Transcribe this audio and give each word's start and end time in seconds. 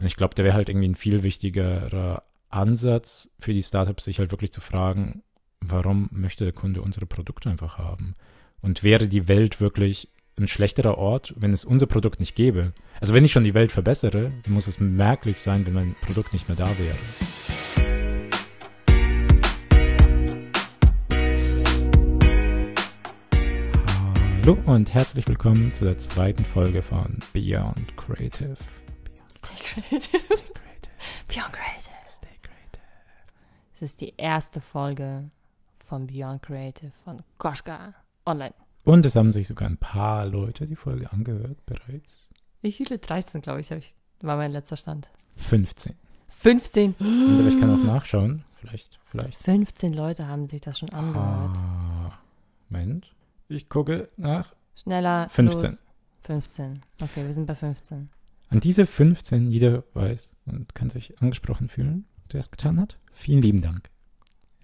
Und 0.00 0.06
ich 0.06 0.16
glaube, 0.16 0.34
der 0.34 0.46
wäre 0.46 0.54
halt 0.54 0.70
irgendwie 0.70 0.88
ein 0.88 0.94
viel 0.94 1.22
wichtigerer 1.22 2.22
Ansatz 2.48 3.30
für 3.38 3.52
die 3.52 3.62
Startups, 3.62 4.04
sich 4.04 4.18
halt 4.18 4.30
wirklich 4.30 4.50
zu 4.50 4.62
fragen, 4.62 5.22
warum 5.60 6.08
möchte 6.10 6.44
der 6.44 6.54
Kunde 6.54 6.80
unsere 6.80 7.04
Produkte 7.04 7.50
einfach 7.50 7.76
haben? 7.76 8.14
Und 8.62 8.82
wäre 8.82 9.08
die 9.08 9.28
Welt 9.28 9.60
wirklich 9.60 10.08
ein 10.38 10.48
schlechterer 10.48 10.96
Ort, 10.96 11.34
wenn 11.36 11.52
es 11.52 11.66
unser 11.66 11.84
Produkt 11.84 12.18
nicht 12.18 12.34
gäbe? 12.34 12.72
Also 12.98 13.12
wenn 13.12 13.26
ich 13.26 13.32
schon 13.32 13.44
die 13.44 13.52
Welt 13.52 13.72
verbessere, 13.72 14.32
dann 14.42 14.54
muss 14.54 14.68
es 14.68 14.80
merklich 14.80 15.38
sein, 15.38 15.66
wenn 15.66 15.74
mein 15.74 15.94
Produkt 16.00 16.32
nicht 16.32 16.48
mehr 16.48 16.56
da 16.56 16.70
wäre. 16.78 16.96
Hallo 24.42 24.56
und 24.64 24.94
herzlich 24.94 25.28
willkommen 25.28 25.74
zu 25.74 25.84
der 25.84 25.98
zweiten 25.98 26.46
Folge 26.46 26.80
von 26.80 27.18
Beyond 27.34 27.98
Creative. 27.98 28.56
Stay 29.30 29.54
creative. 29.56 30.20
Stay 30.20 30.36
creative. 30.36 30.92
Beyond 31.28 31.52
Creative. 31.52 32.10
Stay 32.10 32.36
creative. 32.42 32.82
Es 33.74 33.82
ist 33.82 34.00
die 34.00 34.14
erste 34.16 34.60
Folge 34.60 35.30
von 35.86 36.06
Beyond 36.06 36.42
Creative 36.42 36.90
von 37.04 37.22
Koschka 37.38 37.94
online. 38.26 38.54
Und 38.84 39.06
es 39.06 39.16
haben 39.16 39.32
sich 39.32 39.46
sogar 39.46 39.68
ein 39.68 39.76
paar 39.76 40.26
Leute 40.26 40.66
die 40.66 40.76
Folge 40.76 41.12
angehört 41.12 41.64
bereits. 41.66 42.28
Wie 42.62 42.72
viele? 42.72 42.98
13, 42.98 43.40
glaube 43.40 43.60
ich, 43.60 43.70
ich, 43.70 43.94
war 44.20 44.36
mein 44.36 44.52
letzter 44.52 44.76
Stand. 44.76 45.08
15. 45.36 45.94
15. 46.28 46.94
Und 46.98 47.46
ich 47.46 47.58
kann 47.58 47.72
auch 47.74 47.84
nachschauen. 47.84 48.44
Vielleicht, 48.56 48.98
vielleicht. 49.10 49.38
15 49.38 49.94
Leute 49.94 50.26
haben 50.26 50.48
sich 50.48 50.60
das 50.60 50.78
schon 50.78 50.90
angehört. 50.90 51.56
Ah, 51.56 52.18
Moment. 52.68 53.14
Ich 53.48 53.68
gucke 53.68 54.08
nach. 54.16 54.54
Schneller. 54.76 55.28
15. 55.30 55.70
Los. 55.70 55.82
15. 56.24 56.82
Okay, 57.00 57.24
wir 57.24 57.32
sind 57.32 57.46
bei 57.46 57.54
15. 57.54 58.10
An 58.50 58.58
diese 58.58 58.84
15, 58.84 59.48
jeder 59.48 59.84
weiß 59.94 60.34
und 60.46 60.74
kann 60.74 60.90
sich 60.90 61.20
angesprochen 61.22 61.68
fühlen, 61.68 62.04
der 62.32 62.40
es 62.40 62.50
getan 62.50 62.80
hat. 62.80 62.98
Vielen 63.12 63.42
lieben 63.42 63.62
Dank. 63.62 63.90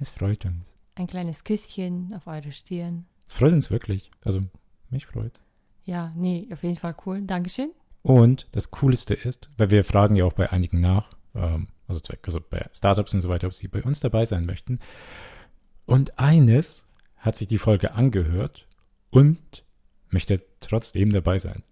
Es 0.00 0.08
freut 0.08 0.44
uns. 0.44 0.74
Ein 0.96 1.06
kleines 1.06 1.44
Küsschen 1.44 2.12
auf 2.12 2.26
eure 2.26 2.50
Stirn. 2.50 3.06
Es 3.28 3.36
freut 3.36 3.52
uns 3.52 3.70
wirklich. 3.70 4.10
Also, 4.24 4.42
mich 4.90 5.06
freut. 5.06 5.40
Ja, 5.84 6.12
nee, 6.16 6.48
auf 6.52 6.64
jeden 6.64 6.76
Fall 6.76 6.96
cool. 7.06 7.22
Dankeschön. 7.22 7.70
Und 8.02 8.48
das 8.50 8.72
Coolste 8.72 9.14
ist, 9.14 9.50
weil 9.56 9.70
wir 9.70 9.84
fragen 9.84 10.16
ja 10.16 10.24
auch 10.24 10.32
bei 10.32 10.50
einigen 10.50 10.80
nach, 10.80 11.10
ähm, 11.36 11.68
also, 11.86 12.00
also 12.24 12.40
bei 12.40 12.68
Startups 12.72 13.14
und 13.14 13.20
so 13.20 13.28
weiter, 13.28 13.46
ob 13.46 13.54
sie 13.54 13.68
bei 13.68 13.84
uns 13.84 14.00
dabei 14.00 14.24
sein 14.24 14.46
möchten. 14.46 14.80
Und 15.84 16.18
eines 16.18 16.88
hat 17.18 17.36
sich 17.36 17.46
die 17.46 17.58
Folge 17.58 17.92
angehört 17.92 18.66
und 19.10 19.64
möchte 20.10 20.42
trotzdem 20.58 21.12
dabei 21.12 21.38
sein. 21.38 21.62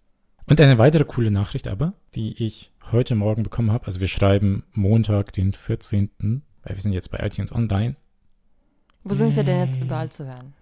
Und 0.46 0.60
eine 0.60 0.78
weitere 0.78 1.04
coole 1.04 1.30
Nachricht 1.30 1.68
aber, 1.68 1.94
die 2.14 2.44
ich 2.44 2.70
heute 2.92 3.14
Morgen 3.14 3.42
bekommen 3.42 3.72
habe, 3.72 3.86
also 3.86 4.00
wir 4.00 4.08
schreiben 4.08 4.64
Montag, 4.72 5.32
den 5.32 5.52
14., 5.52 6.10
weil 6.62 6.76
wir 6.76 6.82
sind 6.82 6.92
jetzt 6.92 7.10
bei 7.10 7.18
iTunes 7.24 7.52
Online, 7.52 7.96
Wo 9.04 9.14
sind 9.14 9.34
wir 9.36 9.44
denn 9.44 9.60
jetzt 9.60 9.80
überall 9.80 10.10
zu 10.10 10.26
hören? 10.26 10.52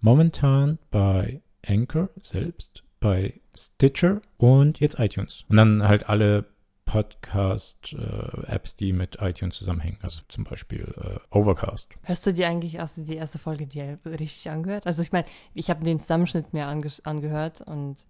momentan 0.00 0.78
bei 0.90 1.40
Anchor 1.66 2.08
selbst, 2.20 2.84
bei 3.00 3.40
Stitcher 3.56 4.22
und 4.36 4.78
jetzt 4.80 4.98
iTunes. 4.98 5.44
Und 5.48 5.56
dann 5.56 5.86
halt 5.86 6.08
alle 6.08 6.44
Podcast-Apps, 6.84 8.76
die 8.76 8.92
mit 8.92 9.18
iTunes 9.20 9.56
zusammenhängen. 9.56 9.98
Also 10.00 10.22
zum 10.28 10.44
Beispiel 10.44 10.94
äh, 10.96 11.36
Overcast. 11.36 11.90
Hörst 12.02 12.26
du 12.26 12.32
dir 12.32 12.48
eigentlich, 12.48 12.78
du 12.96 13.04
die 13.04 13.16
erste 13.16 13.38
Folge 13.38 13.66
dir 13.66 13.98
richtig 14.06 14.48
angehört? 14.50 14.86
Also 14.86 15.02
ich 15.02 15.12
meine, 15.12 15.26
ich 15.52 15.68
habe 15.68 15.84
den 15.84 15.98
Zusammenschnitt 15.98 16.54
mir 16.54 16.66
ange 16.66 16.88
angehört 17.04 17.60
und 17.60 18.06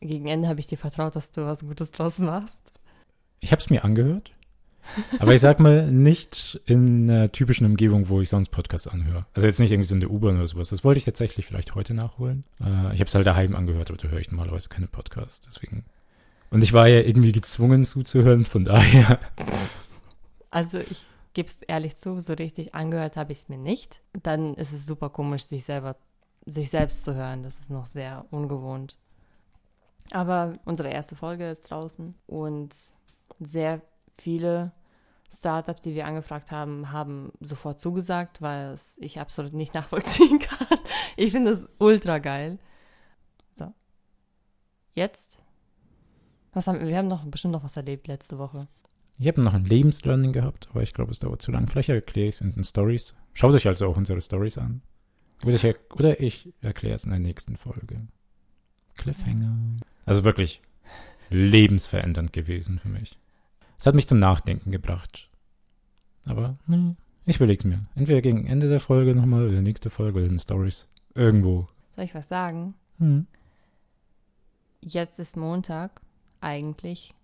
gegen 0.00 0.26
Ende 0.26 0.48
habe 0.48 0.60
ich 0.60 0.66
dir 0.66 0.78
vertraut, 0.78 1.16
dass 1.16 1.32
du 1.32 1.44
was 1.44 1.60
Gutes 1.60 1.90
draus 1.90 2.18
machst. 2.18 2.72
Ich 3.40 3.52
habe 3.52 3.60
es 3.60 3.70
mir 3.70 3.84
angehört, 3.84 4.32
aber 5.18 5.34
ich 5.34 5.40
sag 5.40 5.60
mal 5.60 5.90
nicht 5.90 6.60
in 6.66 7.10
einer 7.10 7.32
typischen 7.32 7.66
Umgebung, 7.66 8.08
wo 8.08 8.20
ich 8.20 8.28
sonst 8.28 8.50
Podcasts 8.50 8.88
anhöre. 8.88 9.26
Also 9.34 9.46
jetzt 9.46 9.60
nicht 9.60 9.70
irgendwie 9.70 9.86
so 9.86 9.94
in 9.94 10.00
der 10.00 10.10
U-Bahn 10.10 10.36
oder 10.36 10.46
sowas. 10.46 10.70
Das 10.70 10.84
wollte 10.84 10.98
ich 10.98 11.04
tatsächlich 11.04 11.46
vielleicht 11.46 11.74
heute 11.74 11.94
nachholen. 11.94 12.44
Äh, 12.60 12.94
ich 12.94 13.00
habe 13.00 13.04
es 13.04 13.14
halt 13.14 13.26
daheim 13.26 13.54
angehört, 13.54 13.90
aber 13.90 13.98
da 13.98 14.08
höre 14.08 14.20
ich 14.20 14.30
normalerweise 14.30 14.68
keine 14.68 14.88
Podcasts. 14.88 15.42
Deswegen. 15.42 15.84
Und 16.50 16.62
ich 16.62 16.72
war 16.72 16.88
ja 16.88 17.00
irgendwie 17.00 17.32
gezwungen 17.32 17.84
zuzuhören, 17.84 18.44
von 18.44 18.64
daher. 18.64 19.18
Also 20.50 20.78
ich 20.80 21.04
gebe 21.32 21.46
es 21.46 21.62
ehrlich 21.62 21.96
zu, 21.96 22.18
so 22.20 22.32
richtig 22.32 22.74
angehört 22.74 23.16
habe 23.16 23.32
ich 23.32 23.38
es 23.38 23.48
mir 23.48 23.58
nicht. 23.58 24.02
Dann 24.22 24.54
ist 24.54 24.72
es 24.72 24.84
super 24.84 25.10
komisch, 25.10 25.44
sich 25.44 25.64
selber, 25.64 25.96
sich 26.44 26.70
selbst 26.70 27.04
zu 27.04 27.14
hören. 27.14 27.42
Das 27.42 27.60
ist 27.60 27.70
noch 27.70 27.86
sehr 27.86 28.26
ungewohnt. 28.30 28.96
Aber 30.10 30.54
unsere 30.64 30.88
erste 30.90 31.14
Folge 31.16 31.50
ist 31.50 31.70
draußen 31.70 32.14
und 32.26 32.74
sehr 33.38 33.80
viele 34.18 34.72
Startups, 35.32 35.82
die 35.82 35.94
wir 35.94 36.06
angefragt 36.06 36.50
haben, 36.50 36.90
haben 36.90 37.32
sofort 37.40 37.80
zugesagt, 37.80 38.42
weil 38.42 38.72
es 38.72 38.96
ich 39.00 39.20
absolut 39.20 39.52
nicht 39.52 39.74
nachvollziehen 39.74 40.40
kann. 40.40 40.78
Ich 41.16 41.30
finde 41.30 41.52
es 41.52 41.68
ultra 41.78 42.18
geil. 42.18 42.58
So. 43.52 43.72
Jetzt. 44.94 45.38
Was 46.52 46.66
haben, 46.66 46.84
wir 46.84 46.96
haben 46.96 47.06
noch 47.06 47.24
bestimmt 47.26 47.52
noch 47.52 47.62
was 47.62 47.76
erlebt 47.76 48.08
letzte 48.08 48.38
Woche. 48.38 48.66
Ich 49.18 49.28
habe 49.28 49.40
noch 49.42 49.54
ein 49.54 49.66
Lebenslearning 49.66 50.32
gehabt, 50.32 50.68
aber 50.70 50.82
ich 50.82 50.94
glaube, 50.94 51.12
es 51.12 51.20
dauert 51.20 51.42
zu 51.42 51.52
lang. 51.52 51.68
Vielleicht 51.68 51.90
erkläre 51.90 52.28
ich 52.28 52.36
es 52.36 52.40
in 52.40 52.52
den 52.52 52.64
Stories. 52.64 53.14
Schaut 53.34 53.54
euch 53.54 53.68
also 53.68 53.86
auch 53.88 53.96
unsere 53.96 54.20
Stories 54.20 54.58
an. 54.58 54.82
Oder 55.44 55.54
ich, 55.54 55.64
er- 55.64 55.76
oder 55.94 56.20
ich 56.20 56.52
erkläre 56.60 56.96
es 56.96 57.04
in 57.04 57.10
der 57.10 57.20
nächsten 57.20 57.56
Folge. 57.56 58.08
Cliffhanger. 58.96 59.79
Also 60.06 60.24
wirklich 60.24 60.60
lebensverändernd 61.30 62.32
gewesen 62.32 62.78
für 62.78 62.88
mich. 62.88 63.18
Es 63.78 63.86
hat 63.86 63.94
mich 63.94 64.08
zum 64.08 64.18
Nachdenken 64.18 64.70
gebracht. 64.70 65.30
Aber 66.26 66.58
nee, 66.66 66.96
ich 67.24 67.36
überlege 67.36 67.60
es 67.60 67.64
mir. 67.64 67.86
Entweder 67.94 68.20
gegen 68.20 68.46
Ende 68.46 68.68
der 68.68 68.80
Folge 68.80 69.14
nochmal 69.14 69.46
oder 69.46 69.62
nächste 69.62 69.90
Folge 69.90 70.18
oder 70.18 70.26
in 70.26 70.34
den 70.34 70.38
Stories. 70.38 70.88
Irgendwo. 71.14 71.68
Soll 71.96 72.04
ich 72.04 72.14
was 72.14 72.28
sagen? 72.28 72.74
Hm. 72.98 73.26
Jetzt 74.80 75.18
ist 75.18 75.36
Montag, 75.36 76.00
eigentlich. 76.40 77.14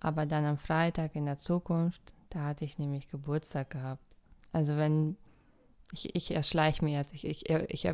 Aber 0.00 0.26
dann 0.26 0.44
am 0.44 0.56
Freitag 0.56 1.14
in 1.14 1.26
der 1.26 1.38
Zukunft, 1.38 2.00
da 2.30 2.44
hatte 2.44 2.64
ich 2.64 2.78
nämlich 2.78 3.10
Geburtstag 3.10 3.70
gehabt. 3.70 4.02
Also 4.52 4.76
wenn, 4.76 5.16
ich, 5.92 6.14
ich 6.14 6.34
erschleiche 6.34 6.84
mir 6.84 6.98
jetzt, 6.98 7.14
ich, 7.14 7.26
ich, 7.26 7.48
ich 7.48 7.88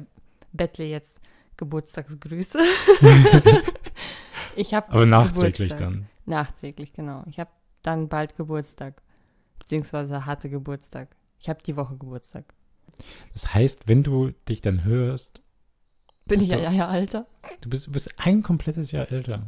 bettle 0.52 0.84
jetzt 0.84 1.20
Geburtstagsgrüße. 1.56 2.58
ich 4.56 4.74
habe 4.74 4.90
Aber 4.90 5.06
nachträglich 5.06 5.70
Geburtstag. 5.70 5.78
dann. 5.78 6.06
Nachträglich, 6.26 6.92
genau. 6.92 7.24
Ich 7.28 7.38
habe 7.38 7.50
dann 7.82 8.08
bald 8.08 8.36
Geburtstag. 8.36 9.02
Beziehungsweise 9.58 10.26
hatte 10.26 10.50
Geburtstag. 10.50 11.16
Ich 11.38 11.48
habe 11.48 11.62
die 11.62 11.76
Woche 11.76 11.96
Geburtstag. 11.96 12.44
Das 13.32 13.54
heißt, 13.54 13.88
wenn 13.88 14.02
du 14.02 14.32
dich 14.48 14.60
dann 14.60 14.84
hörst, 14.84 15.40
Bin 16.26 16.40
ich 16.40 16.48
ja, 16.48 16.58
ja, 16.58 16.70
ja 16.70 16.88
alter? 16.88 17.26
du 17.60 17.68
bist, 17.68 17.86
du 17.86 17.92
bist 17.92 18.14
ein 18.18 18.42
komplettes 18.42 18.90
Jahr 18.90 19.10
älter. 19.10 19.46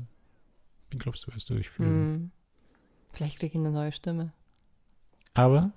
Wie 0.90 0.98
glaubst 0.98 1.26
du, 1.26 1.34
wirst 1.34 1.50
du 1.50 1.54
dich 1.54 1.68
fühlen? 1.68 1.90
Hm. 1.90 2.30
Vielleicht 3.12 3.38
kriege 3.38 3.52
ich 3.52 3.58
eine 3.58 3.70
neue 3.70 3.92
Stimme. 3.92 4.32
Aber, 5.34 5.72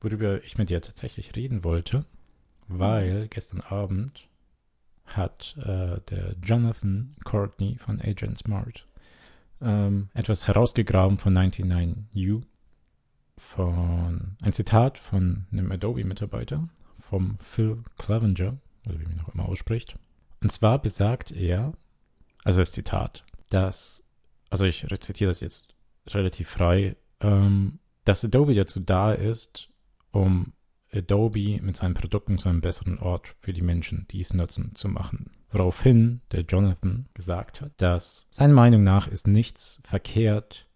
worüber 0.00 0.42
ich 0.44 0.58
mit 0.58 0.70
dir 0.70 0.80
tatsächlich 0.80 1.34
reden 1.36 1.64
wollte, 1.64 2.04
weil 2.68 3.28
gestern 3.28 3.60
Abend 3.60 4.28
hat 5.16 5.56
äh, 5.58 6.00
der 6.10 6.34
Jonathan 6.42 7.14
Courtney 7.24 7.76
von 7.76 8.00
Agent 8.00 8.38
Smart 8.38 8.86
ähm, 9.60 10.08
etwas 10.14 10.48
herausgegraben 10.48 11.18
von 11.18 11.36
99U, 11.36 12.42
von 13.36 14.36
ein 14.40 14.52
Zitat 14.52 14.98
von 14.98 15.46
einem 15.52 15.70
Adobe-Mitarbeiter, 15.70 16.68
vom 17.00 17.38
Phil 17.38 17.82
Clevenger, 17.98 18.56
oder 18.86 19.00
wie 19.00 19.04
man 19.04 19.20
auch 19.20 19.28
immer 19.34 19.48
ausspricht. 19.48 19.96
Und 20.40 20.50
zwar 20.50 20.80
besagt 20.80 21.30
er, 21.30 21.72
also 22.44 22.60
das 22.60 22.72
Zitat, 22.72 23.24
dass, 23.50 24.04
also 24.50 24.64
ich 24.64 24.90
rezitiere 24.90 25.30
das 25.30 25.40
jetzt 25.40 25.74
relativ 26.08 26.48
frei, 26.48 26.96
ähm, 27.20 27.78
dass 28.04 28.24
Adobe 28.24 28.54
dazu 28.54 28.80
da 28.80 29.12
ist, 29.12 29.68
um 30.10 30.52
Adobe 30.94 31.60
mit 31.62 31.76
seinen 31.76 31.94
Produkten 31.94 32.38
zu 32.38 32.48
einem 32.48 32.60
besseren 32.60 32.98
Ort 32.98 33.34
für 33.40 33.52
die 33.52 33.62
Menschen, 33.62 34.06
die 34.10 34.20
es 34.20 34.34
nutzen, 34.34 34.74
zu 34.74 34.88
machen. 34.88 35.30
Woraufhin 35.50 36.20
der 36.32 36.42
Jonathan 36.42 37.06
gesagt 37.14 37.60
hat, 37.60 37.72
dass 37.76 38.26
seiner 38.30 38.54
Meinung 38.54 38.82
nach 38.84 39.06
ist 39.06 39.26
nichts 39.26 39.80
verkehrt 39.84 40.66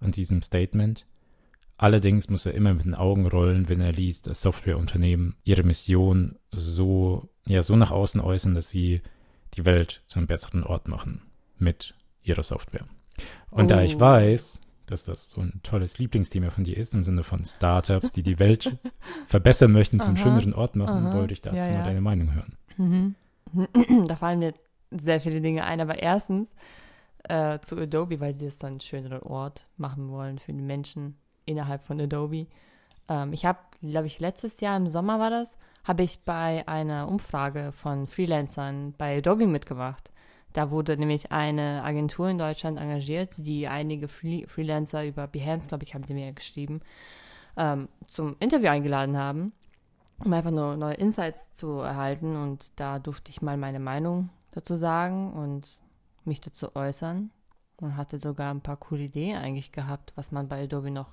an 0.00 0.12
diesem 0.12 0.42
Statement. 0.42 1.06
Allerdings 1.76 2.28
muss 2.28 2.46
er 2.46 2.54
immer 2.54 2.72
mit 2.72 2.84
den 2.86 2.94
Augen 2.94 3.26
rollen, 3.26 3.68
wenn 3.68 3.80
er 3.80 3.92
liest, 3.92 4.26
dass 4.26 4.40
Softwareunternehmen 4.42 5.34
ihre 5.44 5.62
Mission 5.64 6.36
so, 6.52 7.28
ja, 7.46 7.62
so 7.62 7.76
nach 7.76 7.90
außen 7.90 8.20
äußern, 8.20 8.54
dass 8.54 8.70
sie 8.70 9.02
die 9.54 9.64
Welt 9.64 10.02
zu 10.06 10.18
einem 10.18 10.28
besseren 10.28 10.62
Ort 10.62 10.88
machen 10.88 11.22
mit 11.58 11.94
ihrer 12.22 12.42
Software. 12.42 12.86
Und 13.50 13.70
da 13.70 13.82
ich 13.82 13.96
Oh. 13.96 14.00
weiß, 14.00 14.60
dass 14.86 15.04
das 15.04 15.30
so 15.30 15.40
ein 15.40 15.60
tolles 15.62 15.98
Lieblingsthema 15.98 16.50
von 16.50 16.64
dir 16.64 16.76
ist, 16.76 16.94
im 16.94 17.04
Sinne 17.04 17.22
von 17.22 17.44
Startups, 17.44 18.12
die 18.12 18.22
die 18.22 18.38
Welt 18.38 18.76
verbessern 19.26 19.72
möchten, 19.72 20.00
zum 20.00 20.14
Aha, 20.14 20.22
schöneren 20.22 20.54
Ort 20.54 20.76
machen, 20.76 21.06
aha, 21.06 21.14
wollte 21.14 21.32
ich 21.32 21.42
dazu 21.42 21.56
ja, 21.56 21.66
mal 21.66 21.78
ja. 21.78 21.84
deine 21.84 22.00
Meinung 22.00 22.34
hören. 22.34 22.56
Mhm. 22.76 23.14
Da 24.08 24.16
fallen 24.16 24.40
mir 24.40 24.54
sehr 24.90 25.20
viele 25.20 25.40
Dinge 25.40 25.64
ein, 25.64 25.80
aber 25.80 26.00
erstens 26.00 26.54
äh, 27.28 27.58
zu 27.60 27.76
Adobe, 27.76 28.20
weil 28.20 28.34
sie 28.34 28.46
es 28.46 28.58
dann 28.58 28.72
einen 28.72 28.80
schöneren 28.80 29.22
Ort 29.22 29.68
machen 29.76 30.10
wollen 30.10 30.38
für 30.38 30.52
die 30.52 30.62
Menschen 30.62 31.16
innerhalb 31.46 31.84
von 31.84 32.00
Adobe. 32.00 32.46
Ähm, 33.08 33.32
ich 33.32 33.44
habe, 33.44 33.58
glaube 33.82 34.06
ich, 34.06 34.20
letztes 34.20 34.60
Jahr 34.60 34.76
im 34.76 34.88
Sommer 34.88 35.18
war 35.18 35.30
das, 35.30 35.56
habe 35.84 36.02
ich 36.02 36.20
bei 36.24 36.66
einer 36.66 37.08
Umfrage 37.08 37.72
von 37.72 38.06
Freelancern 38.06 38.94
bei 38.96 39.18
Adobe 39.18 39.46
mitgemacht. 39.46 40.10
Da 40.54 40.70
wurde 40.70 40.96
nämlich 40.96 41.32
eine 41.32 41.82
Agentur 41.82 42.28
in 42.28 42.38
Deutschland 42.38 42.78
engagiert, 42.78 43.34
die 43.38 43.66
einige 43.66 44.06
Free 44.06 44.46
Freelancer 44.46 45.04
über 45.04 45.26
Behance, 45.26 45.68
glaube 45.68 45.82
ich, 45.82 45.94
haben 45.94 46.04
sie 46.04 46.14
mir 46.14 46.32
geschrieben, 46.32 46.80
ähm, 47.56 47.88
zum 48.06 48.36
Interview 48.38 48.68
eingeladen 48.68 49.18
haben, 49.18 49.52
um 50.24 50.32
einfach 50.32 50.52
nur 50.52 50.76
neue 50.76 50.94
Insights 50.94 51.52
zu 51.52 51.80
erhalten. 51.80 52.36
Und 52.36 52.78
da 52.78 53.00
durfte 53.00 53.32
ich 53.32 53.42
mal 53.42 53.56
meine 53.56 53.80
Meinung 53.80 54.30
dazu 54.52 54.76
sagen 54.76 55.32
und 55.32 55.80
mich 56.24 56.40
dazu 56.40 56.74
äußern. 56.76 57.30
Und 57.78 57.96
hatte 57.96 58.20
sogar 58.20 58.54
ein 58.54 58.60
paar 58.60 58.76
coole 58.76 59.02
Ideen 59.02 59.36
eigentlich 59.36 59.72
gehabt, 59.72 60.12
was 60.14 60.30
man 60.30 60.46
bei 60.46 60.62
Adobe 60.62 60.92
noch 60.92 61.08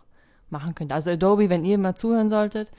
machen 0.51 0.75
könnte. 0.75 0.93
Also 0.93 1.09
Adobe, 1.09 1.49
wenn 1.49 1.65
ihr 1.65 1.79
mal 1.79 1.95
zuhören 1.95 2.29
solltet, 2.29 2.71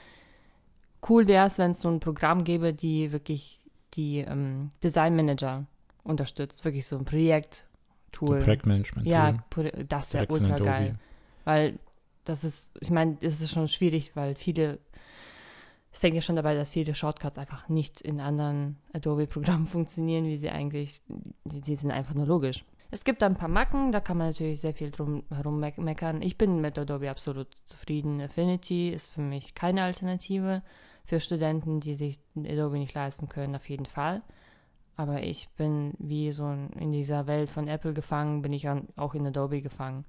cool 1.08 1.26
wäre 1.26 1.48
es, 1.48 1.58
wenn 1.58 1.72
es 1.72 1.80
so 1.80 1.88
ein 1.88 1.98
Programm 1.98 2.44
gäbe, 2.44 2.72
die 2.72 3.10
wirklich 3.10 3.58
die 3.94 4.18
ähm, 4.18 4.70
Design 4.84 5.16
Manager 5.16 5.66
unterstützt. 6.04 6.64
Wirklich 6.64 6.86
so 6.86 6.96
ein 6.96 7.04
Projekt. 7.04 7.66
Tool. 8.12 8.38
So 8.38 8.44
Projektmanagement. 8.44 9.06
Ja, 9.06 9.42
das 9.88 10.12
wäre 10.12 10.26
ultra 10.28 10.58
geil. 10.58 10.98
Weil 11.44 11.78
das 12.24 12.44
ist, 12.44 12.74
ich 12.80 12.90
meine, 12.90 13.16
es 13.20 13.40
ist 13.40 13.52
schon 13.52 13.68
schwierig, 13.68 14.14
weil 14.14 14.34
viele, 14.34 14.78
es 15.92 15.98
fängt 15.98 16.14
ja 16.14 16.22
schon 16.22 16.36
dabei, 16.36 16.54
dass 16.54 16.70
viele 16.70 16.94
Shortcuts 16.94 17.38
einfach 17.38 17.68
nicht 17.68 18.00
in 18.00 18.20
anderen 18.20 18.78
Adobe-Programmen 18.92 19.66
funktionieren, 19.66 20.26
wie 20.26 20.36
sie 20.36 20.50
eigentlich, 20.50 21.02
die, 21.44 21.60
die, 21.60 21.76
sind 21.76 21.90
einfach 21.90 22.14
nur 22.14 22.26
logisch. 22.26 22.64
Es 22.90 23.04
gibt 23.04 23.22
da 23.22 23.26
ein 23.26 23.36
paar 23.36 23.48
Macken, 23.48 23.90
da 23.90 24.00
kann 24.00 24.18
man 24.18 24.28
natürlich 24.28 24.60
sehr 24.60 24.74
viel 24.74 24.90
drum 24.90 25.24
herum 25.30 25.58
meckern. 25.58 26.20
Ich 26.20 26.36
bin 26.36 26.60
mit 26.60 26.78
Adobe 26.78 27.10
absolut 27.10 27.48
zufrieden. 27.64 28.20
Affinity 28.20 28.90
ist 28.90 29.08
für 29.08 29.22
mich 29.22 29.54
keine 29.54 29.82
Alternative 29.82 30.62
für 31.04 31.18
Studenten, 31.18 31.80
die 31.80 31.94
sich 31.94 32.20
Adobe 32.36 32.78
nicht 32.78 32.94
leisten 32.94 33.28
können, 33.28 33.56
auf 33.56 33.68
jeden 33.68 33.86
Fall. 33.86 34.20
Aber 34.96 35.22
ich 35.22 35.48
bin 35.56 35.94
wie 35.98 36.30
so 36.32 36.46
in 36.78 36.92
dieser 36.92 37.26
Welt 37.26 37.48
von 37.48 37.66
Apple 37.66 37.94
gefangen, 37.94 38.42
bin 38.42 38.52
ich 38.52 38.68
auch 38.68 39.14
in 39.14 39.26
Adobe 39.26 39.62
gefangen. 39.62 40.04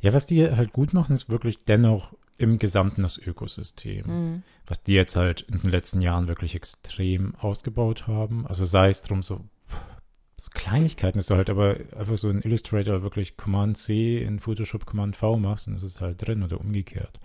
Ja, 0.00 0.12
was 0.12 0.26
die 0.26 0.48
halt 0.48 0.72
gut 0.72 0.94
machen, 0.94 1.12
ist 1.12 1.28
wirklich 1.28 1.64
dennoch 1.64 2.14
im 2.38 2.58
Gesamten 2.58 3.02
das 3.02 3.18
Ökosystem. 3.18 4.06
Mhm. 4.06 4.42
Was 4.66 4.82
die 4.84 4.92
jetzt 4.92 5.16
halt 5.16 5.42
in 5.42 5.60
den 5.60 5.70
letzten 5.70 6.00
Jahren 6.00 6.28
wirklich 6.28 6.54
extrem 6.54 7.34
ausgebaut 7.34 8.06
haben. 8.06 8.46
Also 8.46 8.64
sei 8.64 8.88
es 8.88 9.02
drum 9.02 9.22
so, 9.22 9.40
so 10.36 10.50
Kleinigkeiten, 10.54 11.18
dass 11.18 11.26
du 11.26 11.34
halt 11.34 11.50
aber 11.50 11.76
einfach 11.96 12.16
so 12.16 12.30
in 12.30 12.42
Illustrator 12.42 13.02
wirklich 13.02 13.36
Command 13.36 13.76
C 13.76 14.22
in 14.22 14.38
Photoshop 14.38 14.86
Command 14.86 15.16
V 15.16 15.36
machst 15.36 15.66
und 15.66 15.74
es 15.74 15.82
ist 15.82 16.00
halt 16.00 16.24
drin 16.24 16.44
oder 16.44 16.60
umgekehrt. 16.60 17.18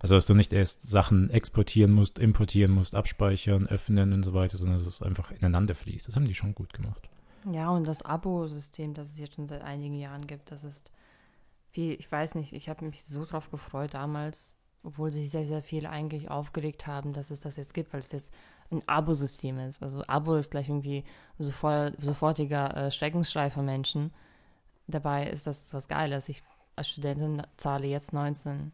Also, 0.00 0.14
dass 0.14 0.26
du 0.26 0.34
nicht 0.34 0.52
erst 0.52 0.82
Sachen 0.82 1.30
exportieren 1.30 1.92
musst, 1.92 2.18
importieren 2.18 2.72
musst, 2.72 2.94
abspeichern, 2.94 3.66
öffnen 3.66 4.12
und 4.14 4.22
so 4.22 4.32
weiter, 4.32 4.56
sondern 4.56 4.78
dass 4.78 4.86
es 4.86 5.02
einfach 5.02 5.30
ineinander 5.30 5.74
fließt. 5.74 6.08
Das 6.08 6.16
haben 6.16 6.24
die 6.24 6.34
schon 6.34 6.54
gut 6.54 6.72
gemacht. 6.72 7.08
Ja, 7.52 7.70
und 7.70 7.86
das 7.86 8.02
Abo-System, 8.02 8.94
das 8.94 9.12
es 9.12 9.18
jetzt 9.18 9.34
schon 9.34 9.48
seit 9.48 9.62
einigen 9.62 9.94
Jahren 9.94 10.26
gibt, 10.26 10.50
das 10.50 10.64
ist 10.64 10.90
viel, 11.70 11.92
ich 11.92 12.10
weiß 12.10 12.34
nicht, 12.34 12.52
ich 12.52 12.68
habe 12.68 12.84
mich 12.84 13.04
so 13.04 13.24
drauf 13.24 13.50
gefreut 13.50 13.94
damals, 13.94 14.56
obwohl 14.82 15.10
sich 15.10 15.30
sehr, 15.30 15.46
sehr 15.46 15.62
viele 15.62 15.90
eigentlich 15.90 16.30
aufgeregt 16.30 16.86
haben, 16.86 17.12
dass 17.12 17.30
es 17.30 17.40
das 17.40 17.56
jetzt 17.56 17.74
gibt, 17.74 17.92
weil 17.92 18.00
es 18.00 18.12
jetzt 18.12 18.32
ein 18.70 18.82
Abo-System 18.86 19.58
ist. 19.58 19.82
Also 19.82 20.02
Abo 20.06 20.34
ist 20.36 20.50
gleich 20.50 20.68
irgendwie 20.68 21.04
sofort, 21.38 22.00
sofortiger 22.00 22.76
äh, 22.76 22.90
Schreckensschrei 22.90 23.50
von 23.50 23.64
Menschen. 23.64 24.12
Dabei 24.86 25.28
ist 25.28 25.46
das 25.46 25.74
was 25.74 25.88
Geiles. 25.88 26.28
Ich 26.28 26.42
als 26.76 26.88
Studentin 26.88 27.42
zahle 27.56 27.86
jetzt 27.86 28.12
19 28.12 28.72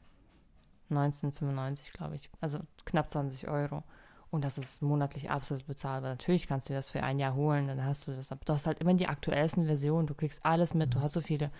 1995, 0.91 1.93
glaube 1.93 2.17
ich. 2.17 2.31
Also 2.41 2.59
knapp 2.85 3.11
20 3.11 3.49
Euro. 3.49 3.83
Und 4.31 4.44
das 4.44 4.59
ist 4.59 4.83
monatlich 4.83 5.31
absolut 5.31 5.67
bezahlbar. 5.67 6.11
Natürlich 6.11 6.47
kannst 6.47 6.69
du 6.69 6.75
das 6.75 6.88
für 6.88 7.03
ein 7.03 7.19
Jahr 7.19 7.35
holen, 7.35 7.69
dann 7.69 7.85
hast 7.85 8.06
du 8.06 8.12
das. 8.12 8.33
Aber 8.33 8.41
du 8.44 8.53
hast 8.53 8.67
halt 8.67 8.81
immer 8.81 8.94
die 8.94 9.09
aktuellsten 9.09 9.67
Versionen. 9.67 10.06
Du 10.06 10.15
kriegst 10.15 10.44
alles 10.44 10.75
mit. 10.75 10.94
Du 10.94 11.00
hast 11.00 11.12
so 11.12 11.21
viele. 11.21 11.50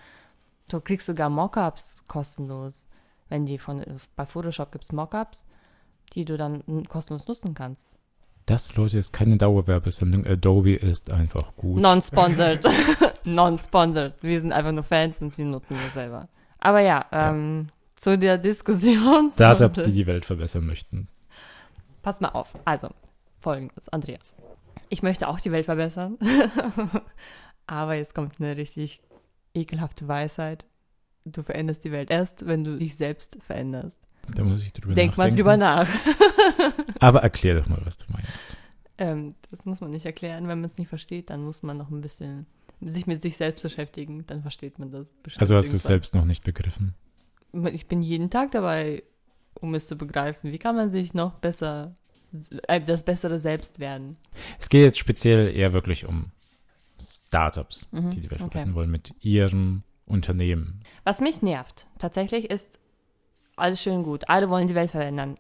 Du 0.69 0.81
kriegst 0.81 1.07
sogar 1.07 1.31
Mockups 1.31 2.05
kostenlos. 2.09 2.87
Wenn 3.29 3.47
die 3.47 3.59
von, 3.59 3.85
bei 4.15 4.27
Photoshop 4.27 4.73
gibt 4.73 4.85
es 4.85 4.93
Mockups, 4.93 5.45
die 6.13 6.25
du 6.25 6.37
dann 6.37 6.87
kostenlos 6.89 7.27
nutzen 7.27 7.55
kannst. 7.55 7.89
Das, 8.47 8.77
Leute, 8.77 8.99
ist 8.99 9.13
keine 9.13 9.37
Dauerwerbesendung. 9.37 10.25
Adobe 10.25 10.75
ist 10.75 11.11
einfach 11.11 11.57
gut. 11.57 11.81
Non-sponsored. 11.81 12.65
Non-sponsored. 13.25 14.23
Wir 14.23 14.41
sind 14.41 14.53
einfach 14.53 14.71
nur 14.71 14.85
Fans 14.85 15.21
und 15.21 15.37
wir 15.37 15.45
nutzen 15.45 15.77
das 15.83 15.95
selber. 15.95 16.29
Aber 16.61 16.81
ja, 16.81 17.05
ähm, 17.11 17.69
zu 17.97 18.19
der 18.19 18.39
Diskussion. 18.39 19.31
Startups, 19.31 19.83
die 19.83 19.93
die 19.93 20.07
Welt 20.07 20.25
verbessern 20.25 20.67
möchten. 20.67 21.09
Pass 22.03 22.21
mal 22.21 22.29
auf. 22.29 22.55
Also, 22.65 22.91
folgendes, 23.41 23.89
Andreas. 23.89 24.35
Ich 24.89 25.03
möchte 25.03 25.29
auch 25.29 25.41
die 25.41 25.51
Welt 25.51 25.65
verbessern. 25.65 26.19
Aber 27.67 27.95
jetzt 27.95 28.15
kommt 28.15 28.41
eine 28.41 28.57
richtig 28.57 29.01
ekelhafte 29.55 30.07
Weisheit. 30.07 30.65
Du 31.25 31.43
veränderst 31.43 31.85
die 31.85 31.91
Welt 31.91 32.11
erst, 32.11 32.47
wenn 32.47 32.63
du 32.63 32.77
dich 32.79 32.97
selbst 32.97 33.39
veränderst. 33.45 33.99
Da 34.35 34.45
muss 34.45 34.63
ich 34.63 34.73
drüber 34.73 34.95
Denk 34.95 35.17
nachdenken. 35.17 35.31
mal 35.31 35.37
drüber 35.37 35.57
nach. 35.57 35.89
Aber 37.01 37.23
erklär 37.23 37.59
doch 37.59 37.69
mal, 37.69 37.81
was 37.85 37.97
du 37.97 38.05
meinst. 38.13 38.57
Ähm, 38.99 39.35
das 39.51 39.67
muss 39.67 39.81
man 39.81 39.91
nicht 39.91 40.07
erklären. 40.07 40.49
Wenn 40.49 40.61
man 40.61 40.65
es 40.65 40.79
nicht 40.79 40.89
versteht, 40.89 41.31
dann 41.31 41.43
muss 41.45 41.63
man 41.63 41.77
noch 41.77 41.91
ein 41.91 42.01
bisschen 42.01 42.47
sich 42.81 43.07
mit 43.07 43.23
sich 43.23 43.37
selbst 43.37 43.63
beschäftigen. 43.63 44.25
Dann 44.27 44.43
versteht 44.43 44.79
man 44.79 44.91
das. 44.91 45.15
Also 45.37 45.57
hast 45.57 45.73
du 45.73 45.77
es 45.77 45.83
selbst 45.83 46.15
noch 46.15 46.25
nicht 46.25 46.45
begriffen? 46.45 46.95
Ich 47.73 47.87
bin 47.87 48.03
jeden 48.03 48.31
Tag 48.31 48.51
dabei, 48.53 49.03
um 49.61 49.75
es 49.75 49.87
zu 49.87 49.97
begreifen. 49.97 50.53
Wie 50.53 50.59
kann 50.59 50.77
man 50.77 50.91
sich 50.91 51.15
noch 51.15 51.35
besser, 51.35 51.97
äh, 52.69 52.81
das 52.81 53.05
bessere 53.05 53.39
Selbst 53.39 53.79
werden? 53.79 54.17
Es 54.59 54.69
geht 54.69 54.83
jetzt 54.83 54.99
speziell 54.99 55.55
eher 55.55 55.73
wirklich 55.73 56.07
um 56.07 56.33
Startups, 57.01 57.89
mhm, 57.93 58.11
die 58.11 58.21
die 58.21 58.31
Welt 58.31 58.41
verbessern 58.41 58.71
okay. 58.71 58.75
wollen 58.75 58.91
mit 58.91 59.15
ihrem 59.21 59.83
Unternehmen. 60.07 60.83
Was 61.05 61.21
mich 61.21 61.43
nervt, 61.43 61.87
tatsächlich 61.99 62.51
ist 62.51 62.79
alles 63.57 63.83
schön 63.83 64.03
gut. 64.03 64.29
Alle 64.29 64.49
wollen 64.51 64.67
die 64.67 64.75
Welt 64.75 64.91
verändern. 64.91 65.39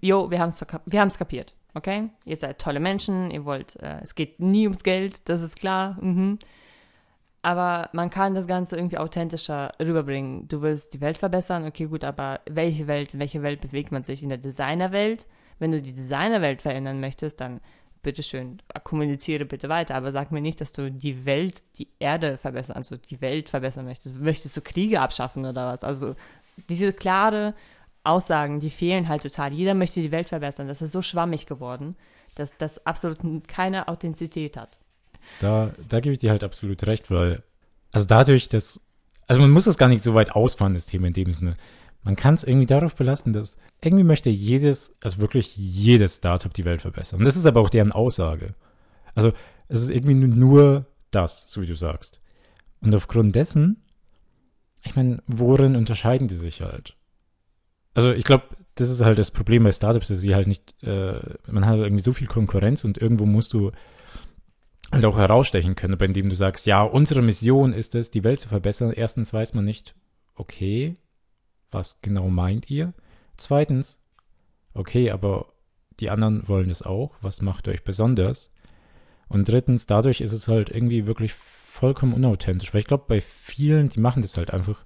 Jo, 0.00 0.30
wir 0.30 0.40
haben 0.40 0.50
es 0.50 0.64
wir 0.86 1.00
haben's 1.00 1.18
kapiert. 1.18 1.54
Okay? 1.74 2.10
Ihr 2.24 2.36
seid 2.36 2.60
tolle 2.60 2.80
Menschen, 2.80 3.30
ihr 3.30 3.44
wollt, 3.44 3.76
äh, 3.76 4.00
es 4.02 4.14
geht 4.14 4.40
nie 4.40 4.66
ums 4.66 4.82
Geld, 4.82 5.28
das 5.28 5.40
ist 5.40 5.56
klar. 5.56 5.96
Mhm 6.00 6.38
aber 7.42 7.90
man 7.92 8.08
kann 8.08 8.34
das 8.34 8.46
Ganze 8.46 8.76
irgendwie 8.76 8.98
authentischer 8.98 9.74
rüberbringen. 9.80 10.46
Du 10.46 10.62
willst 10.62 10.94
die 10.94 11.00
Welt 11.00 11.18
verbessern, 11.18 11.66
okay, 11.66 11.86
gut, 11.86 12.04
aber 12.04 12.40
welche 12.48 12.86
Welt, 12.86 13.14
in 13.14 13.20
welche 13.20 13.42
Welt 13.42 13.60
bewegt 13.60 13.90
man 13.90 14.04
sich? 14.04 14.22
In 14.22 14.28
der 14.28 14.38
Designerwelt? 14.38 15.26
Wenn 15.58 15.72
du 15.72 15.82
die 15.82 15.92
Designerwelt 15.92 16.62
verändern 16.62 17.00
möchtest, 17.00 17.40
dann 17.40 17.60
bitteschön, 18.02 18.60
kommuniziere 18.84 19.44
bitte 19.44 19.68
weiter, 19.68 19.94
aber 19.94 20.12
sag 20.12 20.32
mir 20.32 20.40
nicht, 20.40 20.60
dass 20.60 20.72
du 20.72 20.90
die 20.90 21.24
Welt, 21.24 21.62
die 21.78 21.88
Erde 21.98 22.36
verbessern, 22.36 22.76
also 22.76 22.96
die 22.96 23.20
Welt 23.20 23.48
verbessern 23.48 23.84
möchtest. 23.84 24.16
Möchtest 24.16 24.56
du 24.56 24.60
Kriege 24.60 25.00
abschaffen 25.00 25.44
oder 25.44 25.66
was? 25.66 25.84
Also 25.84 26.14
diese 26.68 26.92
klare 26.92 27.54
Aussagen, 28.04 28.60
die 28.60 28.70
fehlen 28.70 29.08
halt 29.08 29.22
total. 29.22 29.52
Jeder 29.52 29.74
möchte 29.74 30.00
die 30.00 30.10
Welt 30.10 30.28
verbessern. 30.28 30.68
Das 30.68 30.82
ist 30.82 30.92
so 30.92 31.02
schwammig 31.02 31.46
geworden, 31.46 31.96
dass 32.34 32.56
das 32.56 32.84
absolut 32.86 33.18
keine 33.46 33.88
Authentizität 33.88 34.56
hat. 34.56 34.78
Da, 35.40 35.72
da 35.88 36.00
gebe 36.00 36.12
ich 36.12 36.18
dir 36.18 36.30
halt 36.30 36.44
absolut 36.44 36.86
recht, 36.86 37.10
weil, 37.10 37.42
also 37.90 38.06
dadurch, 38.06 38.48
dass, 38.48 38.80
also 39.26 39.40
man 39.40 39.50
muss 39.50 39.64
das 39.64 39.78
gar 39.78 39.88
nicht 39.88 40.02
so 40.02 40.14
weit 40.14 40.32
ausfahren, 40.32 40.74
das 40.74 40.86
Thema 40.86 41.08
in 41.08 41.14
dem 41.14 41.32
Sinne. 41.32 41.56
Man 42.04 42.16
kann 42.16 42.34
es 42.34 42.44
irgendwie 42.44 42.66
darauf 42.66 42.96
belasten, 42.96 43.32
dass 43.32 43.56
irgendwie 43.80 44.04
möchte 44.04 44.28
jedes, 44.28 44.96
also 45.02 45.20
wirklich 45.20 45.56
jedes 45.56 46.16
Startup 46.16 46.52
die 46.52 46.64
Welt 46.64 46.82
verbessern. 46.82 47.20
Und 47.20 47.24
das 47.26 47.36
ist 47.36 47.46
aber 47.46 47.60
auch 47.60 47.70
deren 47.70 47.92
Aussage. 47.92 48.54
Also 49.14 49.32
es 49.68 49.82
ist 49.82 49.90
irgendwie 49.90 50.14
nur 50.14 50.86
das, 51.10 51.50
so 51.50 51.62
wie 51.62 51.66
du 51.66 51.76
sagst. 51.76 52.20
Und 52.80 52.94
aufgrund 52.94 53.36
dessen, 53.36 53.84
ich 54.82 54.96
meine, 54.96 55.22
worin 55.26 55.76
unterscheiden 55.76 56.26
die 56.26 56.34
sich 56.34 56.60
halt? 56.62 56.96
Also 57.94 58.12
ich 58.12 58.24
glaube, 58.24 58.44
das 58.74 58.90
ist 58.90 59.02
halt 59.02 59.18
das 59.18 59.30
Problem 59.30 59.64
bei 59.64 59.72
Startups, 59.72 60.08
dass 60.08 60.20
sie 60.20 60.34
halt 60.34 60.48
nicht, 60.48 60.74
äh, 60.82 61.20
man 61.46 61.66
hat 61.66 61.78
irgendwie 61.78 62.02
so 62.02 62.12
viel 62.12 62.26
Konkurrenz 62.26 62.84
und 62.84 62.98
irgendwo 62.98 63.26
musst 63.26 63.52
du 63.52 63.70
halt 64.92 65.04
auch 65.04 65.16
herausstechen 65.16 65.74
können, 65.74 65.98
bei 65.98 66.06
dem 66.06 66.28
du 66.28 66.36
sagst, 66.36 66.66
ja, 66.66 66.82
unsere 66.82 67.22
Mission 67.22 67.72
ist 67.72 67.94
es, 67.94 68.10
die 68.10 68.24
Welt 68.24 68.40
zu 68.40 68.48
verbessern. 68.48 68.92
Erstens 68.92 69.32
weiß 69.32 69.54
man 69.54 69.64
nicht, 69.64 69.94
okay, 70.34 70.96
was 71.70 72.02
genau 72.02 72.28
meint 72.28 72.70
ihr? 72.70 72.92
Zweitens, 73.36 74.00
okay, 74.74 75.10
aber 75.10 75.52
die 76.00 76.10
anderen 76.10 76.46
wollen 76.48 76.70
es 76.70 76.82
auch. 76.82 77.14
Was 77.22 77.42
macht 77.42 77.68
euch 77.68 77.84
besonders? 77.84 78.52
Und 79.28 79.48
drittens, 79.48 79.86
dadurch 79.86 80.20
ist 80.20 80.32
es 80.32 80.48
halt 80.48 80.68
irgendwie 80.68 81.06
wirklich 81.06 81.32
vollkommen 81.32 82.12
unauthentisch, 82.12 82.74
weil 82.74 82.80
ich 82.80 82.86
glaube, 82.86 83.04
bei 83.08 83.20
vielen, 83.20 83.88
die 83.88 84.00
machen 84.00 84.20
das 84.20 84.36
halt 84.36 84.50
einfach, 84.50 84.84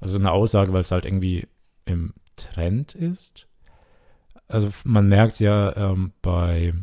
also 0.00 0.18
eine 0.18 0.32
Aussage, 0.32 0.72
weil 0.72 0.80
es 0.80 0.90
halt 0.90 1.04
irgendwie 1.04 1.46
im 1.84 2.12
Trend 2.36 2.94
ist. 2.94 3.46
Also 4.48 4.70
man 4.82 5.08
merkt 5.08 5.38
ja 5.38 5.76
ähm, 5.76 6.12
bei 6.22 6.74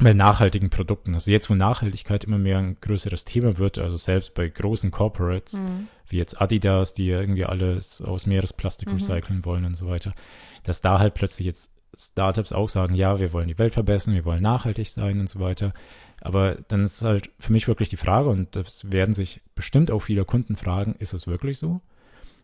bei 0.00 0.12
nachhaltigen 0.12 0.70
Produkten. 0.70 1.14
Also 1.14 1.30
jetzt, 1.30 1.48
wo 1.50 1.54
Nachhaltigkeit 1.54 2.24
immer 2.24 2.38
mehr 2.38 2.58
ein 2.58 2.76
größeres 2.80 3.24
Thema 3.24 3.58
wird, 3.58 3.78
also 3.78 3.96
selbst 3.96 4.34
bei 4.34 4.48
großen 4.48 4.90
Corporates, 4.90 5.54
Mhm. 5.54 5.88
wie 6.08 6.18
jetzt 6.18 6.40
Adidas, 6.40 6.94
die 6.94 7.06
ja 7.06 7.20
irgendwie 7.20 7.44
alles 7.44 8.02
aus 8.02 8.26
Meeresplastik 8.26 8.88
Mhm. 8.88 8.94
recyceln 8.94 9.44
wollen 9.44 9.64
und 9.64 9.76
so 9.76 9.86
weiter, 9.86 10.12
dass 10.64 10.80
da 10.80 10.98
halt 10.98 11.14
plötzlich 11.14 11.46
jetzt 11.46 11.70
Startups 11.96 12.52
auch 12.52 12.68
sagen, 12.68 12.94
ja, 12.96 13.20
wir 13.20 13.32
wollen 13.32 13.46
die 13.46 13.58
Welt 13.58 13.72
verbessern, 13.72 14.14
wir 14.14 14.24
wollen 14.24 14.42
nachhaltig 14.42 14.88
sein 14.90 15.20
und 15.20 15.28
so 15.28 15.38
weiter. 15.38 15.72
Aber 16.20 16.56
dann 16.68 16.82
ist 16.82 17.02
halt 17.02 17.30
für 17.38 17.52
mich 17.52 17.68
wirklich 17.68 17.88
die 17.88 17.96
Frage, 17.96 18.28
und 18.30 18.56
das 18.56 18.90
werden 18.90 19.14
sich 19.14 19.42
bestimmt 19.54 19.92
auch 19.92 20.00
viele 20.00 20.24
Kunden 20.24 20.56
fragen, 20.56 20.96
ist 20.98 21.12
es 21.12 21.28
wirklich 21.28 21.58
so? 21.58 21.80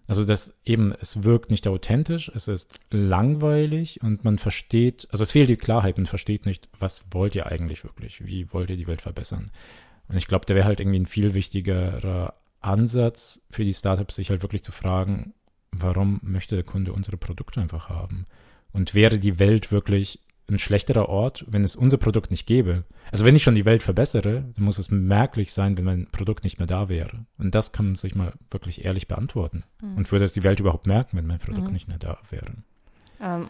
Also 0.06 0.24
das 0.24 0.58
eben, 0.64 0.92
es 1.00 1.22
wirkt 1.22 1.50
nicht 1.50 1.68
authentisch, 1.68 2.30
es 2.34 2.48
ist 2.48 2.74
langweilig 2.90 4.02
und 4.02 4.24
man 4.24 4.38
versteht, 4.38 5.06
also 5.12 5.22
es 5.22 5.32
fehlt 5.32 5.48
die 5.48 5.56
Klarheit, 5.56 5.98
man 5.98 6.06
versteht 6.06 6.46
nicht, 6.46 6.68
was 6.78 7.04
wollt 7.12 7.34
ihr 7.34 7.46
eigentlich 7.46 7.84
wirklich, 7.84 8.24
wie 8.24 8.52
wollt 8.52 8.70
ihr 8.70 8.76
die 8.76 8.88
Welt 8.88 9.02
verbessern? 9.02 9.50
Und 10.08 10.16
ich 10.16 10.26
glaube, 10.26 10.46
da 10.46 10.54
wäre 10.54 10.66
halt 10.66 10.80
irgendwie 10.80 10.98
ein 10.98 11.06
viel 11.06 11.34
wichtigerer 11.34 12.34
Ansatz 12.60 13.42
für 13.50 13.64
die 13.64 13.74
Startups, 13.74 14.16
sich 14.16 14.30
halt 14.30 14.42
wirklich 14.42 14.64
zu 14.64 14.72
fragen, 14.72 15.32
warum 15.70 16.20
möchte 16.22 16.56
der 16.56 16.64
Kunde 16.64 16.92
unsere 16.92 17.16
Produkte 17.16 17.60
einfach 17.60 17.88
haben? 17.88 18.26
Und 18.72 18.94
wäre 18.94 19.18
die 19.18 19.38
Welt 19.38 19.70
wirklich 19.72 20.20
ein 20.50 20.58
schlechterer 20.58 21.08
Ort, 21.08 21.44
wenn 21.48 21.64
es 21.64 21.76
unser 21.76 21.96
Produkt 21.98 22.30
nicht 22.30 22.46
gäbe? 22.46 22.84
Also 23.12 23.24
wenn 23.24 23.36
ich 23.36 23.42
schon 23.42 23.54
die 23.54 23.64
Welt 23.64 23.82
verbessere, 23.82 24.44
dann 24.54 24.64
muss 24.64 24.78
es 24.78 24.90
merklich 24.90 25.52
sein, 25.52 25.76
wenn 25.78 25.84
mein 25.84 26.06
Produkt 26.10 26.44
nicht 26.44 26.58
mehr 26.58 26.66
da 26.66 26.88
wäre. 26.88 27.26
Und 27.38 27.54
das 27.54 27.72
kann 27.72 27.86
man 27.86 27.94
sich 27.94 28.14
mal 28.14 28.32
wirklich 28.50 28.84
ehrlich 28.84 29.08
beantworten. 29.08 29.64
Mhm. 29.80 29.96
Und 29.96 30.12
würde 30.12 30.24
es 30.24 30.32
die 30.32 30.44
Welt 30.44 30.60
überhaupt 30.60 30.86
merken, 30.86 31.16
wenn 31.16 31.26
mein 31.26 31.38
Produkt 31.38 31.68
Mhm. 31.68 31.72
nicht 31.72 31.88
mehr 31.88 31.98
da 31.98 32.18
wäre? 32.30 32.52
Ähm, 33.20 33.48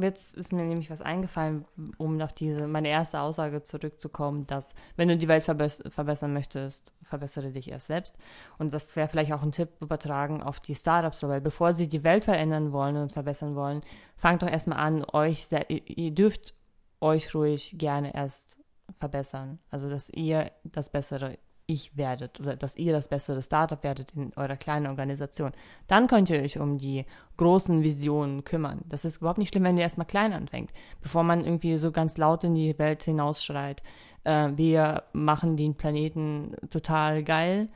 jetzt 0.00 0.34
ist 0.34 0.52
mir 0.52 0.64
nämlich 0.64 0.90
was 0.90 1.02
eingefallen, 1.02 1.64
um 1.98 2.20
auf 2.20 2.32
diese 2.32 2.66
meine 2.66 2.88
erste 2.88 3.20
Aussage 3.20 3.62
zurückzukommen, 3.62 4.46
dass 4.46 4.74
wenn 4.96 5.08
du 5.08 5.16
die 5.16 5.28
Welt 5.28 5.44
verbess 5.44 5.82
verbessern 5.88 6.32
möchtest, 6.32 6.94
verbessere 7.02 7.50
dich 7.50 7.70
erst 7.70 7.88
selbst. 7.88 8.16
Und 8.58 8.72
das 8.72 8.94
wäre 8.96 9.08
vielleicht 9.08 9.32
auch 9.32 9.42
ein 9.42 9.52
Tipp 9.52 9.68
übertragen 9.80 10.42
auf 10.42 10.60
die 10.60 10.74
Startups, 10.74 11.22
weil 11.22 11.40
bevor 11.40 11.72
sie 11.72 11.88
die 11.88 12.04
Welt 12.04 12.24
verändern 12.24 12.72
wollen 12.72 12.96
und 12.96 13.12
verbessern 13.12 13.54
wollen, 13.54 13.82
fangt 14.16 14.42
doch 14.42 14.48
erstmal 14.48 14.78
an, 14.78 15.04
euch 15.12 15.46
ihr 15.68 16.10
dürft 16.12 16.54
euch 17.00 17.34
ruhig 17.34 17.74
gerne 17.78 18.14
erst 18.14 18.58
verbessern. 18.98 19.58
Also 19.70 19.90
dass 19.90 20.08
ihr 20.10 20.52
das 20.64 20.90
bessere 20.90 21.38
Ich 21.72 21.96
werdet 21.96 22.38
oder 22.38 22.54
dass 22.54 22.76
ihr 22.76 22.92
das 22.92 23.08
bessere 23.08 23.40
Startup 23.40 23.82
werdet 23.82 24.12
in 24.12 24.34
eurer 24.36 24.56
kleinen 24.56 24.88
Organisation. 24.88 25.52
Dann 25.86 26.06
könnt 26.06 26.28
ihr 26.28 26.42
euch 26.42 26.58
um 26.58 26.76
die 26.76 27.06
großen 27.38 27.82
Visionen 27.82 28.44
kümmern. 28.44 28.82
Das 28.84 29.06
ist 29.06 29.18
überhaupt 29.18 29.38
nicht 29.38 29.48
schlimm, 29.48 29.64
wenn 29.64 29.78
ihr 29.78 29.84
erstmal 29.84 30.06
klein 30.06 30.34
anfängt, 30.34 30.70
bevor 31.00 31.22
man 31.22 31.46
irgendwie 31.46 31.78
so 31.78 31.90
ganz 31.90 32.18
laut 32.18 32.44
in 32.44 32.54
die 32.54 32.78
Welt 32.78 33.02
hinausschreit. 33.02 33.82
Äh, 34.24 34.50
wir 34.54 35.04
machen 35.14 35.56
den 35.56 35.74
Planeten 35.74 36.54
total 36.68 37.24
geil. 37.24 37.68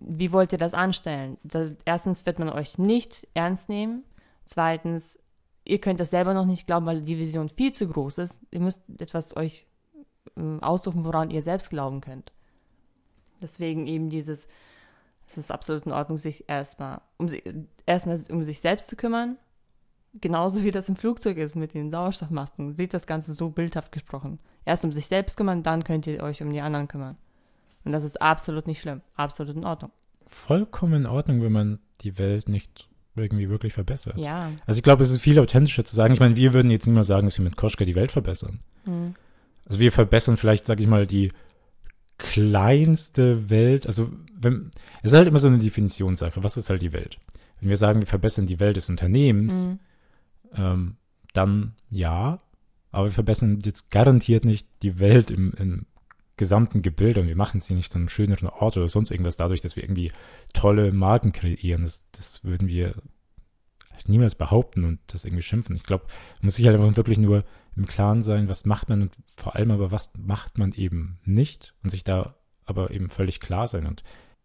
Wie 0.00 0.32
wollt 0.32 0.50
ihr 0.50 0.58
das 0.58 0.74
anstellen? 0.74 1.38
Erstens 1.84 2.26
wird 2.26 2.40
man 2.40 2.50
euch 2.50 2.76
nicht 2.76 3.28
ernst 3.34 3.68
nehmen. 3.68 4.02
Zweitens, 4.44 5.20
ihr 5.64 5.80
könnt 5.80 6.00
das 6.00 6.10
selber 6.10 6.34
noch 6.34 6.44
nicht 6.44 6.66
glauben, 6.66 6.86
weil 6.86 7.02
die 7.02 7.18
Vision 7.18 7.50
viel 7.50 7.72
zu 7.72 7.86
groß 7.86 8.18
ist. 8.18 8.42
Ihr 8.50 8.60
müsst 8.60 8.82
etwas 8.98 9.36
euch 9.36 9.68
ähm, 10.36 10.60
aussuchen, 10.60 11.04
woran 11.04 11.30
ihr 11.30 11.42
selbst 11.42 11.70
glauben 11.70 12.00
könnt. 12.00 12.32
Deswegen 13.40 13.86
eben 13.86 14.08
dieses, 14.08 14.48
es 15.26 15.38
ist 15.38 15.50
absolut 15.50 15.86
in 15.86 15.92
Ordnung, 15.92 16.18
sich 16.18 16.48
erstmal 16.48 17.00
um, 17.16 17.28
erstmal 17.84 18.20
um 18.30 18.42
sich 18.42 18.60
selbst 18.60 18.88
zu 18.88 18.96
kümmern. 18.96 19.36
Genauso 20.20 20.62
wie 20.62 20.70
das 20.70 20.88
im 20.88 20.96
Flugzeug 20.96 21.36
ist 21.36 21.56
mit 21.56 21.74
den 21.74 21.90
Sauerstoffmasken. 21.90 22.72
Seht 22.72 22.94
das 22.94 23.06
Ganze 23.06 23.34
so 23.34 23.50
bildhaft 23.50 23.92
gesprochen. 23.92 24.38
Erst 24.64 24.84
um 24.84 24.92
sich 24.92 25.06
selbst 25.08 25.36
kümmern, 25.36 25.62
dann 25.62 25.84
könnt 25.84 26.06
ihr 26.06 26.22
euch 26.22 26.42
um 26.42 26.50
die 26.50 26.60
anderen 26.60 26.88
kümmern. 26.88 27.16
Und 27.84 27.92
das 27.92 28.02
ist 28.02 28.20
absolut 28.20 28.66
nicht 28.66 28.80
schlimm. 28.80 29.02
Absolut 29.14 29.54
in 29.54 29.64
Ordnung. 29.64 29.92
Vollkommen 30.26 30.94
in 30.94 31.06
Ordnung, 31.06 31.42
wenn 31.42 31.52
man 31.52 31.78
die 32.00 32.18
Welt 32.18 32.48
nicht 32.48 32.88
irgendwie 33.14 33.48
wirklich 33.48 33.72
verbessert. 33.72 34.16
Ja. 34.18 34.50
Also 34.66 34.78
ich 34.78 34.82
glaube, 34.82 35.02
es 35.02 35.10
ist 35.10 35.20
viel 35.20 35.38
authentischer 35.38 35.84
zu 35.84 35.94
sagen. 35.94 36.14
Ich 36.14 36.20
meine, 36.20 36.36
wir 36.36 36.52
würden 36.52 36.70
jetzt 36.70 36.86
niemals 36.86 37.06
sagen, 37.06 37.26
dass 37.26 37.38
wir 37.38 37.44
mit 37.44 37.56
Koschka 37.56 37.84
die 37.84 37.94
Welt 37.94 38.12
verbessern. 38.12 38.60
Hm. 38.84 39.14
Also 39.66 39.80
wir 39.80 39.92
verbessern 39.92 40.36
vielleicht, 40.36 40.66
sag 40.66 40.80
ich 40.80 40.86
mal, 40.86 41.06
die 41.06 41.32
kleinste 42.18 43.50
Welt. 43.50 43.86
Also 43.86 44.10
wenn, 44.38 44.70
es 45.02 45.12
ist 45.12 45.16
halt 45.16 45.28
immer 45.28 45.38
so 45.38 45.48
eine 45.48 45.58
Definitionssache. 45.58 46.42
Was 46.42 46.56
ist 46.56 46.70
halt 46.70 46.82
die 46.82 46.92
Welt? 46.92 47.18
Wenn 47.60 47.68
wir 47.70 47.76
sagen, 47.76 48.00
wir 48.00 48.06
verbessern 48.06 48.46
die 48.46 48.60
Welt 48.60 48.76
des 48.76 48.88
Unternehmens, 48.90 49.66
Hm. 49.66 49.78
ähm, 50.54 50.96
dann 51.32 51.74
ja. 51.90 52.40
Aber 52.92 53.06
wir 53.06 53.12
verbessern 53.12 53.60
jetzt 53.64 53.90
garantiert 53.90 54.44
nicht 54.44 54.66
die 54.82 54.98
Welt 54.98 55.30
im, 55.30 55.52
im 55.58 55.86
gesamten 56.38 56.82
Gebilde 56.82 57.20
und 57.20 57.28
wir 57.28 57.36
machen 57.36 57.60
sie 57.60 57.74
nicht 57.74 57.92
zu 57.92 57.98
einem 57.98 58.08
schöneren 58.08 58.48
Ort 58.48 58.76
oder 58.76 58.88
sonst 58.88 59.10
irgendwas 59.10 59.36
dadurch, 59.36 59.60
dass 59.60 59.76
wir 59.76 59.82
irgendwie 59.82 60.12
tolle 60.52 60.92
Marken 60.92 61.32
kreieren. 61.32 61.82
Das, 61.84 62.04
das 62.12 62.44
würden 62.44 62.68
wir 62.68 62.94
halt 63.92 64.08
niemals 64.08 64.34
behaupten 64.34 64.84
und 64.84 64.98
das 65.08 65.24
irgendwie 65.24 65.42
schimpfen. 65.42 65.76
Ich 65.76 65.82
glaube, 65.84 66.04
man 66.40 66.46
muss 66.46 66.56
sich 66.56 66.66
halt 66.66 66.76
einfach 66.78 66.96
wirklich 66.96 67.18
nur 67.18 67.44
im 67.76 67.86
Klaren 67.86 68.22
sein, 68.22 68.48
was 68.48 68.64
macht 68.64 68.88
man 68.88 69.02
und 69.02 69.16
vor 69.36 69.54
allem 69.54 69.70
aber, 69.70 69.90
was 69.90 70.12
macht 70.16 70.58
man 70.58 70.72
eben 70.72 71.18
nicht 71.24 71.74
und 71.82 71.90
sich 71.90 72.04
da 72.04 72.34
aber 72.64 72.90
eben 72.90 73.08
völlig 73.08 73.40
klar 73.40 73.68
sein. 73.68 73.86
Und 73.86 74.02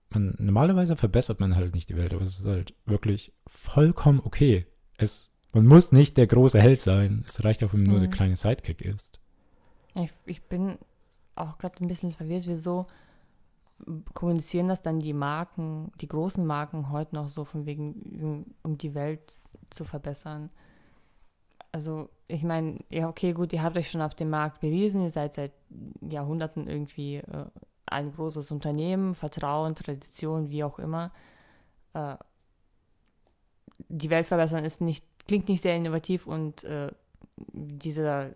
man, 0.10 0.36
normalerweise 0.38 0.96
verbessert 0.96 1.40
man 1.40 1.56
halt 1.56 1.74
nicht 1.74 1.90
die 1.90 1.96
Welt, 1.96 2.14
aber 2.14 2.22
es 2.24 2.40
ist 2.40 2.46
halt 2.46 2.74
wirklich 2.86 3.34
vollkommen 3.48 4.22
okay. 4.24 4.68
Es, 4.98 5.32
man 5.54 5.66
muss 5.66 5.92
nicht 5.92 6.18
der 6.18 6.28
große 6.28 6.60
Held 6.62 6.82
sein. 6.82 7.24
Es 7.26 7.44
reicht 7.44 7.64
auch, 7.64 7.74
wenn 7.74 7.82
man 7.82 7.90
nur 7.90 7.98
Mhm. 8.00 8.04
der 8.04 8.12
kleine 8.12 8.36
Sidekick 8.36 8.82
ist. 8.82 9.20
Ich, 9.96 10.12
ich 10.26 10.44
bin 10.44 10.78
auch 11.36 11.58
gerade 11.58 11.84
ein 11.84 11.88
bisschen 11.88 12.12
verwirrt, 12.12 12.48
wieso 12.48 12.86
kommunizieren 14.14 14.68
das 14.68 14.82
dann 14.82 15.00
die 15.00 15.14
Marken, 15.14 15.92
die 16.02 16.08
großen 16.08 16.46
Marken 16.46 16.92
heute 16.92 17.16
noch 17.16 17.30
so 17.30 17.46
von 17.46 17.66
wegen, 17.66 18.46
um 18.62 18.78
die 18.78 18.94
Welt 18.94 19.40
zu 19.72 19.86
verbessern. 19.86 20.50
Also, 21.72 22.10
ich 22.28 22.44
meine, 22.44 22.80
ja, 22.90 23.08
okay, 23.08 23.34
gut, 23.34 23.54
ihr 23.54 23.64
habt 23.64 23.78
euch 23.78 23.90
schon 23.90 24.02
auf 24.02 24.14
dem 24.14 24.30
Markt 24.30 24.60
bewiesen, 24.60 25.02
ihr 25.02 25.10
seid 25.10 25.34
seit 25.34 25.54
Jahrhunderten 26.02 26.68
irgendwie 26.68 27.18
äh, 27.18 27.46
ein 27.86 28.12
großes 28.14 28.52
Unternehmen, 28.52 29.14
Vertrauen, 29.14 29.76
Tradition, 29.76 30.50
wie 30.50 30.64
auch 30.64 30.80
immer. 30.80 31.12
Äh, 31.94 32.16
die 33.90 34.10
Welt 34.10 34.28
verbessern 34.28 34.66
ist 34.66 34.82
nicht, 34.82 35.06
klingt 35.28 35.48
nicht 35.48 35.62
sehr 35.62 35.76
innovativ 35.76 36.28
und 36.28 36.64
äh, 36.64 36.92
dieser 37.54 38.32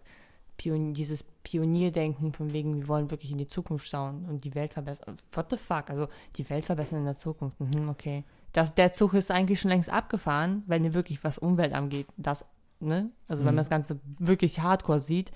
Pion 0.58 0.94
dieses 0.94 1.24
Pionierdenken 1.44 2.32
von 2.32 2.54
wegen, 2.54 2.76
wir 2.78 2.88
wollen 2.88 3.12
wirklich 3.12 3.32
in 3.32 3.38
die 3.38 3.48
Zukunft 3.48 3.88
schauen 3.88 4.26
und 4.26 4.46
die 4.46 4.56
Welt 4.56 4.74
verbessern. 4.74 5.18
What 5.34 5.50
the 5.50 5.58
fuck? 5.58 5.90
Also 5.90 6.08
die 6.38 6.50
Welt 6.50 6.66
verbessern 6.66 7.00
in 7.00 7.06
der 7.06 7.18
Zukunft. 7.18 7.60
Mhm, 7.60 7.90
okay. 7.90 8.24
Das, 8.54 8.74
der 8.74 8.94
Zug 8.94 9.14
ist 9.14 9.32
eigentlich 9.32 9.60
schon 9.60 9.70
längst 9.70 9.90
abgefahren, 9.90 10.64
wenn 10.66 10.86
ihr 10.86 10.94
wirklich 10.94 11.24
was 11.24 11.38
Umwelt 11.38 11.74
angeht. 11.74 12.08
Das, 12.16 12.46
ne? 12.86 13.10
Also 13.28 13.42
wenn 13.42 13.52
Mhm. 13.52 13.56
man 13.56 13.58
das 13.58 13.70
Ganze 13.70 14.00
wirklich 14.20 14.60
hardcore 14.62 15.00
sieht, 15.00 15.32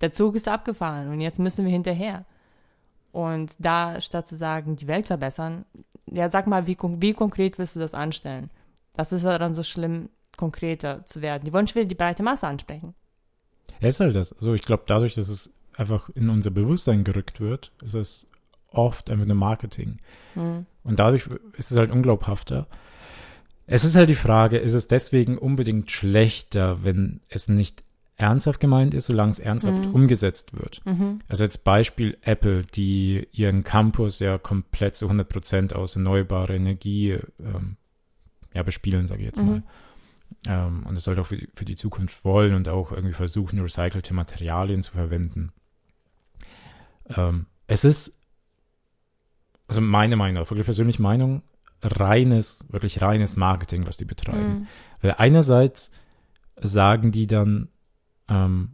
der 0.00 0.12
Zug 0.12 0.34
ist 0.36 0.48
abgefahren 0.48 1.08
und 1.08 1.20
jetzt 1.20 1.38
müssen 1.38 1.64
wir 1.64 1.72
hinterher. 1.72 2.24
Und 3.12 3.54
da 3.58 4.00
statt 4.00 4.26
zu 4.26 4.36
sagen, 4.36 4.76
die 4.76 4.86
Welt 4.88 5.06
verbessern, 5.06 5.64
ja, 6.06 6.28
sag 6.28 6.46
mal, 6.46 6.66
wie, 6.66 6.76
wie 6.80 7.14
konkret 7.14 7.58
willst 7.58 7.76
du 7.76 7.80
das 7.80 7.94
anstellen? 7.94 8.50
Was 8.94 9.12
ist 9.12 9.24
daran 9.24 9.54
so 9.54 9.62
schlimm, 9.62 10.10
konkreter 10.36 11.04
zu 11.06 11.22
werden? 11.22 11.44
Die 11.44 11.52
wollen 11.52 11.66
schon 11.66 11.76
wieder 11.76 11.88
die 11.88 11.94
breite 11.94 12.22
Masse 12.22 12.46
ansprechen. 12.46 12.94
Ja, 13.80 13.88
ist 13.88 14.00
halt 14.00 14.14
das. 14.14 14.32
Also 14.34 14.54
ich 14.54 14.62
glaube, 14.62 14.84
dadurch, 14.86 15.14
dass 15.14 15.28
es 15.28 15.54
einfach 15.76 16.08
in 16.10 16.28
unser 16.28 16.50
Bewusstsein 16.50 17.04
gerückt 17.04 17.40
wird, 17.40 17.72
ist 17.82 17.94
es 17.94 18.26
oft 18.70 19.10
einfach 19.10 19.26
nur 19.26 19.36
Marketing. 19.36 19.98
Hm. 20.34 20.66
Und 20.84 20.98
dadurch 20.98 21.28
ist 21.56 21.70
es 21.70 21.76
halt 21.78 21.90
unglaubhafter. 21.90 22.66
Es 23.66 23.84
ist 23.84 23.96
halt 23.96 24.08
die 24.08 24.14
Frage, 24.14 24.58
ist 24.58 24.74
es 24.74 24.86
deswegen 24.88 25.38
unbedingt 25.38 25.90
schlechter, 25.90 26.84
wenn 26.84 27.20
es 27.28 27.48
nicht 27.48 27.82
ernsthaft 28.16 28.60
gemeint 28.60 28.94
ist, 28.94 29.06
solange 29.06 29.32
es 29.32 29.38
ernsthaft 29.40 29.86
Mhm. 29.86 29.90
umgesetzt 29.92 30.56
wird? 30.58 30.80
Mhm. 30.86 31.18
Also 31.28 31.44
als 31.44 31.58
Beispiel 31.58 32.16
Apple, 32.22 32.62
die 32.62 33.28
ihren 33.32 33.64
Campus 33.64 34.20
ja 34.20 34.38
komplett 34.38 34.96
zu 34.96 35.06
100 35.06 35.28
Prozent 35.28 35.74
aus 35.74 35.96
erneuerbarer 35.96 36.50
Energie 36.54 37.18
ähm, 37.40 37.76
ja, 38.54 38.62
bespielen, 38.62 39.06
sage 39.06 39.20
ich 39.22 39.26
jetzt 39.26 39.42
Mhm. 39.42 39.46
mal. 39.46 39.62
Ähm, 40.46 40.86
und 40.86 40.96
es 40.96 41.06
halt 41.06 41.18
auch 41.18 41.26
für 41.26 41.36
die, 41.36 41.48
für 41.54 41.64
die 41.64 41.74
Zukunft 41.76 42.24
wollen 42.24 42.54
und 42.54 42.68
auch 42.68 42.92
irgendwie 42.92 43.14
versuchen, 43.14 43.60
recycelte 43.60 44.14
Materialien 44.14 44.82
zu 44.82 44.92
verwenden. 44.92 45.52
Ähm, 47.16 47.46
es 47.66 47.84
ist, 47.84 48.18
also 49.68 49.80
meine 49.80 50.16
Meinung, 50.16 50.48
wirklich 50.48 50.64
persönliche 50.64 51.02
Meinung, 51.02 51.42
reines, 51.82 52.66
wirklich 52.70 53.00
reines 53.02 53.36
Marketing, 53.36 53.86
was 53.86 53.96
die 53.96 54.04
betreiben. 54.04 54.60
Mhm. 54.60 54.66
Weil 55.02 55.14
einerseits 55.18 55.90
sagen 56.60 57.10
die 57.12 57.26
dann, 57.26 57.68
ähm, 58.28 58.72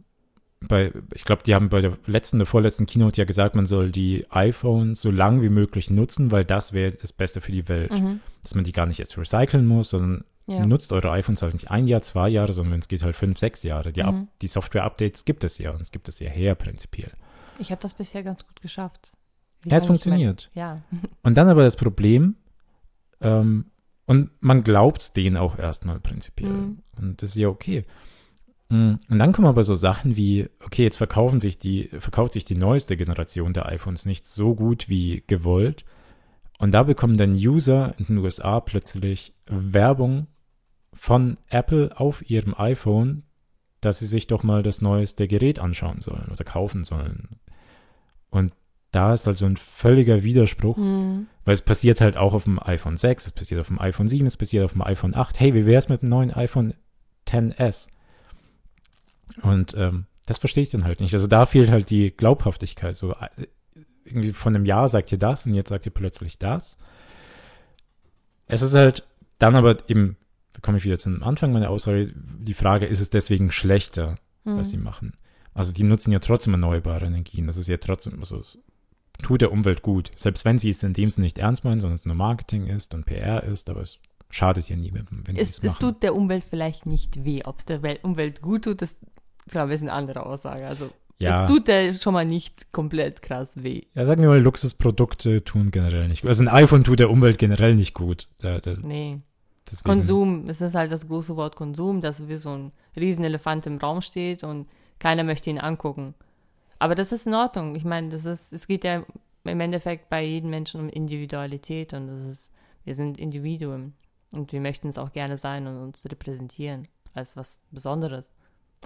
bei, 0.61 0.93
ich 1.13 1.25
glaube, 1.25 1.43
die 1.43 1.53
haben 1.55 1.67
bei 1.67 1.81
der 1.81 1.97
letzten, 2.05 2.37
der 2.39 2.45
vorletzten 2.45 2.85
Keynote 2.85 3.19
ja 3.19 3.25
gesagt, 3.25 3.55
man 3.55 3.65
soll 3.65 3.91
die 3.91 4.25
iPhones 4.31 5.01
so 5.01 5.11
lang 5.11 5.41
wie 5.41 5.49
möglich 5.49 5.89
nutzen, 5.89 6.31
weil 6.31 6.45
das 6.45 6.71
wäre 6.71 6.93
das 6.93 7.11
Beste 7.11 7.41
für 7.41 7.51
die 7.51 7.67
Welt. 7.67 7.91
Mhm. 7.91 8.21
Dass 8.41 8.55
man 8.55 8.63
die 8.63 8.71
gar 8.71 8.85
nicht 8.85 8.97
jetzt 8.97 9.17
recyceln 9.17 9.65
muss, 9.65 9.89
sondern 9.89 10.23
Ja. 10.47 10.65
nutzt 10.65 10.93
eure 10.93 11.11
iPhones 11.11 11.41
halt 11.41 11.53
nicht 11.53 11.69
ein 11.69 11.87
Jahr, 11.87 12.01
zwei 12.01 12.29
Jahre, 12.29 12.53
sondern 12.53 12.73
wenn 12.73 12.79
es 12.79 12.87
geht 12.87 13.03
halt 13.03 13.15
fünf, 13.17 13.37
sechs 13.39 13.63
Jahre. 13.63 13.91
Die, 13.91 14.03
Mhm. 14.03 14.29
die 14.41 14.47
Software-Updates 14.47 15.25
gibt 15.25 15.43
es 15.43 15.57
ja 15.57 15.71
und 15.71 15.81
es 15.81 15.91
gibt 15.91 16.07
es 16.07 16.19
ja 16.21 16.29
her 16.29 16.55
prinzipiell. 16.55 17.11
Ich 17.59 17.69
habe 17.71 17.81
das 17.81 17.93
bisher 17.93 18.23
ganz 18.23 18.47
gut 18.47 18.61
geschafft. 18.61 19.11
Wie 19.63 19.69
Ja, 19.69 19.75
es 19.77 19.83
ich 19.83 19.89
mein- 19.89 19.97
funktioniert. 19.97 20.49
Ja. 20.53 20.81
Und 21.23 21.35
dann 21.37 21.49
aber 21.49 21.63
das 21.63 21.75
Problem, 21.75 22.35
ähm, 23.21 23.65
und 24.05 24.31
man 24.41 24.63
glaubt 24.63 25.01
es 25.01 25.13
denen 25.13 25.37
auch 25.37 25.57
erstmal 25.57 25.99
prinzipiell. 25.99 26.51
Mhm. 26.51 26.77
Und 26.97 27.21
das 27.21 27.29
ist 27.29 27.37
ja 27.37 27.47
okay. 27.47 27.85
Mm, 28.69 28.95
Und 29.09 29.19
dann 29.19 29.31
kommen 29.31 29.47
aber 29.47 29.63
so 29.63 29.75
Sachen 29.75 30.17
wie, 30.17 30.49
okay, 30.65 30.83
jetzt 30.83 30.97
verkaufen 30.97 31.39
sich 31.39 31.57
die, 31.57 31.89
verkauft 31.97 32.33
sich 32.33 32.45
die 32.45 32.55
neueste 32.55 32.97
Generation 32.97 33.53
der 33.53 33.67
iPhones 33.67 34.05
nicht 34.05 34.25
so 34.25 34.55
gut 34.55 34.89
wie 34.89 35.23
gewollt. 35.27 35.85
Und 36.59 36.73
da 36.73 36.83
bekommen 36.83 37.17
dann 37.17 37.33
User 37.33 37.93
in 37.97 38.05
den 38.05 38.17
USA 38.19 38.59
plötzlich 38.59 39.33
Werbung 39.47 40.27
von 40.93 41.37
Apple 41.49 41.97
auf 41.99 42.29
ihrem 42.29 42.55
iPhone, 42.55 43.23
dass 43.81 43.99
sie 43.99 44.05
sich 44.05 44.27
doch 44.27 44.43
mal 44.43 44.63
das 44.63 44.81
neueste 44.81 45.27
Gerät 45.27 45.59
anschauen 45.59 46.01
sollen 46.01 46.29
oder 46.31 46.43
kaufen 46.43 46.83
sollen. 46.83 47.39
Und 48.29 48.53
da 48.93 49.13
ist 49.13 49.27
also 49.27 49.45
ein 49.45 49.57
völliger 49.57 50.23
Widerspruch, 50.23 50.77
Mhm. 50.77 51.27
weil 51.43 51.53
es 51.53 51.61
passiert 51.61 51.99
halt 51.99 52.15
auch 52.15 52.33
auf 52.33 52.45
dem 52.45 52.59
iPhone 52.63 52.95
6, 52.95 53.25
es 53.25 53.31
passiert 53.33 53.59
auf 53.59 53.67
dem 53.67 53.79
iPhone 53.81 54.07
7, 54.07 54.25
es 54.25 54.37
passiert 54.37 54.63
auf 54.63 54.71
dem 54.73 54.81
iPhone 54.83 55.13
8. 55.15 55.39
Hey, 55.39 55.53
wie 55.53 55.65
wär's 55.65 55.89
mit 55.89 56.01
dem 56.01 56.09
neuen 56.09 56.31
iPhone 56.31 56.73
10s? 57.27 57.89
Und 59.41 59.73
ähm, 59.75 60.05
das 60.25 60.37
verstehe 60.37 60.61
ich 60.63 60.69
dann 60.69 60.85
halt 60.85 60.99
nicht. 61.01 61.13
Also 61.13 61.27
da 61.27 61.45
fehlt 61.45 61.69
halt 61.69 61.89
die 61.89 62.11
Glaubhaftigkeit. 62.11 62.95
So 62.95 63.11
äh, 63.13 63.47
irgendwie 64.05 64.31
von 64.33 64.55
einem 64.55 64.65
Jahr 64.65 64.87
sagt 64.87 65.11
ihr 65.11 65.17
das 65.17 65.45
und 65.45 65.53
jetzt 65.53 65.69
sagt 65.69 65.85
ihr 65.85 65.91
plötzlich 65.91 66.37
das. 66.37 66.77
Es 68.45 68.61
ist 68.61 68.75
halt 68.75 69.05
dann 69.39 69.55
aber 69.55 69.77
eben, 69.89 70.17
da 70.53 70.59
komme 70.61 70.77
ich 70.77 70.85
wieder 70.85 70.99
zum 70.99 71.23
Anfang 71.23 71.51
meiner 71.51 71.69
Aussage, 71.69 72.13
die 72.15 72.53
Frage, 72.53 72.85
ist 72.85 72.99
es 72.99 73.09
deswegen 73.09 73.51
schlechter, 73.51 74.17
was 74.43 74.69
sie 74.69 74.77
Mhm. 74.77 74.83
machen? 74.83 75.13
Also 75.53 75.71
die 75.71 75.83
nutzen 75.83 76.11
ja 76.11 76.19
trotzdem 76.19 76.53
erneuerbare 76.53 77.05
Energien. 77.05 77.47
Das 77.47 77.57
ist 77.57 77.67
ja 77.67 77.77
trotzdem, 77.77 78.19
also 78.19 78.39
es 78.39 78.59
tut 79.21 79.41
der 79.41 79.51
Umwelt 79.51 79.81
gut. 79.81 80.11
Selbst 80.15 80.45
wenn 80.45 80.57
sie 80.59 80.69
es 80.69 80.83
in 80.83 80.93
dem 80.93 81.09
Sinne 81.09 81.25
nicht 81.25 81.37
ernst 81.37 81.63
meinen, 81.63 81.79
sondern 81.81 81.95
es 81.95 82.05
nur 82.05 82.15
Marketing 82.15 82.67
ist 82.67 82.93
und 82.93 83.05
PR 83.05 83.43
ist, 83.43 83.69
aber 83.69 83.81
es 83.81 83.99
schadet 84.29 84.67
ja 84.69 84.75
niemandem, 84.75 85.21
wenn 85.25 85.35
Es, 85.35 85.59
es 85.59 85.77
tut 85.77 86.01
der 86.03 86.15
Umwelt 86.15 86.43
vielleicht 86.49 86.85
nicht 86.85 87.23
weh. 87.23 87.41
Ob 87.45 87.59
es 87.59 87.65
der 87.65 87.83
Wel 87.83 87.99
Umwelt 88.01 88.41
gut 88.41 88.63
tut, 88.63 88.81
das 88.81 88.99
glaube 89.47 89.69
ich 89.69 89.75
ist 89.75 89.81
eine 89.83 89.93
andere 89.93 90.25
Aussage. 90.25 90.65
Also 90.67 90.89
ja, 91.19 91.43
es 91.43 91.49
tut 91.49 91.67
der 91.67 91.93
schon 91.93 92.13
mal 92.13 92.25
nicht 92.25 92.71
komplett 92.73 93.21
krass 93.21 93.63
weh. 93.63 93.83
ja, 93.93 94.05
sagen 94.05 94.21
wir 94.21 94.29
mal, 94.29 94.41
Luxusprodukte 94.41 95.43
tun 95.43 95.69
generell 95.71 96.07
nicht 96.07 96.23
gut. 96.23 96.29
Also 96.29 96.43
ein 96.43 96.47
iPhone 96.49 96.83
tut 96.83 96.99
der 96.99 97.09
Umwelt 97.09 97.37
generell 97.37 97.75
nicht 97.75 97.93
gut. 97.93 98.27
Da, 98.39 98.59
da, 98.59 98.75
Nee. 98.81 99.19
deswegen, 99.69 99.83
Konsum, 99.83 100.49
es 100.49 100.59
ist 100.61 100.73
halt 100.75 100.91
das 100.91 101.07
große 101.07 101.35
Wort 101.35 101.55
Konsum, 101.55 102.01
das 102.01 102.27
wie 102.27 102.35
so 102.37 102.49
ein 102.49 102.71
Riesenelefant 102.97 103.67
im 103.67 103.77
Raum 103.77 104.01
steht 104.01 104.43
und 104.43 104.67
keiner 104.99 105.23
möchte 105.23 105.49
ihn 105.49 105.59
angucken. 105.59 106.15
Aber 106.83 106.95
das 106.95 107.13
ist 107.13 107.27
in 107.27 107.33
Ordnung. 107.33 107.75
Ich 107.75 107.85
meine, 107.85 108.09
das 108.09 108.25
ist, 108.25 108.51
es 108.51 108.67
geht 108.67 108.83
ja 108.83 109.05
im 109.45 109.59
Endeffekt 109.61 110.09
bei 110.09 110.21
jedem 110.21 110.49
Menschen 110.49 110.81
um 110.81 110.89
Individualität 110.89 111.93
und 111.93 112.07
das 112.07 112.25
ist, 112.25 112.51
wir 112.83 112.93
sind 112.93 113.17
Individuen 113.17 113.93
und 114.33 114.51
wir 114.51 114.59
möchten 114.59 114.89
es 114.89 114.97
auch 114.97 115.13
gerne 115.13 115.37
sein 115.37 115.65
und 115.65 115.77
uns 115.77 116.03
repräsentieren 116.03 116.89
als 117.13 117.37
was 117.37 117.61
Besonderes. 117.71 118.33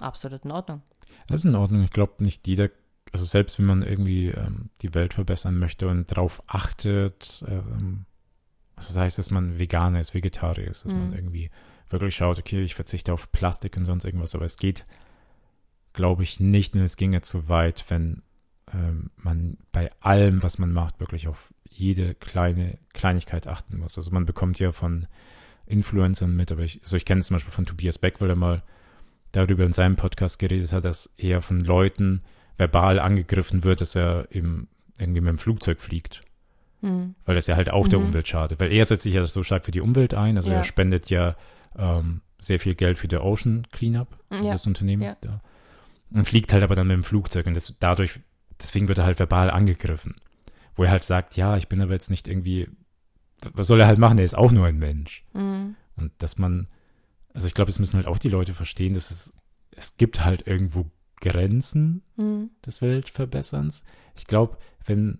Absolut 0.00 0.44
in 0.44 0.52
Ordnung. 0.52 0.82
Das 1.26 1.40
ist 1.40 1.46
in 1.46 1.56
Ordnung. 1.56 1.82
Ich 1.82 1.90
glaube 1.90 2.22
nicht 2.22 2.46
jeder, 2.46 2.70
also 3.12 3.24
selbst 3.24 3.58
wenn 3.58 3.66
man 3.66 3.82
irgendwie 3.82 4.28
ähm, 4.28 4.70
die 4.80 4.94
Welt 4.94 5.14
verbessern 5.14 5.58
möchte 5.58 5.88
und 5.88 6.08
darauf 6.08 6.40
achtet, 6.46 7.44
ähm, 7.48 8.04
also 8.76 8.94
das 8.94 8.96
heißt, 8.96 9.18
dass 9.18 9.32
man 9.32 9.58
Veganer 9.58 9.98
ist, 9.98 10.14
Vegetarier 10.14 10.70
ist, 10.70 10.84
dass 10.84 10.92
man 10.92 11.08
Mhm. 11.08 11.14
irgendwie 11.16 11.50
wirklich 11.90 12.14
schaut, 12.14 12.38
okay, 12.38 12.62
ich 12.62 12.76
verzichte 12.76 13.12
auf 13.12 13.32
Plastik 13.32 13.76
und 13.76 13.86
sonst 13.86 14.04
irgendwas, 14.04 14.36
aber 14.36 14.44
es 14.44 14.56
geht, 14.56 14.86
glaube 15.98 16.22
ich, 16.22 16.38
nicht 16.38 16.74
und 16.76 16.80
es 16.82 16.96
ginge 16.96 17.22
zu 17.22 17.48
weit, 17.48 17.84
wenn 17.88 18.22
ähm, 18.72 19.10
man 19.16 19.56
bei 19.72 19.90
allem, 20.00 20.44
was 20.44 20.58
man 20.58 20.72
macht, 20.72 21.00
wirklich 21.00 21.26
auf 21.26 21.52
jede 21.68 22.14
kleine 22.14 22.78
Kleinigkeit 22.92 23.48
achten 23.48 23.78
muss. 23.80 23.98
Also 23.98 24.12
man 24.12 24.24
bekommt 24.24 24.60
ja 24.60 24.70
von 24.70 25.08
Influencern 25.66 26.36
mit, 26.36 26.52
aber 26.52 26.62
ich, 26.62 26.80
also 26.82 26.96
ich 26.96 27.04
kenne 27.04 27.20
es 27.20 27.26
zum 27.26 27.34
Beispiel 27.34 27.52
von 27.52 27.66
Tobias 27.66 27.98
Beck, 27.98 28.20
weil 28.20 28.30
er 28.30 28.36
mal 28.36 28.62
darüber 29.32 29.64
in 29.64 29.72
seinem 29.72 29.96
Podcast 29.96 30.38
geredet 30.38 30.72
hat, 30.72 30.84
dass 30.84 31.12
er 31.16 31.42
von 31.42 31.58
Leuten 31.60 32.22
verbal 32.56 33.00
angegriffen 33.00 33.64
wird, 33.64 33.80
dass 33.80 33.96
er 33.96 34.28
eben 34.30 34.68
irgendwie 34.98 35.20
mit 35.20 35.30
dem 35.30 35.38
Flugzeug 35.38 35.80
fliegt. 35.80 36.22
Mhm. 36.80 37.14
Weil 37.24 37.34
das 37.34 37.48
ja 37.48 37.56
halt 37.56 37.70
auch 37.70 37.88
der 37.88 37.98
Mhm. 37.98 38.06
Umwelt 38.06 38.28
schadet. 38.28 38.60
Weil 38.60 38.70
er 38.72 38.84
setzt 38.84 39.02
sich 39.02 39.14
ja 39.14 39.24
so 39.24 39.42
stark 39.42 39.64
für 39.64 39.72
die 39.72 39.80
Umwelt 39.80 40.14
ein. 40.14 40.36
Also 40.36 40.50
Ja. 40.50 40.58
er 40.58 40.64
spendet 40.64 41.10
ja 41.10 41.34
ähm, 41.76 42.20
sehr 42.38 42.58
viel 42.58 42.74
Geld 42.74 42.98
für 42.98 43.08
die 43.08 43.16
Ocean 43.16 43.66
Cleanup, 43.72 44.08
Ja. 44.32 44.52
das 44.52 44.66
Unternehmen 44.66 45.02
Ja. 45.02 45.16
da. 45.20 45.40
Und 46.10 46.24
fliegt 46.24 46.52
halt 46.52 46.62
aber 46.62 46.74
dann 46.74 46.86
mit 46.86 46.94
dem 46.94 47.04
Flugzeug. 47.04 47.46
Und 47.46 47.54
das, 47.54 47.74
dadurch, 47.80 48.20
deswegen 48.60 48.88
wird 48.88 48.98
er 48.98 49.04
halt 49.04 49.18
verbal 49.18 49.50
angegriffen. 49.50 50.16
Wo 50.74 50.84
er 50.84 50.90
halt 50.90 51.04
sagt, 51.04 51.36
ja, 51.36 51.56
ich 51.56 51.68
bin 51.68 51.80
aber 51.80 51.92
jetzt 51.92 52.10
nicht 52.10 52.28
irgendwie, 52.28 52.68
was 53.52 53.66
soll 53.66 53.80
er 53.80 53.86
halt 53.86 53.98
machen? 53.98 54.18
Er 54.18 54.24
ist 54.24 54.36
auch 54.36 54.52
nur 54.52 54.66
ein 54.66 54.78
Mensch. 54.78 55.24
Mhm. 55.34 55.76
Und 55.96 56.12
dass 56.18 56.38
man, 56.38 56.68
also 57.34 57.46
ich 57.46 57.54
glaube, 57.54 57.70
es 57.70 57.78
müssen 57.78 57.96
halt 57.96 58.06
auch 58.06 58.18
die 58.18 58.28
Leute 58.30 58.54
verstehen, 58.54 58.94
dass 58.94 59.10
es, 59.10 59.34
es 59.72 59.96
gibt 59.96 60.24
halt 60.24 60.46
irgendwo 60.46 60.86
Grenzen 61.20 62.02
Mhm. 62.16 62.50
des 62.64 62.80
Weltverbesserns. 62.80 63.84
Ich 64.16 64.26
glaube, 64.26 64.56
wenn 64.84 65.18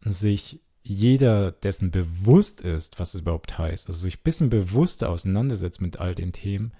sich 0.00 0.60
jeder 0.82 1.52
dessen 1.52 1.90
bewusst 1.90 2.60
ist, 2.60 2.98
was 2.98 3.14
es 3.14 3.22
überhaupt 3.22 3.56
heißt, 3.56 3.86
also 3.86 3.98
sich 3.98 4.18
ein 4.18 4.22
bisschen 4.24 4.50
bewusster 4.50 5.08
auseinandersetzt 5.08 5.80
mit 5.80 5.98
all 5.98 6.14
den 6.14 6.32
Themen, 6.32 6.72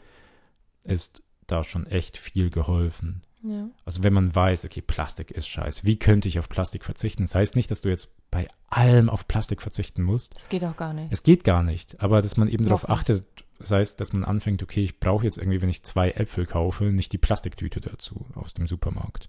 ist 0.83 1.23
da 1.47 1.63
schon 1.65 1.87
echt 1.87 2.19
viel 2.19 2.51
geholfen. 2.51 3.23
Ja. 3.47 3.69
Also 3.85 4.03
wenn 4.03 4.15
man 4.15 4.35
weiß, 4.35 4.65
okay, 4.65 4.81
Plastik 4.81 5.31
ist 5.31 5.47
scheiße, 5.49 5.85
wie 5.85 5.99
könnte 5.99 6.29
ich 6.29 6.39
auf 6.39 6.49
Plastik 6.49 6.83
verzichten? 6.83 7.25
Das 7.25 7.35
heißt 7.35 7.57
nicht, 7.57 7.71
dass 7.71 7.83
du 7.83 7.91
jetzt 7.91 8.09
bei 8.31 8.49
allem 8.71 9.11
auf 9.11 9.29
Plastik 9.29 9.61
verzichten 9.61 10.03
musst. 10.03 10.35
Das 10.35 10.49
geht 10.49 10.65
auch 10.65 10.77
gar 10.79 10.95
nicht. 10.95 11.09
Es 11.13 11.23
geht 11.23 11.45
gar 11.45 11.63
nicht, 11.63 12.01
aber 12.01 12.23
dass 12.23 12.39
man 12.39 12.49
eben 12.49 12.65
darauf 12.65 12.89
achtet, 12.89 13.27
das 13.59 13.71
heißt, 13.71 14.01
dass 14.01 14.15
man 14.15 14.25
anfängt, 14.25 14.63
okay, 14.63 14.83
ich 14.83 14.99
brauche 14.99 15.25
jetzt 15.27 15.37
irgendwie, 15.37 15.61
wenn 15.61 15.69
ich 15.69 15.83
zwei 15.83 16.11
Äpfel 16.13 16.47
kaufe, 16.47 16.85
nicht 16.85 17.13
die 17.13 17.19
Plastiktüte 17.19 17.83
dazu 17.83 18.25
aus 18.35 18.55
dem 18.55 18.67
Supermarkt, 18.67 19.29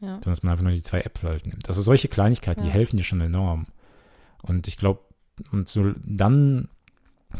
Ja. 0.00 0.08
sondern 0.16 0.32
dass 0.32 0.42
man 0.42 0.52
einfach 0.52 0.64
nur 0.64 0.72
die 0.74 0.82
zwei 0.82 1.00
Äpfel 1.00 1.30
halt 1.30 1.46
nimmt. 1.46 1.66
Also 1.68 1.80
solche 1.80 2.08
Kleinigkeiten, 2.08 2.60
die 2.62 2.68
Ja. 2.68 2.74
helfen 2.74 2.98
dir 2.98 3.04
schon 3.04 3.22
enorm. 3.22 3.66
Und 4.42 4.68
ich 4.68 4.76
glaube, 4.76 5.00
und 5.50 5.66
so 5.66 5.92
dann 6.04 6.68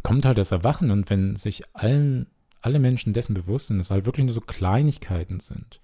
kommt 0.03 0.25
halt 0.25 0.39
das 0.39 0.51
Erwachen 0.53 0.91
und 0.91 1.11
wenn 1.11 1.37
sich 1.37 1.63
allen, 1.75 2.27
alle 2.63 2.79
Menschen 2.79 3.13
dessen 3.13 3.35
bewusst 3.35 3.67
sind, 3.69 3.79
dass 3.79 3.89
es 3.89 3.91
halt 3.91 4.07
wirklich 4.07 4.25
nur 4.25 4.35
so 4.35 4.41
Kleinigkeiten 4.41 5.41
sind. 5.41 5.81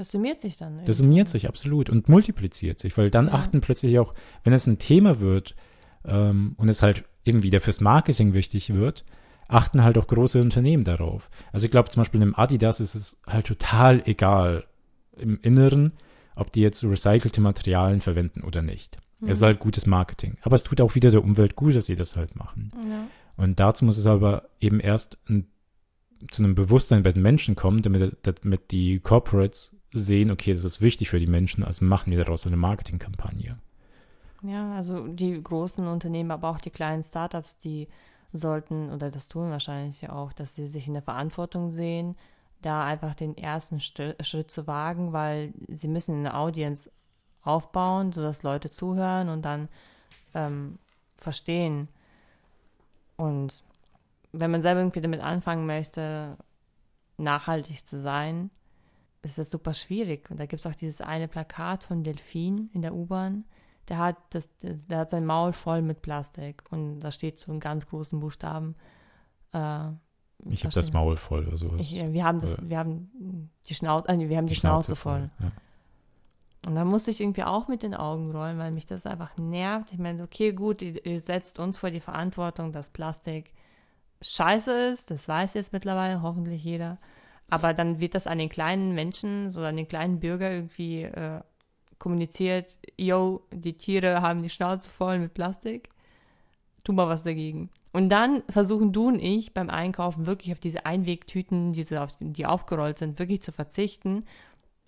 Das 0.00 0.08
summiert 0.12 0.40
sich 0.40 0.56
dann. 0.56 0.78
Das 0.78 0.78
irgendwann. 0.78 0.94
summiert 0.94 1.28
sich 1.28 1.46
absolut 1.46 1.90
und 1.90 2.08
multipliziert 2.08 2.78
sich, 2.78 2.96
weil 2.96 3.10
dann 3.10 3.26
Ja. 3.26 3.34
achten 3.34 3.60
plötzlich 3.60 3.98
auch, 3.98 4.14
wenn 4.44 4.54
es 4.54 4.66
ein 4.66 4.78
Thema 4.78 5.20
wird 5.20 5.54
ähm, 6.06 6.54
und 6.56 6.70
es 6.70 6.82
halt 6.82 7.04
eben 7.26 7.42
wieder 7.42 7.60
fürs 7.60 7.82
Marketing 7.82 8.32
wichtig 8.32 8.72
wird, 8.72 9.04
achten 9.46 9.84
halt 9.84 9.98
auch 9.98 10.06
große 10.06 10.40
Unternehmen 10.40 10.84
darauf. 10.84 11.28
Also 11.52 11.66
ich 11.66 11.70
glaube 11.70 11.90
zum 11.90 12.00
Beispiel 12.00 12.22
im 12.22 12.34
Adidas 12.34 12.80
ist 12.80 12.94
es 12.94 13.20
halt 13.26 13.46
total 13.46 14.02
egal 14.06 14.64
im 15.18 15.38
Inneren, 15.42 15.92
ob 16.34 16.50
die 16.50 16.62
jetzt 16.62 16.82
recycelte 16.82 17.42
Materialien 17.42 18.00
verwenden 18.00 18.40
oder 18.42 18.62
nicht. 18.62 18.96
Es 19.20 19.32
ist 19.32 19.40
Mhm. 19.42 19.44
halt 19.46 19.58
gutes 19.58 19.84
Marketing. 19.84 20.38
Aber 20.40 20.54
es 20.54 20.62
tut 20.62 20.80
auch 20.80 20.94
wieder 20.94 21.10
der 21.10 21.22
Umwelt 21.22 21.56
gut, 21.56 21.76
dass 21.76 21.84
sie 21.84 21.94
das 21.94 22.16
halt 22.16 22.36
machen. 22.36 22.70
Ja. 22.88 23.06
Und 23.36 23.60
dazu 23.60 23.84
muss 23.84 23.98
es 23.98 24.06
aber 24.06 24.48
eben 24.60 24.80
erst 24.80 25.18
ein, 25.28 25.46
zu 26.30 26.42
einem 26.42 26.54
Bewusstsein 26.54 27.02
bei 27.02 27.12
den 27.12 27.20
Menschen 27.22 27.54
kommen, 27.54 27.82
damit, 27.82 28.16
damit 28.22 28.70
die 28.70 28.98
Corporates 29.00 29.76
sehen, 29.92 30.30
okay, 30.30 30.52
das 30.52 30.64
ist 30.64 30.80
wichtig 30.80 31.10
für 31.10 31.18
die 31.18 31.26
Menschen, 31.26 31.64
also 31.64 31.84
machen 31.84 32.10
wir 32.10 32.24
daraus 32.24 32.46
eine 32.46 32.56
Marketingkampagne. 32.56 33.58
Ja, 34.42 34.74
also 34.74 35.06
die 35.06 35.42
großen 35.42 35.86
Unternehmen, 35.86 36.30
aber 36.30 36.48
auch 36.48 36.60
die 36.60 36.70
kleinen 36.70 37.02
Startups, 37.02 37.58
die 37.58 37.88
sollten, 38.32 38.90
oder 38.90 39.10
das 39.10 39.28
tun 39.28 39.50
wahrscheinlich 39.50 40.00
ja 40.00 40.12
auch, 40.12 40.32
dass 40.32 40.54
sie 40.54 40.66
sich 40.66 40.86
in 40.86 40.94
der 40.94 41.02
Verantwortung 41.02 41.70
sehen, 41.70 42.16
da 42.62 42.84
einfach 42.84 43.14
den 43.14 43.36
ersten 43.36 43.80
St 43.80 44.14
Schritt 44.22 44.50
zu 44.50 44.66
wagen, 44.66 45.12
weil 45.12 45.52
sie 45.68 45.88
müssen 45.88 46.18
eine 46.18 46.34
Audience 46.34 46.90
aufbauen, 47.42 48.12
sodass 48.12 48.42
Leute 48.42 48.70
zuhören 48.70 49.28
und 49.28 49.42
dann 49.42 49.68
ähm, 50.34 50.78
verstehen. 51.16 51.88
Und 53.16 53.64
wenn 54.32 54.50
man 54.50 54.62
selber 54.62 54.80
irgendwie 54.80 55.00
damit 55.00 55.20
anfangen 55.20 55.66
möchte, 55.66 56.36
nachhaltig 57.16 57.86
zu 57.86 57.98
sein, 57.98 58.50
ist 59.22 59.38
das 59.38 59.50
super 59.50 59.74
schwierig. 59.74 60.30
Und 60.30 60.40
da 60.40 60.46
gibt 60.46 60.60
es 60.60 60.66
auch 60.66 60.74
dieses 60.74 61.00
eine 61.00 61.28
Plakat 61.28 61.84
von 61.84 62.02
Delfin 62.02 62.70
in 62.72 62.82
der 62.82 62.94
U-Bahn. 62.94 63.44
Der 63.88 63.98
hat, 63.98 64.16
das, 64.30 64.50
der 64.58 64.98
hat 64.98 65.10
sein 65.10 65.26
Maul 65.26 65.52
voll 65.52 65.82
mit 65.82 66.02
Plastik 66.02 66.62
und 66.70 67.00
da 67.00 67.10
steht 67.10 67.38
so 67.38 67.50
in 67.52 67.60
ganz 67.60 67.86
großen 67.88 68.20
Buchstaben. 68.20 68.76
Äh, 69.52 69.88
Ich 70.48 70.64
habe 70.64 70.72
da 70.72 70.80
das 70.80 70.92
Maul 70.92 71.16
voll 71.16 71.46
oder 71.46 71.56
sowas. 71.56 71.80
Ich, 71.80 71.94
wir 71.94 72.24
haben 72.24 72.40
das, 72.40 72.68
wir 72.68 72.78
haben 72.78 73.50
die 73.68 73.74
Schnauze, 73.74 74.08
äh, 74.12 74.28
wir 74.28 74.36
haben 74.36 74.46
die, 74.46 74.54
Schnauze, 74.54 74.94
voll. 74.94 75.30
Ja. 75.40 75.52
Und 76.66 76.74
da 76.74 76.84
musste 76.84 77.10
ich 77.10 77.20
irgendwie 77.20 77.42
auch 77.42 77.68
mit 77.68 77.82
den 77.82 77.94
Augen 77.94 78.30
rollen, 78.30 78.58
weil 78.58 78.70
mich 78.70 78.86
das 78.86 79.06
einfach 79.06 79.36
nervt. 79.38 79.92
Ich 79.92 79.98
meine, 79.98 80.22
okay, 80.22 80.52
gut, 80.52 80.82
ihr, 80.82 81.04
ihr 81.04 81.18
setzt 81.18 81.58
uns 81.58 81.78
vor 81.78 81.90
die 81.90 82.00
Verantwortung, 82.00 82.70
dass 82.70 82.90
Plastik 82.90 83.52
scheiße 84.20 84.72
ist. 84.88 85.10
Das 85.10 85.26
weiß 85.26 85.54
jetzt 85.54 85.72
mittlerweile 85.72 86.22
hoffentlich 86.22 86.62
jeder. 86.62 86.98
Aber 87.50 87.74
dann 87.74 88.00
wird 88.00 88.14
das 88.14 88.26
an 88.26 88.38
den 88.38 88.48
kleinen 88.48 88.94
Menschen, 88.94 89.50
so 89.50 89.60
an 89.60 89.76
den 89.76 89.88
kleinen 89.88 90.20
Bürger 90.20 90.50
irgendwie 90.50 91.02
äh, 91.02 91.40
kommuniziert, 91.98 92.78
yo, 92.96 93.42
die 93.52 93.74
Tiere 93.74 94.22
haben 94.22 94.42
die 94.42 94.50
Schnauze 94.50 94.90
voll 94.90 95.18
mit 95.18 95.34
Plastik, 95.34 95.90
tu 96.82 96.92
mal 96.92 97.08
was 97.08 97.22
dagegen. 97.22 97.70
Und 97.92 98.08
dann 98.08 98.42
versuchen 98.48 98.92
du 98.92 99.08
und 99.08 99.20
ich 99.20 99.52
beim 99.52 99.68
Einkaufen 99.68 100.26
wirklich 100.26 100.52
auf 100.52 100.60
diese 100.60 100.86
Einwegtüten, 100.86 101.72
diese 101.72 102.00
auf, 102.02 102.10
die 102.20 102.46
aufgerollt 102.46 102.98
sind, 102.98 103.18
wirklich 103.18 103.42
zu 103.42 103.52
verzichten. 103.52 104.24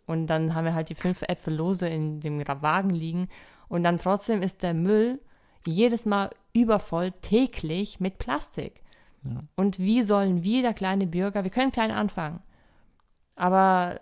Und 0.07 0.29
dann 0.29 0.55
haben 0.55 0.65
wir 0.65 0.75
halt 0.75 0.89
die 0.89 0.95
fünf 0.95 1.23
Äpfel 1.23 1.55
lose 1.55 1.89
in 1.89 2.21
dem 2.21 2.41
Wagen 2.47 2.91
liegen. 2.91 3.29
Und 3.69 3.83
dann 3.83 3.99
trotzdem 3.99 4.43
ist 4.43 4.63
der 4.63 4.75
Müll 4.75 5.21
jedes 5.67 6.07
Mal 6.07 6.31
übervoll 6.53 7.13
täglich 7.21 8.01
mit 8.01 8.19
Plastik. 8.19 8.83
Ja. 9.27 9.43
Und 9.57 9.79
wie 9.79 10.03
sollen 10.03 10.43
wir, 10.43 10.63
der 10.63 10.75
kleine 10.75 11.07
Bürger, 11.07 11.45
wir 11.45 11.51
können 11.51 11.73
klein 11.73 11.91
anfangen. 11.91 12.41
Aber 13.35 14.01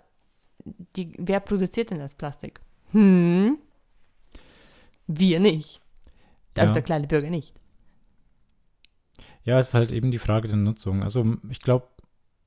die, 0.97 1.15
wer 1.19 1.41
produziert 1.41 1.91
denn 1.91 1.99
das 1.99 2.15
Plastik? 2.15 2.61
Hm? 2.93 3.59
Wir 5.07 5.41
nicht. 5.41 5.81
Also 6.57 6.71
Ja. 6.71 6.75
der 6.75 6.83
kleine 6.83 7.07
Bürger 7.07 7.31
nicht. 7.31 7.55
Ja, 9.45 9.59
es 9.59 9.69
ist 9.69 9.75
halt 9.75 9.93
eben 9.93 10.11
die 10.11 10.19
Frage 10.19 10.49
der 10.49 10.57
Nutzung. 10.57 11.03
Also 11.03 11.37
ich 11.49 11.61
glaube, 11.61 11.89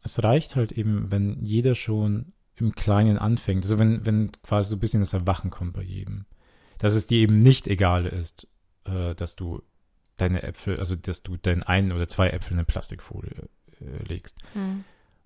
es 0.04 0.24
reicht 0.24 0.56
halt 0.56 0.72
eben, 0.72 1.12
wenn 1.12 1.43
jeder 1.43 1.76
schon 1.76 2.34
im 2.56 2.74
Kleinen 2.74 3.17
anfängt. 3.17 3.63
Also 3.63 3.80
wenn, 3.80 4.06
wenn 4.06 4.32
quasi 4.43 4.69
so 4.69 4.76
ein 4.76 4.80
bisschen 4.80 5.00
das 5.00 5.13
Erwachen 5.13 5.50
kommt 5.50 5.74
bei 5.74 5.82
jedem. 5.82 6.26
Dass 6.78 6.93
es 6.93 7.08
dir 7.08 7.19
eben 7.19 7.39
nicht 7.39 7.67
egal 7.67 8.06
ist, 8.06 8.48
äh, 8.86 9.15
dass 9.15 9.36
du 9.36 9.62
deine 10.17 10.43
Äpfel, 10.43 10.78
also 10.78 10.96
dass 10.96 11.24
du 11.24 11.38
dein 11.38 11.63
ein 11.63 11.91
oder 11.91 12.08
zwei 12.08 12.30
Äpfel 12.30 12.54
in 12.54 12.60
eine 12.60 12.65
Plastikfolie 12.65 13.50
äh, 13.82 14.04
legst. 14.04 14.38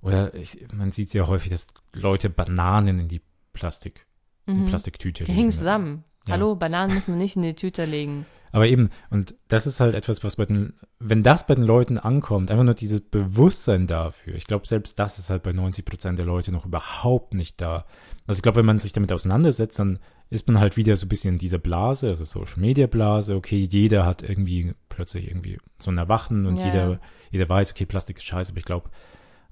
Oder 0.01 0.33
ich, 0.35 0.65
man 0.73 0.91
sieht 0.91 1.07
es 1.07 1.13
ja 1.13 1.27
häufig, 1.27 1.51
dass 1.51 1.67
Leute 1.93 2.29
Bananen 2.29 2.99
in 2.99 3.07
die 3.07 3.21
Plastik, 3.53 4.05
in 4.45 4.61
Mhm. 4.61 4.65
Plastiktüte 4.65 5.23
Die 5.23 5.31
legen. 5.31 5.37
hängen 5.39 5.51
zusammen. 5.51 6.03
Ja. 6.27 6.33
Hallo, 6.33 6.55
Bananen 6.55 6.93
muss 6.93 7.07
man 7.07 7.17
nicht 7.17 7.35
in 7.35 7.41
die 7.41 7.55
Tüte 7.55 7.85
legen. 7.85 8.25
Aber 8.51 8.67
eben, 8.67 8.89
und 9.09 9.35
das 9.49 9.67
ist 9.67 9.79
halt 9.79 9.93
etwas, 9.93 10.23
was 10.23 10.35
bei 10.37 10.45
den, 10.45 10.73
wenn 10.99 11.21
das 11.23 11.45
bei 11.47 11.55
den 11.55 11.63
Leuten 11.65 11.97
ankommt, 11.97 12.49
einfach 12.49 12.63
nur 12.63 12.73
dieses 12.75 13.01
Bewusstsein 13.01 13.87
dafür, 13.87 14.35
ich 14.35 14.45
glaube, 14.45 14.65
selbst 14.67 14.99
das 14.99 15.19
ist 15.19 15.29
halt 15.29 15.43
bei 15.43 15.51
90 15.51 15.83
Prozent 15.85 16.17
der 16.17 16.25
Leute 16.25 16.51
noch 16.51 16.65
überhaupt 16.65 17.33
nicht 17.33 17.59
da. 17.59 17.85
Also 18.25 18.39
ich 18.39 18.43
glaube, 18.43 18.59
wenn 18.59 18.65
man 18.65 18.79
sich 18.79 18.93
damit 18.93 19.11
auseinandersetzt, 19.11 19.79
dann 19.79 19.99
ist 20.29 20.47
man 20.47 20.59
halt 20.59 20.77
wieder 20.77 20.95
so 20.95 21.05
ein 21.05 21.09
bisschen 21.09 21.33
in 21.35 21.39
dieser 21.39 21.57
Blase, 21.59 22.07
also 22.07 22.23
Social 22.25 22.59
Media 22.59 22.87
Blase, 22.87 23.35
okay, 23.35 23.67
jeder 23.69 24.05
hat 24.05 24.23
irgendwie 24.23 24.73
plötzlich 24.89 25.27
irgendwie 25.27 25.57
so 25.77 25.91
ein 25.91 25.97
Erwachen 25.97 26.45
und 26.45 26.57
Ja. 26.57 26.65
jeder, 26.65 26.99
jeder 27.31 27.49
weiß, 27.49 27.71
okay, 27.71 27.85
Plastik 27.85 28.17
ist 28.17 28.25
scheiße, 28.25 28.51
aber 28.53 28.59
ich 28.59 28.65
glaube, 28.65 28.89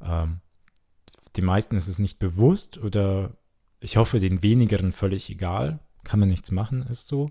ähm, 0.06 0.42
den 1.36 1.46
meisten 1.46 1.76
ist 1.76 1.88
es 1.88 2.00
nicht 2.00 2.20
bewusst 2.20 2.78
oder 2.78 3.36
ich 3.80 3.98
hoffe, 3.98 4.20
den 4.20 4.42
wenigeren 4.42 4.92
völlig 4.92 5.30
egal, 5.30 5.80
kann 6.04 6.20
man 6.20 6.30
nichts 6.30 6.52
machen, 6.52 6.84
ist 6.84 7.08
so. 7.08 7.30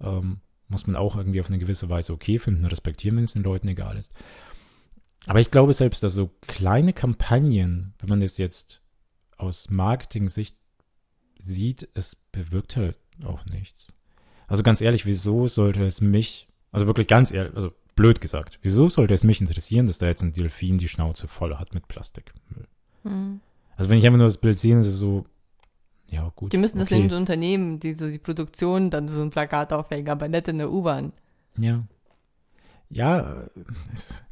Ähm, 0.00 0.40
muss 0.68 0.86
man 0.86 0.96
auch 0.96 1.16
irgendwie 1.16 1.40
auf 1.40 1.48
eine 1.48 1.58
gewisse 1.58 1.88
Weise 1.88 2.12
okay 2.12 2.38
finden, 2.38 2.64
respektieren, 2.64 3.16
wenn 3.16 3.24
es 3.24 3.34
den 3.34 3.42
Leuten 3.42 3.68
egal 3.68 3.96
ist. 3.96 4.12
Aber 5.26 5.40
ich 5.40 5.50
glaube 5.50 5.72
selbst, 5.72 6.02
dass 6.02 6.14
so 6.14 6.30
kleine 6.46 6.92
Kampagnen, 6.92 7.94
wenn 7.98 8.08
man 8.08 8.20
das 8.20 8.38
jetzt 8.38 8.82
aus 9.36 9.70
Marketing-Sicht 9.70 10.56
sieht, 11.38 11.88
es 11.94 12.16
bewirkt 12.16 12.76
halt 12.76 12.96
auch 13.24 13.44
nichts. 13.46 13.92
Also 14.46 14.62
ganz 14.62 14.80
ehrlich, 14.80 15.06
wieso 15.06 15.48
sollte 15.48 15.84
es 15.84 16.00
mich, 16.00 16.48
also 16.70 16.86
wirklich 16.86 17.06
ganz 17.06 17.32
ehrlich, 17.32 17.54
also 17.54 17.72
blöd 17.96 18.20
gesagt, 18.20 18.60
wieso 18.62 18.88
sollte 18.88 19.14
es 19.14 19.24
mich 19.24 19.40
interessieren, 19.40 19.86
dass 19.86 19.98
da 19.98 20.06
jetzt 20.06 20.22
ein 20.22 20.32
Delfin 20.32 20.78
die 20.78 20.88
Schnauze 20.88 21.26
voll 21.26 21.56
hat 21.56 21.74
mit 21.74 21.88
Plastikmüll? 21.88 22.68
Mhm. 23.02 23.40
Also 23.76 23.90
wenn 23.90 23.98
ich 23.98 24.06
einfach 24.06 24.18
nur 24.18 24.28
das 24.28 24.38
Bild 24.38 24.58
sehe, 24.58 24.78
ist 24.78 24.86
es 24.86 24.96
so, 24.96 25.24
ja 26.10 26.30
gut. 26.36 26.52
Die 26.52 26.58
müssen 26.58 26.78
das 26.78 26.92
okay. 26.92 27.00
in 27.00 27.12
Unternehmen, 27.12 27.80
die 27.80 27.92
so 27.92 28.08
die 28.08 28.18
Produktion 28.18 28.90
dann 28.90 29.08
so 29.08 29.22
ein 29.22 29.30
Plakat 29.30 29.72
aufhängen, 29.72 30.08
aber 30.08 30.28
nicht 30.28 30.46
in 30.48 30.58
der 30.58 30.70
U-Bahn. 30.70 31.12
Ja. 31.58 31.82
Ja, 32.88 33.48
es, 33.92 34.22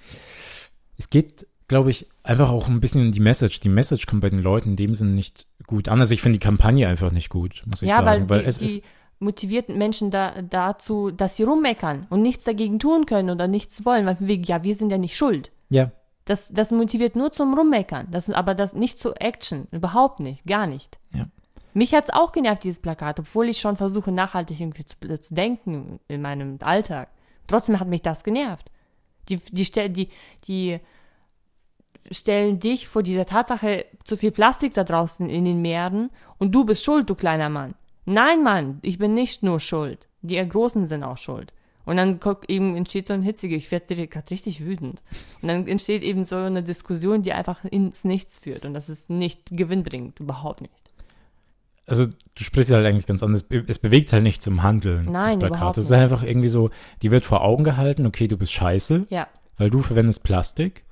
es 0.96 1.10
geht, 1.10 1.46
glaube 1.66 1.90
ich, 1.90 2.08
einfach 2.22 2.50
auch 2.50 2.68
ein 2.68 2.80
bisschen 2.80 3.04
in 3.04 3.12
die 3.12 3.20
Message. 3.20 3.58
Die 3.60 3.68
Message 3.68 4.06
kommt 4.06 4.20
bei 4.20 4.30
den 4.30 4.42
Leuten 4.42 4.70
in 4.70 4.76
dem 4.76 4.94
Sinne 4.94 5.10
nicht 5.10 5.46
gut 5.66 5.88
an. 5.88 6.00
Also 6.00 6.14
ich 6.14 6.22
finde 6.22 6.38
die 6.38 6.44
Kampagne 6.44 6.86
einfach 6.86 7.10
nicht 7.10 7.30
gut, 7.30 7.62
muss 7.66 7.82
ich 7.82 7.88
ja, 7.88 7.96
sagen. 7.96 8.28
weil, 8.28 8.42
die, 8.42 8.46
es 8.46 8.58
die 8.58 8.64
ist, 8.66 8.84
motivierten 9.18 9.78
Menschen 9.78 10.10
da, 10.10 10.42
dazu, 10.42 11.10
dass 11.10 11.36
sie 11.36 11.44
rummeckern 11.44 12.06
und 12.10 12.22
nichts 12.22 12.44
dagegen 12.44 12.78
tun 12.78 13.06
können 13.06 13.30
oder 13.30 13.46
nichts 13.48 13.84
wollen, 13.84 14.06
weil 14.06 14.16
wegen, 14.20 14.44
ja, 14.44 14.62
wir 14.62 14.74
sind 14.74 14.90
ja 14.90 14.98
nicht 14.98 15.16
schuld. 15.16 15.50
ja, 15.70 15.90
Das, 16.24 16.50
das 16.52 16.70
motiviert 16.70 17.16
nur 17.16 17.32
zum 17.32 17.54
Rummeckern. 17.54 18.08
Das, 18.10 18.28
aber 18.30 18.54
das 18.54 18.74
nicht 18.74 18.98
zu 18.98 19.14
Action. 19.14 19.68
Überhaupt 19.70 20.20
nicht. 20.20 20.46
Gar 20.46 20.66
nicht. 20.66 20.98
Ja. 21.14 21.26
Mich 21.74 21.92
hat's 21.94 22.10
auch 22.10 22.32
genervt, 22.32 22.64
dieses 22.64 22.80
Plakat, 22.80 23.18
obwohl 23.18 23.48
ich 23.48 23.58
schon 23.60 23.76
versuche, 23.76 24.12
nachhaltig 24.12 24.60
irgendwie 24.60 24.84
zu, 24.84 24.96
zu 25.20 25.34
denken 25.34 25.98
in 26.08 26.22
meinem 26.22 26.58
Alltag. 26.60 27.08
Trotzdem 27.46 27.80
hat 27.80 27.88
mich 27.88 28.02
das 28.02 28.24
genervt. 28.24 28.70
Die, 29.28 29.38
die, 29.38 29.70
die, 29.90 30.08
die 30.46 30.80
stellen 32.10 32.58
dich 32.58 32.86
vor 32.86 33.02
dieser 33.02 33.26
Tatsache, 33.26 33.86
zu 34.04 34.16
viel 34.16 34.30
Plastik 34.30 34.74
da 34.74 34.84
draußen 34.84 35.28
in 35.28 35.44
den 35.44 35.62
Meeren 35.62 36.10
und 36.38 36.52
du 36.52 36.64
bist 36.64 36.84
schuld, 36.84 37.08
du 37.10 37.14
kleiner 37.14 37.48
Mann. 37.48 37.74
Nein, 38.06 38.42
Mann, 38.42 38.78
ich 38.82 38.98
bin 38.98 39.14
nicht 39.14 39.42
nur 39.42 39.60
schuld. 39.60 40.06
Die 40.22 40.36
Großen 40.46 40.86
sind 40.86 41.02
auch 41.02 41.18
schuld. 41.18 41.52
Und 41.86 41.96
dann 41.98 42.18
guck, 42.18 42.48
eben 42.48 42.76
entsteht 42.76 43.08
so 43.08 43.12
ein 43.14 43.22
hitziger, 43.22 43.56
ich 43.56 43.70
werde 43.70 44.06
gerade 44.08 44.30
richtig 44.30 44.64
wütend. 44.64 45.02
Und 45.42 45.48
dann 45.48 45.66
entsteht 45.66 46.02
eben 46.02 46.24
so 46.24 46.36
eine 46.36 46.62
Diskussion, 46.62 47.20
die 47.22 47.32
einfach 47.34 47.64
ins 47.64 48.04
Nichts 48.04 48.38
führt. 48.38 48.64
Und 48.64 48.72
das 48.72 48.88
ist 48.88 49.10
nicht 49.10 49.50
gewinnbringend, 49.50 50.18
überhaupt 50.18 50.62
nicht. 50.62 50.72
also 51.86 52.06
du 52.06 52.44
sprichst 52.44 52.70
halt 52.72 52.86
eigentlich 52.86 53.06
ganz 53.06 53.22
anders. 53.22 53.44
Es 53.66 53.78
bewegt 53.78 54.14
halt 54.14 54.22
nicht 54.22 54.40
zum 54.40 54.62
Handeln. 54.62 55.04
Nein, 55.10 55.38
das 55.40 55.50
Plakat. 55.50 55.76
Es 55.76 55.84
ist 55.84 55.90
nicht. 55.90 56.00
einfach 56.00 56.22
irgendwie 56.22 56.48
so, 56.48 56.70
die 57.02 57.10
wird 57.10 57.26
vor 57.26 57.42
Augen 57.42 57.64
gehalten, 57.64 58.06
okay, 58.06 58.28
du 58.28 58.38
bist 58.38 58.52
scheiße, 58.52 59.02
Ja, 59.10 59.28
weil 59.58 59.68
du 59.68 59.82
verwendest 59.82 60.24
Plastik. 60.24 60.84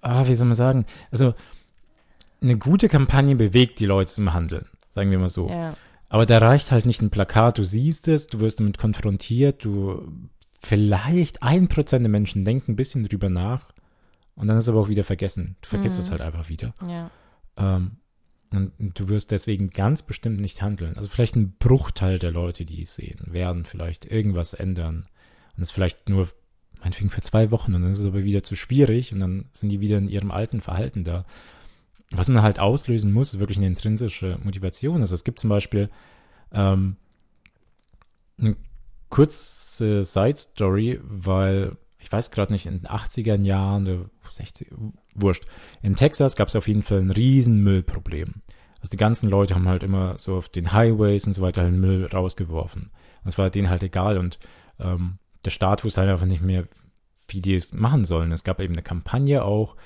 Ah, 0.00 0.26
wie 0.26 0.34
soll 0.34 0.46
man 0.46 0.54
sagen? 0.56 0.84
Also 1.12 1.34
eine 2.42 2.56
gute 2.58 2.88
Kampagne 2.88 3.36
bewegt 3.36 3.78
die 3.78 3.86
Leute 3.86 4.10
zum 4.10 4.34
Handeln, 4.34 4.66
sagen 4.90 5.10
wir 5.12 5.18
mal 5.20 5.28
so. 5.28 5.48
ja. 5.48 5.74
Aber 6.08 6.26
da 6.26 6.38
reicht 6.38 6.72
halt 6.72 6.86
nicht 6.86 7.02
ein 7.02 7.10
Plakat. 7.10 7.58
Du 7.58 7.64
siehst 7.64 8.08
es, 8.08 8.26
du 8.28 8.40
wirst 8.40 8.60
damit 8.60 8.78
konfrontiert, 8.78 9.64
du 9.64 10.10
vielleicht 10.60 11.42
ein 11.42 11.68
Prozent 11.68 12.02
der 12.04 12.10
Menschen 12.10 12.44
denken 12.44 12.72
ein 12.72 12.76
bisschen 12.76 13.04
drüber 13.04 13.28
nach 13.28 13.72
und 14.34 14.46
dann 14.48 14.56
ist 14.56 14.64
es 14.64 14.68
aber 14.70 14.80
auch 14.80 14.88
wieder 14.88 15.04
vergessen. 15.04 15.56
Du 15.60 15.68
vergisst 15.68 15.98
Mhm. 15.98 16.02
es 16.04 16.10
halt 16.10 16.20
einfach 16.20 16.48
wieder. 16.48 16.74
Ja. 16.86 17.10
Ähm, 17.56 17.98
und 18.50 18.98
du 18.98 19.08
wirst 19.08 19.30
deswegen 19.30 19.68
ganz 19.68 20.00
bestimmt 20.02 20.40
nicht 20.40 20.62
handeln. 20.62 20.96
Also 20.96 21.08
vielleicht 21.08 21.36
ein 21.36 21.52
Bruchteil 21.58 22.18
der 22.18 22.30
Leute, 22.30 22.64
die 22.64 22.80
es 22.82 22.94
sehen, 22.94 23.20
werden 23.26 23.66
vielleicht 23.66 24.06
irgendwas 24.06 24.54
ändern. 24.54 25.06
Und 25.56 25.62
es 25.62 25.70
vielleicht 25.70 26.08
nur, 26.08 26.28
meinetwegen 26.80 27.10
für 27.10 27.20
zwei 27.20 27.50
Wochen 27.50 27.74
und 27.74 27.82
dann 27.82 27.90
ist 27.90 27.98
es 27.98 28.06
aber 28.06 28.24
wieder 28.24 28.42
zu 28.42 28.56
schwierig 28.56 29.12
und 29.12 29.20
dann 29.20 29.46
sind 29.52 29.68
die 29.68 29.80
wieder 29.80 29.98
in 29.98 30.08
ihrem 30.08 30.30
alten 30.30 30.62
Verhalten 30.62 31.04
da. 31.04 31.26
Was 32.10 32.28
man 32.28 32.42
halt 32.42 32.58
auslösen 32.58 33.12
muss, 33.12 33.34
ist 33.34 33.40
wirklich 33.40 33.58
eine 33.58 33.66
intrinsische 33.66 34.38
Motivation. 34.42 35.00
Also 35.00 35.14
es 35.14 35.24
gibt 35.24 35.38
zum 35.38 35.50
Beispiel 35.50 35.90
ähm, 36.52 36.96
eine 38.40 38.56
kurze 39.10 40.02
Side-Story, 40.02 41.00
weil 41.02 41.76
ich 41.98 42.10
weiß 42.10 42.30
gerade 42.30 42.52
nicht, 42.52 42.66
in 42.66 42.80
den 42.80 42.86
80er 42.86 43.40
Jahren 43.42 43.86
oder 43.86 44.10
60, 44.30 44.68
wurscht. 45.14 45.44
In 45.82 45.96
Texas 45.96 46.36
gab 46.36 46.48
es 46.48 46.56
auf 46.56 46.68
jeden 46.68 46.82
Fall 46.82 47.00
ein 47.00 47.10
riesen 47.10 47.62
Müllproblem. 47.62 48.42
Also 48.80 48.92
die 48.92 48.96
ganzen 48.96 49.28
Leute 49.28 49.54
haben 49.54 49.68
halt 49.68 49.82
immer 49.82 50.16
so 50.18 50.36
auf 50.36 50.48
den 50.48 50.72
Highways 50.72 51.26
und 51.26 51.34
so 51.34 51.42
weiter 51.42 51.64
den 51.64 51.80
Müll 51.80 52.06
rausgeworfen. 52.06 52.90
Und 53.24 53.28
es 53.28 53.36
war 53.36 53.50
denen 53.50 53.68
halt 53.68 53.82
egal 53.82 54.18
und 54.18 54.38
ähm, 54.78 55.18
der 55.44 55.50
Staat 55.50 55.84
wusste 55.84 56.00
halt 56.00 56.10
einfach 56.10 56.26
nicht 56.26 56.42
mehr, 56.42 56.68
wie 57.28 57.40
die 57.40 57.54
es 57.54 57.72
machen 57.72 58.04
sollen. 58.04 58.32
Es 58.32 58.44
gab 58.44 58.60
eben 58.60 58.74
eine 58.74 58.82
Kampagne 58.82 59.44
auch, 59.44 59.76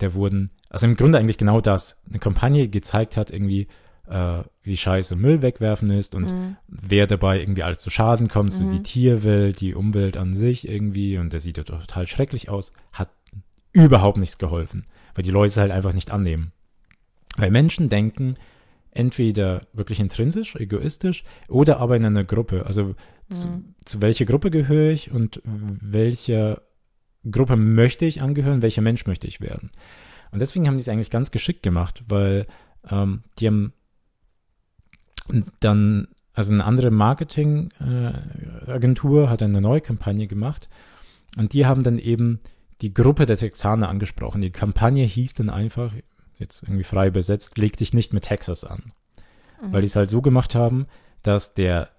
der 0.00 0.14
wurden, 0.14 0.50
also 0.70 0.86
im 0.86 0.96
Grunde 0.96 1.18
eigentlich 1.18 1.38
genau 1.38 1.60
das, 1.60 2.00
eine 2.08 2.18
Kampagne 2.18 2.68
gezeigt 2.68 3.16
hat 3.16 3.30
irgendwie, 3.30 3.68
äh, 4.08 4.42
wie 4.62 4.76
scheiße 4.76 5.16
Müll 5.16 5.42
wegwerfen 5.42 5.90
ist 5.90 6.14
und 6.14 6.32
Mhm. 6.32 6.56
wer 6.66 7.06
dabei 7.06 7.40
irgendwie 7.40 7.62
alles 7.62 7.78
zu 7.80 7.90
Schaden 7.90 8.28
kommt, 8.28 8.52
so 8.52 8.64
Mhm. 8.64 8.70
die 8.70 8.82
Tierwelt, 8.82 9.60
die 9.60 9.74
Umwelt 9.74 10.16
an 10.16 10.32
sich 10.34 10.66
irgendwie 10.68 11.18
und 11.18 11.32
der 11.32 11.40
sieht 11.40 11.58
ja 11.58 11.64
total 11.64 12.06
schrecklich 12.06 12.48
aus, 12.48 12.72
hat 12.92 13.10
überhaupt 13.72 14.16
nichts 14.18 14.38
geholfen, 14.38 14.86
weil 15.14 15.24
die 15.24 15.30
Leute 15.30 15.48
es 15.48 15.56
halt 15.58 15.70
einfach 15.72 15.92
nicht 15.92 16.10
annehmen. 16.10 16.52
Weil 17.36 17.50
Menschen 17.50 17.88
denken 17.90 18.36
entweder 18.90 19.66
wirklich 19.74 20.00
intrinsisch, 20.00 20.56
egoistisch 20.56 21.22
oder 21.48 21.78
aber 21.78 21.96
in 21.96 22.04
einer 22.06 22.24
Gruppe. 22.24 22.64
Also 22.66 22.94
zu, 23.30 23.48
Mhm. 23.48 23.74
zu 23.84 24.00
welcher 24.02 24.24
Gruppe 24.24 24.50
gehöre 24.50 24.90
ich 24.92 25.10
und 25.12 25.40
welcher 25.44 26.62
Gruppe 27.30 27.56
möchte 27.56 28.06
ich 28.06 28.22
angehören, 28.22 28.62
welcher 28.62 28.80
Mensch 28.82 29.06
möchte 29.06 29.26
ich 29.26 29.40
werden. 29.42 29.70
Und 30.30 30.40
deswegen 30.40 30.66
haben 30.66 30.76
die 30.76 30.82
es 30.82 30.88
eigentlich 30.88 31.10
ganz 31.10 31.30
geschickt 31.30 31.62
gemacht, 31.62 32.04
weil 32.08 32.46
ähm, 32.90 33.22
die 33.38 33.46
haben 33.46 33.72
dann, 35.60 36.08
also 36.34 36.52
eine 36.52 36.64
andere 36.64 36.90
Marketingagentur 36.90 39.30
hat 39.30 39.42
eine 39.42 39.60
neue 39.60 39.80
Kampagne 39.80 40.26
gemacht 40.26 40.68
und 41.36 41.52
die 41.52 41.66
haben 41.66 41.82
dann 41.82 41.98
eben 41.98 42.40
die 42.80 42.94
Gruppe 42.94 43.26
der 43.26 43.36
Texaner 43.36 43.88
angesprochen. 43.88 44.40
Die 44.40 44.50
Kampagne 44.50 45.04
hieß 45.04 45.34
dann 45.34 45.50
einfach, 45.50 45.92
jetzt 46.38 46.62
irgendwie 46.62 46.84
frei 46.84 47.08
übersetzt, 47.08 47.58
leg 47.58 47.76
dich 47.76 47.92
nicht 47.92 48.12
mit 48.12 48.24
Texas 48.24 48.64
an. 48.64 48.92
Mhm. 49.60 49.72
Weil 49.72 49.80
die 49.82 49.88
es 49.88 49.96
halt 49.96 50.10
so 50.10 50.22
gemacht 50.22 50.54
haben, 50.54 50.86
dass 51.22 51.54
der 51.54 51.90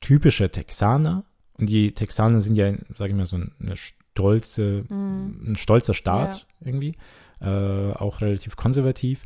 typische 0.00 0.50
Texaner, 0.50 1.24
und 1.56 1.70
die 1.70 1.92
Texaner 1.92 2.40
sind 2.40 2.56
ja, 2.56 2.72
sage 2.94 3.10
ich 3.10 3.16
mal, 3.16 3.26
so 3.26 3.36
eine 3.36 3.76
stolze, 3.76 4.84
Mhm. 4.88 5.52
ein 5.52 5.56
stolzer 5.56 5.94
Staat 5.94 6.46
irgendwie, 6.60 6.96
äh, 7.44 7.92
auch 7.92 8.20
relativ 8.20 8.56
konservativ. 8.56 9.24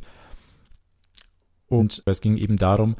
Und 1.67 2.01
es 2.05 2.21
ging 2.21 2.37
eben 2.37 2.57
darum, 2.57 2.95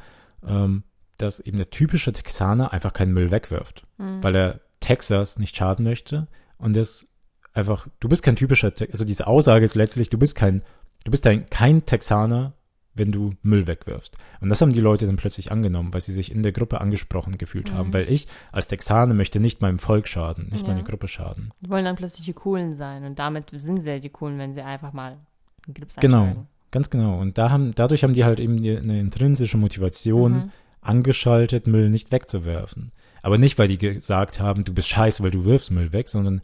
ähm, 0.46 0.84
dass 1.18 1.40
eben 1.40 1.56
der 1.56 1.70
typische 1.70 2.12
Texaner 2.12 2.72
einfach 2.72 2.92
keinen 2.92 3.12
Müll 3.12 3.30
wegwirft, 3.30 3.86
Mhm. 3.98 4.22
weil 4.22 4.34
er 4.36 4.60
Texas 4.80 5.38
nicht 5.38 5.56
schaden 5.56 5.84
möchte. 5.84 6.28
Und 6.56 6.76
das 6.76 7.08
einfach, 7.52 7.88
du 7.98 8.08
bist 8.08 8.22
kein 8.22 8.36
typischer, 8.36 8.72
also 8.92 9.04
diese 9.04 9.26
Aussage 9.26 9.64
ist 9.64 9.74
letztlich, 9.74 10.08
du 10.08 10.18
bist 10.18 10.36
kein, 10.36 10.62
du 11.04 11.10
bist 11.10 11.26
ein, 11.26 11.46
kein 11.46 11.84
Texaner, 11.84 12.54
wenn 12.94 13.12
du 13.12 13.34
Müll 13.42 13.66
wegwirfst. 13.66 14.16
Und 14.40 14.48
das 14.48 14.60
haben 14.60 14.72
die 14.72 14.80
Leute 14.80 15.06
dann 15.06 15.16
plötzlich 15.16 15.52
angenommen, 15.52 15.94
weil 15.94 16.00
sie 16.00 16.12
sich 16.12 16.32
in 16.34 16.42
der 16.42 16.52
Gruppe 16.52 16.80
angesprochen 16.80 17.38
gefühlt 17.38 17.70
Mhm. 17.72 17.76
haben, 17.76 17.94
weil 17.94 18.10
ich 18.10 18.26
als 18.52 18.68
Texaner 18.68 19.14
möchte 19.14 19.38
nicht 19.40 19.60
meinem 19.60 19.78
Volk 19.78 20.08
schaden, 20.08 20.48
nicht 20.50 20.66
Ja. 20.66 20.72
meiner 20.74 20.82
Gruppe 20.84 21.06
schaden. 21.08 21.52
Die 21.60 21.70
wollen 21.70 21.84
dann 21.84 21.96
plötzlich 21.96 22.26
die 22.26 22.32
Coolen 22.32 22.74
sein 22.74 23.04
und 23.04 23.18
damit 23.18 23.50
sind 23.54 23.80
sie 23.80 23.88
ja 23.90 23.98
die 24.00 24.08
Coolen, 24.10 24.38
wenn 24.38 24.54
sie 24.54 24.62
einfach 24.62 24.92
mal 24.92 25.18
einen 25.66 25.74
Grips 25.74 25.96
Genau. 25.96 26.22
einschlagen. 26.24 26.46
Ganz 26.72 26.90
genau. 26.90 27.18
Und 27.18 27.36
da 27.38 27.50
haben, 27.50 27.72
dadurch 27.74 28.02
haben 28.04 28.12
die 28.12 28.24
halt 28.24 28.38
eben 28.40 28.56
die, 28.62 28.76
eine 28.76 29.00
intrinsische 29.00 29.56
Motivation 29.56 30.32
Mhm. 30.32 30.50
angeschaltet, 30.80 31.66
Müll 31.66 31.90
nicht 31.90 32.10
wegzuwerfen. 32.12 32.92
Aber 33.22 33.38
nicht, 33.38 33.58
weil 33.58 33.68
die 33.68 33.78
gesagt 33.78 34.40
haben, 34.40 34.64
du 34.64 34.72
bist 34.72 34.88
scheiße, 34.88 35.22
weil 35.22 35.30
du 35.30 35.44
wirfst 35.44 35.70
Müll 35.70 35.92
weg, 35.92 36.08
sondern 36.08 36.40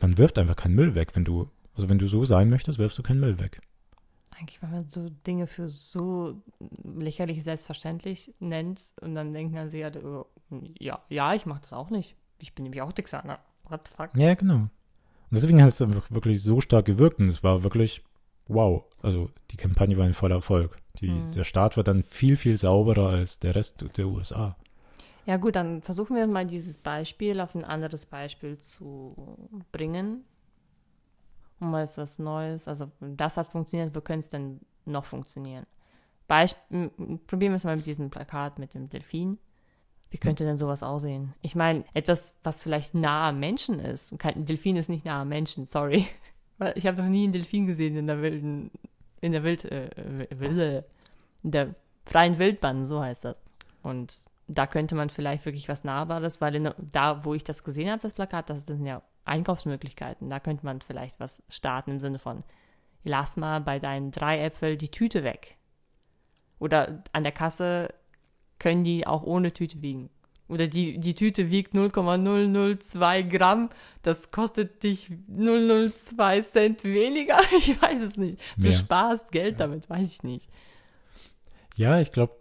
man 0.00 0.16
wirft 0.18 0.38
einfach 0.38 0.56
keinen 0.56 0.74
Müll 0.74 0.94
weg. 0.94 1.10
Wenn 1.14 1.24
du, 1.24 1.48
also 1.74 1.88
wenn 1.88 1.98
du 1.98 2.06
so 2.06 2.24
sein 2.24 2.50
möchtest, 2.50 2.78
wirfst 2.78 2.98
du 2.98 3.02
keinen 3.02 3.20
Müll 3.20 3.38
weg. 3.38 3.60
Eigentlich, 4.38 4.62
wenn 4.62 4.70
man 4.70 4.88
so 4.88 5.08
Dinge 5.26 5.46
für 5.46 5.68
so 5.68 6.40
lächerlich 6.84 7.42
selbstverständlich 7.42 8.32
nennt 8.38 8.94
und 9.00 9.14
dann 9.14 9.32
denken 9.32 9.56
dann 9.56 9.70
sie 9.70 9.80
ja, 9.80 9.90
oh, 10.04 10.26
ja, 10.78 11.00
ja, 11.08 11.34
ich 11.34 11.46
mache 11.46 11.60
das 11.60 11.72
auch 11.72 11.90
nicht. 11.90 12.14
Ich 12.38 12.54
bin 12.54 12.62
nämlich 12.62 12.82
auch 12.82 12.92
Texaner. 12.92 13.40
What 13.64 13.88
the 13.88 13.94
fuck? 13.94 14.10
Ja, 14.14 14.34
genau. 14.34 14.54
Und 14.54 14.70
deswegen 15.30 15.60
hat 15.60 15.68
es 15.68 15.82
einfach 15.82 16.10
wirklich 16.10 16.42
so 16.42 16.60
stark 16.60 16.86
gewirkt 16.86 17.18
und 17.18 17.28
es 17.28 17.42
war 17.42 17.62
wirklich 17.64 18.02
wow. 18.46 18.84
Also 19.02 19.30
die 19.50 19.56
Kampagne 19.56 19.96
war 19.96 20.04
ein 20.04 20.14
voller 20.14 20.36
Erfolg. 20.36 20.78
Die, 21.00 21.10
Mhm. 21.10 21.32
Der 21.32 21.44
Staat 21.44 21.76
war 21.76 21.84
dann 21.84 22.02
viel, 22.02 22.36
viel 22.36 22.56
sauberer 22.56 23.10
als 23.10 23.38
der 23.38 23.54
Rest 23.54 23.84
der 23.96 24.06
USA. 24.06 24.56
Ja 25.26 25.36
gut, 25.36 25.56
dann 25.56 25.82
versuchen 25.82 26.16
wir 26.16 26.26
mal 26.26 26.46
dieses 26.46 26.78
Beispiel 26.78 27.40
auf 27.40 27.54
ein 27.54 27.64
anderes 27.64 28.06
Beispiel 28.06 28.56
zu 28.58 29.14
bringen. 29.72 30.24
Und 31.60 31.70
mal 31.70 31.82
ist 31.82 31.98
was 31.98 32.18
Neues. 32.18 32.68
Also 32.68 32.90
das 33.00 33.36
hat 33.36 33.48
funktioniert, 33.48 33.94
wo 33.94 34.00
könnte 34.00 34.20
es 34.20 34.30
denn 34.30 34.60
noch 34.84 35.04
funktionieren? 35.04 35.66
Beisp 36.28 36.58
m- 36.70 36.90
m- 36.98 37.18
probieren 37.26 37.52
wir 37.52 37.56
es 37.56 37.64
mal 37.64 37.76
mit 37.76 37.86
diesem 37.86 38.10
Plakat 38.10 38.58
mit 38.58 38.74
dem 38.74 38.88
Delfin. 38.88 39.38
Wie 40.10 40.18
könnte 40.18 40.44
denn 40.44 40.56
sowas 40.56 40.82
aussehen? 40.82 41.34
Ich 41.42 41.54
meine, 41.54 41.84
etwas, 41.94 42.34
was 42.42 42.62
vielleicht 42.62 42.94
nah 42.94 43.28
am 43.28 43.40
Menschen 43.40 43.78
ist. 43.78 44.14
Ein 44.24 44.44
Delfin 44.46 44.76
ist 44.76 44.88
nicht 44.88 45.04
nah 45.04 45.22
am 45.22 45.28
Menschen, 45.28 45.64
sorry. 45.66 46.06
Ich 46.74 46.88
habe 46.88 47.00
noch 47.00 47.08
nie 47.08 47.22
einen 47.22 47.32
Delfin 47.32 47.68
gesehen 47.68 47.94
in 47.96 48.08
der 48.08 48.20
wilden, 48.20 48.72
in 49.20 49.30
der 49.30 49.44
Wild, 49.44 49.64
äh, 49.66 50.26
Wilde, 50.30 50.84
in 51.44 51.52
der 51.52 51.76
freien 52.04 52.36
Wildbahn, 52.40 52.84
so 52.84 53.00
heißt 53.00 53.26
das. 53.26 53.36
Und 53.84 54.24
da 54.48 54.66
könnte 54.66 54.96
man 54.96 55.08
vielleicht 55.08 55.44
wirklich 55.46 55.68
was 55.68 55.84
Nahbares, 55.84 56.40
weil 56.40 56.56
in, 56.56 56.68
da, 56.90 57.24
wo 57.24 57.34
ich 57.34 57.44
das 57.44 57.62
gesehen 57.62 57.88
habe, 57.92 58.02
das 58.02 58.14
Plakat, 58.14 58.50
das 58.50 58.64
sind 58.64 58.84
ja 58.84 59.02
Einkaufsmöglichkeiten. 59.28 60.30
Da 60.30 60.40
könnte 60.40 60.64
man 60.64 60.80
vielleicht 60.80 61.18
was 61.20 61.42
starten 61.48 61.92
im 61.92 62.00
Sinne 62.00 62.18
von, 62.18 62.44
lass 63.04 63.36
mal 63.36 63.60
bei 63.60 63.78
deinen 63.78 64.10
drei 64.10 64.40
Äpfel 64.40 64.76
die 64.76 64.90
Tüte 64.90 65.24
weg. 65.24 65.56
Oder 66.58 67.04
an 67.12 67.22
der 67.22 67.32
Kasse 67.32 67.94
können 68.58 68.84
die 68.84 69.06
auch 69.06 69.22
ohne 69.22 69.52
Tüte 69.52 69.82
wiegen. 69.82 70.10
Oder 70.48 70.66
die, 70.66 70.98
die 70.98 71.14
Tüte 71.14 71.50
wiegt 71.50 71.74
0,002 71.74 73.22
Gramm. 73.22 73.68
Das 74.02 74.30
kostet 74.30 74.82
dich 74.82 75.10
002 75.28 76.40
Cent 76.42 76.84
weniger. 76.84 77.38
Ich 77.58 77.80
weiß 77.80 78.02
es 78.02 78.16
nicht. 78.16 78.38
Du 78.56 78.68
Mehr. 78.68 78.72
sparst 78.72 79.30
Geld 79.30 79.60
damit, 79.60 79.90
weiß 79.90 80.12
ich 80.12 80.22
nicht. 80.22 80.48
Ja, 81.76 82.00
ich 82.00 82.12
glaube, 82.12 82.34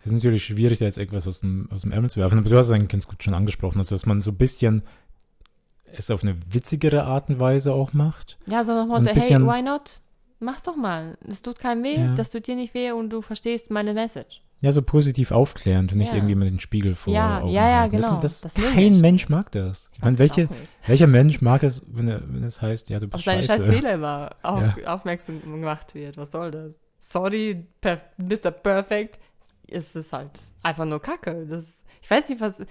es 0.00 0.06
ist 0.06 0.14
natürlich 0.14 0.44
schwierig, 0.44 0.78
da 0.78 0.86
jetzt 0.86 0.98
irgendwas 0.98 1.28
aus 1.28 1.40
dem, 1.40 1.68
aus 1.70 1.82
dem 1.82 1.92
Ärmel 1.92 2.10
zu 2.10 2.18
werfen, 2.18 2.38
aber 2.38 2.48
du 2.48 2.56
hast 2.56 2.66
es 2.66 2.72
eigentlich 2.72 2.88
ganz 2.88 3.06
gut 3.06 3.22
schon 3.22 3.34
angesprochen, 3.34 3.78
also 3.78 3.94
dass 3.94 4.06
man 4.06 4.20
so 4.20 4.32
ein 4.32 4.36
bisschen 4.36 4.82
es 5.96 6.10
auf 6.10 6.22
eine 6.22 6.36
witzigere 6.50 7.04
Art 7.04 7.28
und 7.28 7.40
Weise 7.40 7.72
auch 7.72 7.92
macht. 7.92 8.38
Ja, 8.46 8.64
so 8.64 8.72
bisschen- 9.02 9.48
hey, 9.48 9.58
why 9.58 9.62
not? 9.62 10.00
Mach's 10.40 10.64
doch 10.64 10.76
mal. 10.76 11.16
Es 11.28 11.40
tut 11.42 11.58
keinem 11.58 11.84
weh, 11.84 11.96
Ja. 11.96 12.14
das 12.14 12.30
tut 12.30 12.46
dir 12.46 12.56
nicht 12.56 12.74
weh 12.74 12.90
und 12.90 13.10
du 13.10 13.22
verstehst 13.22 13.70
meine 13.70 13.94
Message. 13.94 14.42
Ja, 14.60 14.70
so 14.70 14.80
positiv 14.82 15.32
aufklärend 15.32 15.90
und 15.92 15.98
nicht 15.98 16.10
Ja. 16.10 16.16
irgendwie 16.16 16.34
mit 16.36 16.48
dem 16.48 16.60
Spiegel 16.60 16.94
vor 16.94 17.12
Ja, 17.12 17.40
Augen 17.40 17.50
ja, 17.52 17.68
ja, 17.68 17.80
halten. 17.80 17.96
genau. 17.96 18.20
Das, 18.20 18.40
Das 18.40 18.54
das, 18.54 18.62
kein 18.74 19.00
Mensch 19.00 19.28
mag 19.28 19.50
das. 19.52 19.90
Ich 19.92 20.00
meine, 20.00 20.18
welche, 20.18 20.48
welcher 20.86 21.06
Mensch 21.08 21.40
mag 21.42 21.62
es, 21.64 21.82
wenn, 21.88 22.06
er, 22.08 22.22
wenn 22.26 22.44
es 22.44 22.62
heißt, 22.62 22.88
ja, 22.90 23.00
du 23.00 23.06
Auf 23.06 23.12
bist 23.12 23.24
seine 23.24 23.42
scheiß 23.42 23.56
scheiße. 23.58 23.72
Fehler 23.72 23.94
immer 23.94 24.30
auf, 24.42 24.62
aufmerksam 24.86 25.40
gemacht 25.42 25.94
wird. 25.94 26.16
Was 26.16 26.30
soll 26.30 26.50
das? 26.52 26.80
Sorry, 27.00 27.66
per, 27.80 28.00
Mr. 28.18 28.50
Perfect. 28.52 29.18
Es 29.66 29.96
ist 29.96 30.12
halt 30.12 30.30
einfach 30.62 30.84
nur 30.84 31.00
Kacke. 31.02 31.46
Das, 31.46 31.82
ich 32.00 32.10
weiß 32.10 32.28
nicht, 32.28 32.40
was. 32.40 32.64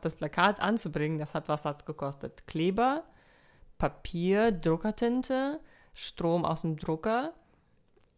Das 0.00 0.16
Plakat 0.16 0.60
anzubringen, 0.60 1.18
das 1.18 1.34
hat 1.34 1.48
was 1.48 1.64
hat's 1.64 1.84
gekostet? 1.84 2.46
Kleber, 2.46 3.04
Papier, 3.78 4.52
Druckertinte, 4.52 5.60
Strom 5.94 6.44
aus 6.44 6.62
dem 6.62 6.76
Drucker. 6.76 7.32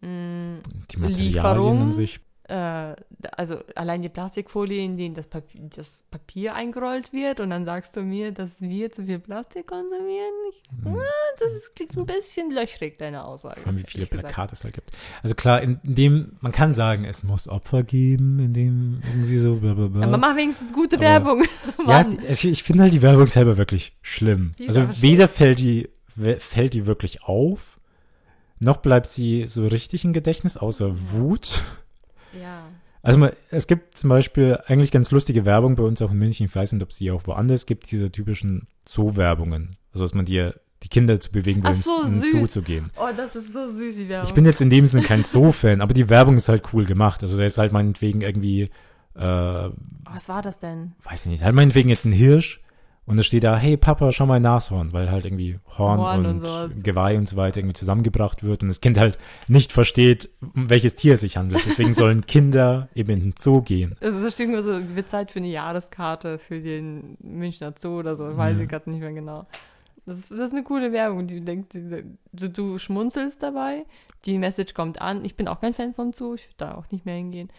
mm, 0.01 0.59
Die 0.90 0.97
Materialien 0.99 1.33
Lieferung. 1.33 1.81
an 1.83 1.92
sich. 1.92 2.21
Äh, 2.53 2.95
also 3.33 3.57
allein 3.75 4.03
die 4.03 4.09
Plastikfolie, 4.09 4.85
in 4.85 4.97
denen 4.97 5.15
das 5.15 5.27
Papier, 5.27 5.61
das 5.75 6.03
Papier 6.11 6.55
eingerollt 6.55 7.12
wird 7.12 7.41
und 7.41 7.51
dann 7.51 7.65
sagst 7.65 7.97
du 7.97 8.03
mir, 8.03 8.33
dass 8.33 8.61
wir 8.61 8.93
zu 8.93 9.05
viel 9.05 9.19
Plastik 9.19 9.67
konsumieren? 9.67 10.33
Ich, 10.51 10.62
Mhm. 10.85 10.99
das 11.38 11.53
ist, 11.55 11.75
klingt 11.75 11.97
ein 11.97 12.07
bisschen 12.07 12.51
löchrig, 12.51 12.99
deine 12.99 13.25
Aussage. 13.25 13.61
Vor 13.61 13.69
allem, 13.73 13.79
wie 13.79 13.85
viele. 13.87 14.07
Plakate 14.07 14.53
es 14.55 14.65
halt 14.65 14.75
gibt. 14.75 14.91
Also 15.23 15.35
klar, 15.35 15.62
in, 15.62 15.81
dem, 15.83 16.33
man 16.41 16.53
kann 16.53 16.75
sagen, 16.75 17.05
es 17.05 17.23
muss 17.23 17.49
Opfer 17.49 17.83
geben, 17.83 18.38
in 18.41 18.53
dem 18.53 19.01
irgendwie 19.15 19.38
so 19.38 19.55
blablabla. 19.57 20.07
Aber 20.07 20.19
mach 20.19 20.37
wenigstens 20.37 20.73
gute 20.73 20.97
Aber- 20.97 21.05
Werbung. 21.05 21.45
Ja, 21.79 21.85
Mann. 21.87 22.19
die- 22.19 22.27
ich, 22.27 22.45
ich 22.45 22.62
finde 22.62 22.83
halt 22.85 22.93
die 22.93 23.03
Werbung 23.03 23.27
selber 23.29 23.57
wirklich 23.57 23.97
schlimm. 24.03 24.53
Die 24.59 24.69
Also 24.69 24.85
weder 25.01 25.29
fällt 25.29 25.59
die, 25.61 25.88
fällt 26.38 26.75
die 26.75 26.87
wirklich 26.87 27.23
auf, 27.23 27.79
noch 28.61 28.77
bleibt 28.77 29.09
sie 29.11 29.47
so 29.47 29.67
richtig 29.67 30.05
im 30.05 30.12
Gedächtnis, 30.12 30.57
außer 30.57 30.95
Wut. 31.11 31.62
Also 33.03 33.19
man, 33.19 33.31
es 33.51 33.67
gibt 33.67 33.97
zum 33.97 34.11
Beispiel 34.11 34.59
eigentlich 34.67 34.93
ganz 34.93 35.11
lustige 35.11 35.45
Werbung 35.45 35.75
bei 35.75 35.83
uns 35.83 36.01
auch 36.03 36.12
in 36.12 36.19
München. 36.19 36.47
Ich 36.47 36.55
weiß 36.55 36.73
nicht, 36.73 36.83
ob 36.83 36.91
es 36.91 36.99
die 36.99 37.11
auch 37.11 37.27
woanders 37.27 37.67
gibt, 37.67 37.91
diese 37.91 38.12
typischen 38.12 38.69
Zoo-Werbungen. 38.88 39.77
Also 39.93 40.05
dass 40.05 40.15
man 40.15 40.25
dir 40.25 40.55
die 40.83 40.88
Kinder 40.88 41.21
zu 41.21 41.31
bewegen 41.31 41.65
will, 41.65 41.75
so, 41.75 42.03
ins. 42.03 42.31
Zoo 42.31 42.47
zu 42.47 42.62
gehen. 42.62 42.91
Oh, 42.97 43.09
das 43.17 43.37
ist 43.37 43.53
so 43.53 43.69
süß, 43.69 43.97
die 43.97 44.09
Werbung. 44.09 44.29
Ich 44.29 44.35
bin 44.35 44.45
jetzt 44.45 44.61
in 44.61 44.71
dem 44.71 44.87
Sinne 44.87 45.03
kein 45.03 45.25
Zoo-Fan, 45.25 45.81
aber 45.81 45.95
die 45.95 46.09
Werbung 46.09 46.37
ist 46.37 46.49
halt 46.49 46.73
cool 46.73 46.85
gemacht. 46.85 47.23
Also 47.23 47.37
da 47.37 47.45
ist 47.45 47.59
halt 47.59 47.73
meinetwegen 47.73 48.21
irgendwie, 48.21 48.71
äh, 49.15 49.21
Was 49.21 50.29
war 50.29 50.43
das 50.43 50.59
denn? 50.59 50.93
weiß 51.03 51.27
ich 51.27 51.33
nicht, 51.33 51.45
halt 51.45 51.55
meinetwegen 51.55 51.88
jetzt 51.88 52.05
ein 52.05 52.12
Hirsch 52.12 52.61
und 53.12 53.18
es 53.18 53.27
steht 53.27 53.44
da, 53.44 53.57
hey 53.57 53.77
Papa, 53.77 54.11
schau 54.11 54.27
mal 54.27 54.35
ein 54.37 54.42
Nashorn, 54.42 54.92
weil 54.92 55.11
halt 55.11 55.25
irgendwie 55.25 55.59
Horn, 55.79 56.01
Horn 56.01 56.27
und 56.27 56.44
und. 56.44 56.83
Geweih 56.85 57.16
und 57.16 57.29
so 57.29 57.37
weiter 57.37 57.59
irgendwie 57.61 57.75
zusammengebracht 57.75 58.42
wird 58.42 58.62
und 58.62 58.68
das 58.68 58.81
Kind 58.81 58.98
halt 58.98 59.18
nicht 59.48 59.70
versteht, 59.72 60.29
um 60.55 60.68
welches 60.68 60.94
Tier 60.96 61.14
es 61.14 61.20
sich 61.20 61.37
handelt. 61.37 61.64
Deswegen 61.64 61.94
sollen 61.94 62.27
Kinder 62.27 62.88
eben 62.94 63.11
in 63.12 63.20
den 63.20 63.35
Zoo 63.38 63.62
gehen. 63.62 63.94
Also 64.01 64.27
es 64.27 64.35
steht 64.35 64.48
immer 64.48 64.62
so, 64.62 64.72
wird 64.96 65.09
Zeit 65.09 65.31
für 65.31 65.38
eine 65.38 65.48
Jahreskarte 65.48 66.38
für 66.38 66.61
den 66.61 67.16
Münchner 67.22 67.72
Zoo 67.79 67.98
oder 68.01 68.16
so, 68.16 68.37
weiß 68.37 68.57
Ja. 68.57 68.62
ich 68.64 68.68
gerade 68.68 68.90
nicht 68.90 69.01
mehr 69.01 69.12
genau. 69.12 69.46
Das, 70.05 70.18
ist- 70.18 70.31
das 70.33 70.40
ist 70.40 70.53
eine 70.53 70.64
coole 70.64 70.90
Werbung. 70.92 71.27
Die 71.29 71.40
denkt, 71.44 71.75
die- 71.75 72.03
du, 72.33 72.48
du 72.51 72.79
schmunzelst 72.79 73.40
dabei, 73.42 73.85
die 74.25 74.37
Message 74.38 74.75
kommt 74.75 75.01
an. 75.01 75.25
Ich 75.25 75.37
bin 75.37 75.46
auch 75.48 75.61
kein 75.61 75.75
Fan 75.75 75.94
vom 75.94 76.12
Zoo, 76.12 76.35
ich 76.35 76.46
würde 76.46 76.55
da 76.57 76.75
auch 76.75 76.90
nicht 76.90 77.07
mehr 77.07 77.14
hingehen. 77.16 77.51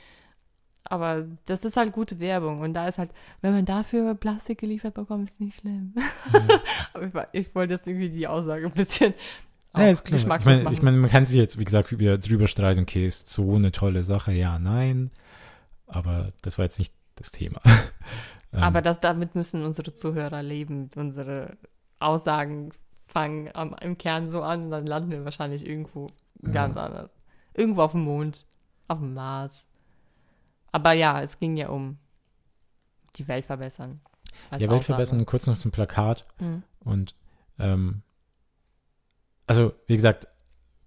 Aber 0.86 1.26
das 1.46 1.64
ist 1.66 1.78
halt 1.78 1.94
gute 1.94 2.20
Werbung. 2.20 2.60
Und 2.60 2.74
da 2.74 2.88
ist 2.88 2.98
halt, 2.98 3.12
wenn 3.42 3.54
man 3.54 3.66
dafür 3.66 4.16
Plastik 4.16 4.60
geliefert 4.60 4.94
bekommt, 4.96 5.28
ist 5.28 5.40
nicht 5.40 5.58
schlimm. 5.60 5.94
Aber 6.94 7.06
ich, 7.06 7.14
war- 7.14 7.28
ich 7.32 7.56
wollte 7.56 7.74
jetzt 7.74 7.88
irgendwie 7.88 8.10
die 8.10 8.28
Aussage 8.28 8.66
ein 8.66 8.72
bisschen 8.74 9.14
Ja, 9.76 9.88
ist 9.90 10.04
klar. 10.04 10.20
Ich 10.20 10.26
meine, 10.28 10.64
machen. 10.64 10.74
ich 10.74 10.82
mein, 10.82 11.00
man 11.00 11.10
kann 11.10 11.26
sich 11.26 11.38
jetzt, 11.38 11.58
wie 11.58 11.66
gesagt, 11.66 11.98
wieder 11.98 12.18
drüber 12.18 12.48
streiten, 12.48 12.82
okay, 12.82 13.08
ist 13.08 13.30
so 13.30 13.56
eine 13.56 13.72
tolle 13.72 14.04
Sache, 14.04 14.34
ja, 14.34 14.60
nein. 14.60 15.10
Aber 15.88 16.30
das 16.42 16.58
war 16.58 16.66
jetzt 16.66 16.80
nicht 16.80 16.94
das 17.16 17.32
Thema. 17.32 17.62
Ähm, 18.56 18.62
Aber 18.62 18.84
das, 18.84 19.00
damit 19.00 19.34
müssen 19.34 19.66
unsere 19.66 19.96
Zuhörer 19.96 20.44
leben. 20.44 20.92
Unsere 20.96 21.58
Aussagen 21.98 22.70
fangen 23.08 23.50
am, 23.56 23.76
im 23.82 23.98
Kern 23.98 24.30
so 24.30 24.44
an 24.44 24.66
und 24.66 24.70
dann 24.70 24.86
landen 24.86 25.10
wir 25.10 25.26
wahrscheinlich 25.26 25.66
irgendwo 25.68 26.12
ganz 26.52 26.78
anders. 26.78 27.18
Irgendwo 27.56 27.82
auf 27.82 27.94
dem 27.94 28.02
Mond, 28.04 28.46
auf 28.88 29.00
dem 29.00 29.16
Mars. 29.16 29.70
Aber 30.74 30.92
ja, 30.92 31.22
es 31.22 31.40
ging 31.40 31.56
ja 31.56 31.70
um 31.70 31.98
die 33.16 33.28
Welt 33.30 33.46
verbessern. 33.46 34.02
ja, 34.52 34.60
Welt 34.60 34.72
Aussage. 34.72 34.84
verbessern, 34.86 35.26
kurz 35.26 35.48
noch 35.48 35.58
zum 35.58 35.72
Plakat. 35.72 36.26
Mhm. 36.40 36.64
Und 36.80 37.16
ähm, 37.60 38.02
also, 39.48 39.74
wie 39.88 39.96
gesagt, 39.96 40.28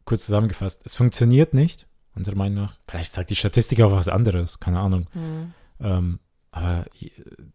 kurz 0.05 0.27
zusammengefasst, 0.27 0.83
es 0.85 0.96
funktioniert 0.96 1.55
nicht, 1.55 1.87
unserer 2.14 2.37
Meinung 2.37 2.64
nach. 2.64 2.79
Vielleicht 2.88 3.12
sagt 3.12 3.31
die 3.31 3.37
Statistik 3.37 3.81
auch 3.81 3.92
was 3.92 4.09
anderes, 4.09 4.59
keine 4.61 4.81
Ahnung. 4.81 5.07
Mhm. 5.14 5.55
Ähm, 5.81 6.18
aber 6.51 6.87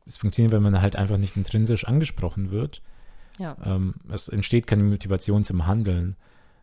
es 0.06 0.18
funktioniert, 0.18 0.54
wenn 0.54 0.64
man 0.64 0.82
halt 0.82 0.96
einfach 0.96 1.18
nicht 1.18 1.36
intrinsisch 1.36 1.86
angesprochen 1.86 2.52
wird. 2.52 2.82
Ja. 3.40 3.58
Ähm, 3.64 3.96
es 4.10 4.30
entsteht 4.30 4.68
keine 4.68 4.84
Motivation 4.84 5.44
zum 5.44 5.66
Handeln, 5.68 6.16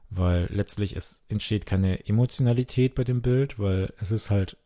weil 0.08 0.48
letztlich 0.50 0.96
es 0.96 1.24
entsteht 1.28 1.66
keine 1.66 2.06
Emotionalität 2.06 2.94
bei 2.94 3.04
dem 3.04 3.20
Bild, 3.20 3.58
weil 3.58 3.92
es 3.98 4.12
ist 4.12 4.30
halt 4.30 4.56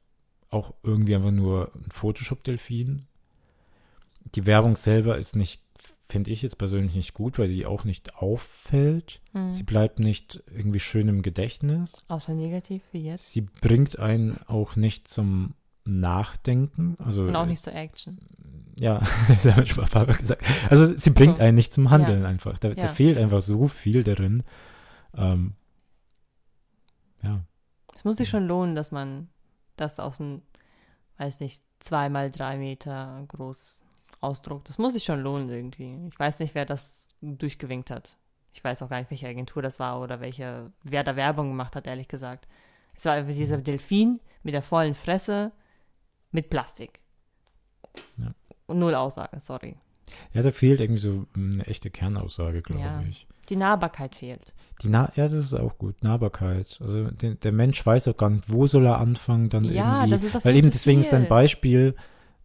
auch 0.53 0.75
irgendwie 0.83 1.15
einfach 1.15 1.31
nur 1.31 1.71
ein 1.75 1.91
Photoshop-Delfin. 1.91 3.07
Die 4.35 4.47
Werbung 4.47 4.77
selber 4.77 5.19
ist 5.19 5.35
nicht, 5.37 5.62
finde 6.09 6.31
ich 6.31 6.43
jetzt 6.43 6.59
persönlich 6.59 6.95
nicht 6.95 7.15
gut, 7.15 7.38
weil 7.38 7.49
sie 7.49 7.67
auch 7.67 7.85
nicht 7.85 8.15
auffällt. 8.17 9.21
Mhm. 9.33 9.53
Sie 9.53 9.62
bleibt 9.65 9.99
nicht 9.99 10.43
irgendwie 10.55 10.81
schön 10.81 11.09
im 11.09 11.23
Gedächtnis. 11.23 12.05
Außer 12.09 12.35
negativ 12.35 12.83
wie 12.93 13.05
jetzt. 13.05 13.33
Sie 13.33 13.41
bringt 13.41 13.99
einen 13.99 14.38
auch 14.47 14.77
nicht 14.77 15.09
zum 15.09 15.55
Nachdenken. 15.85 16.97
Also 16.99 17.25
Und 17.25 17.35
auch 17.35 17.47
nicht 17.47 17.62
zur 17.62 17.75
Action. 17.75 18.19
ja, 18.79 19.01
das 19.29 19.47
habe 19.55 19.65
ich 19.65 19.77
mal 19.77 20.07
gesagt. 20.07 20.45
Also 20.71 20.87
sie 20.97 21.11
bringt 21.11 21.38
So. 21.38 21.43
einen 21.43 21.57
nicht 21.57 21.73
zum 21.73 21.91
Handeln 21.91 22.23
Ja. 22.23 22.29
einfach. 22.29 22.59
Da, 22.59 22.69
da 22.75 22.83
Ja. 22.83 22.88
fehlt 22.88 23.19
einfach 23.19 23.43
so 23.43 23.67
viel 23.69 24.05
darin. 24.05 24.45
Ähm, 25.15 25.55
ja, 27.23 27.45
Es 27.95 28.05
muss 28.05 28.17
sich 28.17 28.29
schon 28.29 28.47
lohnen, 28.47 28.75
dass 28.75 28.93
man 28.93 29.29
das 29.77 29.99
auf 30.01 30.19
ein, 30.21 30.43
weiß 31.19 31.41
nicht, 31.41 31.63
zwei 31.81 32.09
mal 32.09 32.31
drei 32.31 32.57
Meter 32.57 33.25
groß 33.29 33.81
ausdruckt. 34.21 34.69
Das 34.69 34.79
muss 34.79 34.93
sich 34.93 35.05
schon 35.05 35.21
lohnen 35.21 35.49
irgendwie. 35.51 35.99
Ich 36.09 36.19
weiß 36.19 36.39
nicht, 36.41 36.55
wer 36.55 36.65
das 36.65 37.09
durchgewinkt 37.21 37.91
hat. 37.91 38.17
Ich 38.55 38.63
weiß 38.63 38.83
auch 38.83 38.89
gar 38.91 38.99
nicht, 38.99 39.11
welche 39.11 39.29
Agentur 39.29 39.63
das 39.63 39.81
war 39.81 40.01
oder 40.01 40.21
welche, 40.21 40.71
wer 40.83 41.03
da 41.05 41.17
Werbung 41.17 41.49
gemacht 41.49 41.75
hat, 41.75 41.87
ehrlich 41.87 42.09
gesagt. 42.09 42.47
Es 42.95 43.05
war 43.07 43.23
dieser 43.23 43.59
Delfin 43.59 44.21
mit 44.43 44.55
der 44.55 44.63
vollen 44.63 44.95
Fresse 44.95 45.53
mit 46.31 46.51
Plastik. 46.51 47.01
Ja. 48.19 48.35
Null 48.73 48.95
Aussage, 48.95 49.41
sorry. 49.41 49.77
ja, 50.33 50.43
da 50.43 50.51
fehlt 50.51 50.81
irgendwie 50.81 51.01
so 51.01 51.27
eine 51.35 51.67
echte 51.67 51.91
Kernaussage, 51.91 52.63
glaube 52.63 52.83
Ja. 52.83 53.03
ich. 53.03 53.27
Die 53.48 53.57
Nahbarkeit 53.57 54.14
fehlt. 54.14 54.52
Die 54.83 54.88
Na 54.88 55.11
ja, 55.16 55.24
das 55.24 55.33
ist 55.33 55.55
auch 55.55 55.78
gut. 55.78 56.02
Nahbarkeit. 56.02 56.78
Also 56.83 57.11
der, 57.11 57.35
der 57.35 57.52
Mensch 57.52 57.85
weiß 57.85 58.09
auch 58.09 58.16
gar 58.16 58.31
nicht, 58.31 58.50
wo 58.50 58.66
soll 58.66 58.87
er 58.87 58.98
anfangen, 58.98 59.48
dann 59.48 59.64
Ja, 59.64 59.96
irgendwie. 59.98 60.11
das 60.11 60.24
ist 60.24 60.35
doch 60.35 60.44
weil 60.44 60.55
viel 60.55 60.59
eben 60.64 60.70
deswegen 60.70 61.00
ist 61.00 61.12
dein 61.12 61.22
viel. 61.22 61.28
Beispiel 61.28 61.94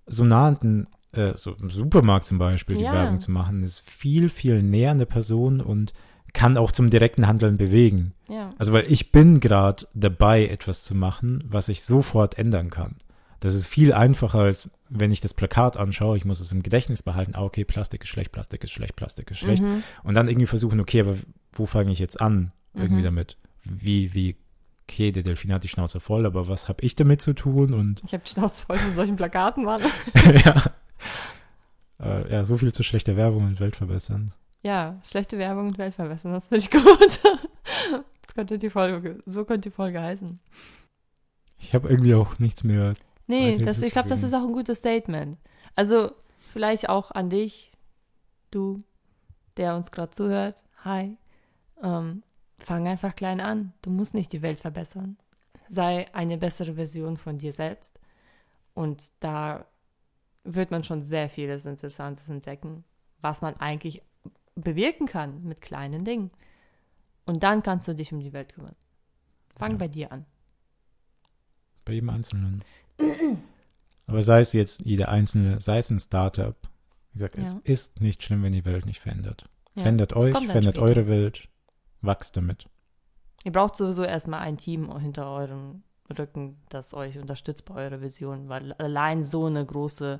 so 0.06 0.24
nah 0.24 0.48
an 0.48 0.58
den, 0.62 0.88
äh, 1.14 1.34
so 1.36 1.54
im 1.54 1.70
Supermarkt 1.70 2.26
zum 2.26 2.38
Beispiel 2.38 2.78
die 2.78 2.84
Ja. 2.84 2.94
Werbung 2.94 3.20
zu 3.20 3.32
machen, 3.32 3.64
ist 3.64 3.82
viel, 3.90 4.30
viel 4.30 4.62
näher 4.62 4.92
an 4.92 5.00
der 5.00 5.06
Person 5.06 5.62
und 5.62 5.94
kann 6.34 6.58
auch 6.58 6.72
zum 6.72 6.90
direkten 6.90 7.26
Handeln 7.28 7.58
bewegen. 7.58 8.14
Ja. 8.28 8.54
Also 8.58 8.74
weil 8.74 8.92
ich 8.92 9.12
bin 9.12 9.40
gerade 9.40 9.88
dabei, 9.94 10.46
etwas 10.48 10.84
zu 10.84 10.94
machen, 10.94 11.44
was 11.48 11.70
ich 11.70 11.84
sofort 11.84 12.38
ändern 12.38 12.70
kann. 12.70 12.98
Das 13.40 13.56
ist 13.56 13.68
viel 13.68 13.94
einfacher, 13.94 14.40
als 14.40 14.70
wenn 14.90 15.12
ich 15.12 15.22
das 15.22 15.34
Plakat 15.34 15.78
anschaue. 15.78 16.18
Ich 16.18 16.26
muss 16.26 16.40
es 16.40 16.52
im 16.52 16.64
Gedächtnis 16.64 17.04
behalten. 17.04 17.34
Ah, 17.36 17.44
okay, 17.44 17.66
Plastik 17.66 18.04
ist 18.04 18.10
schlecht, 18.10 18.32
Plastik 18.32 18.64
ist 18.64 18.72
schlecht, 18.72 18.96
Plastik 18.96 19.30
ist 19.32 19.40
schlecht. 19.40 19.64
Mhm. 19.64 19.84
Und 20.04 20.14
dann 20.16 20.28
irgendwie 20.28 20.48
versuchen, 20.48 20.80
okay, 20.80 21.02
aber 21.02 21.16
wo 21.54 21.66
fange 21.66 21.92
ich 21.92 22.00
jetzt 22.00 22.20
an? 22.22 22.52
Irgendwie 22.74 23.02
Mhm. 23.02 23.06
damit. 23.06 23.38
Wie, 23.64 24.14
wie, 24.14 24.36
okay, 24.88 25.12
der 25.12 25.24
Delfin 25.24 25.52
hat 25.52 25.64
die 25.64 25.68
Schnauze 25.68 26.00
voll, 26.00 26.26
aber 26.26 26.48
was 26.48 26.70
habe 26.70 26.84
ich 26.84 26.96
damit 26.96 27.22
zu 27.22 27.34
tun? 27.34 27.74
Und 27.74 28.02
Ich 28.06 28.14
habe 28.14 28.24
die 28.24 28.32
Schnauze 28.32 28.66
voll 28.66 28.78
von 28.78 28.92
solchen 28.94 29.16
Plakaten, 29.16 29.66
Mann. 29.66 29.82
ja. 30.46 30.64
Äh, 32.00 32.32
ja, 32.32 32.44
so 32.46 32.58
viel 32.58 32.72
zu 32.74 32.84
schlechter 32.84 33.16
Werbung 33.18 33.46
und 33.46 33.60
Welt 33.60 33.76
verbessern. 33.76 34.34
Ja, 34.64 35.00
schlechte 35.04 35.38
Werbung 35.38 35.68
und 35.68 35.78
Welt 35.78 35.96
verbessern, 35.96 36.32
das 36.34 36.48
finde 36.48 36.60
ich 36.64 36.72
gut. 36.72 37.20
Das 38.22 38.36
könnte 38.36 38.60
die 38.60 38.70
Folge, 38.70 39.20
so 39.26 39.46
könnte 39.46 39.70
die 39.70 39.76
Folge 39.76 40.02
heißen. 40.02 40.38
Ich 41.60 41.74
habe 41.74 41.88
irgendwie 41.90 42.14
auch 42.14 42.38
nichts 42.40 42.64
mehr. 42.64 42.94
Nee, 43.28 43.58
das, 43.58 43.82
ich 43.82 43.92
glaube, 43.92 44.10
das 44.10 44.24
ist 44.24 44.34
auch 44.34 44.44
ein 44.44 44.54
gutes 44.54 44.80
Statement. 44.80 45.38
Also, 45.76 46.12
vielleicht 46.54 46.90
auch 46.90 47.12
an 47.12 47.30
dich, 47.30 47.72
du, 48.52 48.82
der 49.58 49.76
uns 49.76 49.92
gerade 49.92 50.12
zuhört. 50.12 50.64
Hi. 50.84 51.18
Ähm, 51.84 52.24
fang 52.60 52.88
einfach 52.88 53.16
klein 53.16 53.42
an. 53.42 53.74
Du 53.82 53.90
musst 53.90 54.14
nicht 54.14 54.32
die 54.34 54.42
Welt 54.42 54.60
verbessern. 54.60 55.18
Sei 55.68 56.08
eine 56.14 56.38
bessere 56.38 56.76
Version 56.76 57.18
von 57.18 57.38
dir 57.38 57.52
selbst. 57.54 58.00
Und 58.74 59.12
da 59.20 59.66
wird 60.44 60.72
man 60.72 60.84
schon 60.84 61.02
sehr 61.02 61.30
vieles 61.30 61.66
Interessantes 61.66 62.30
entdecken, 62.30 62.86
was 63.22 63.42
man 63.42 63.56
eigentlich 63.58 64.02
bewirken 64.56 65.06
kann 65.06 65.44
mit 65.44 65.62
kleinen 65.62 66.06
Dingen. 66.06 66.32
Und 67.26 67.44
dann 67.44 67.62
kannst 67.62 67.88
du 67.88 67.94
dich 67.94 68.14
um 68.14 68.22
die 68.22 68.32
Welt 68.32 68.54
kümmern. 68.54 68.76
Fang 69.58 69.72
Ja. 69.72 69.78
bei 69.78 69.88
dir 69.90 70.12
an. 70.12 70.26
Bei 71.84 71.94
jedem 71.94 72.10
Einzelnen. 72.10 72.64
Aber 74.08 74.22
sei 74.22 74.40
es 74.40 74.54
jetzt 74.54 74.82
jeder 74.86 75.10
Einzelne, 75.10 75.60
sei 75.60 75.80
es 75.80 75.90
ein 75.90 76.00
Startup. 76.00 76.56
Wie 77.14 77.20
gesagt, 77.20 77.38
es 77.38 77.54
Ja. 77.54 77.60
ist 77.64 78.02
nicht 78.02 78.24
schlimm, 78.24 78.44
wenn 78.44 78.54
die 78.54 78.66
Welt 78.66 78.86
nicht 78.86 79.00
verändert. 79.02 79.46
Ja, 79.76 79.82
Verändert 79.84 80.14
euch, 80.14 80.32
verändert 80.32 80.76
später. 80.76 80.82
eure 80.82 81.08
Welt, 81.08 81.48
wachst 82.02 82.38
damit. 82.38 82.68
Ihr 83.44 83.52
braucht 83.52 83.76
sowieso 83.76 84.04
erstmal 84.04 84.40
ein 84.42 84.58
Team 84.58 84.98
hinter 85.00 85.30
eurem 85.30 85.84
Rücken, 86.18 86.58
das 86.70 86.94
euch 86.94 87.18
unterstützt 87.20 87.66
bei 87.66 87.76
eurer 87.76 88.02
Vision, 88.02 88.50
weil 88.50 88.74
allein 88.74 89.24
so 89.24 89.46
eine 89.46 89.66
große, 89.66 90.20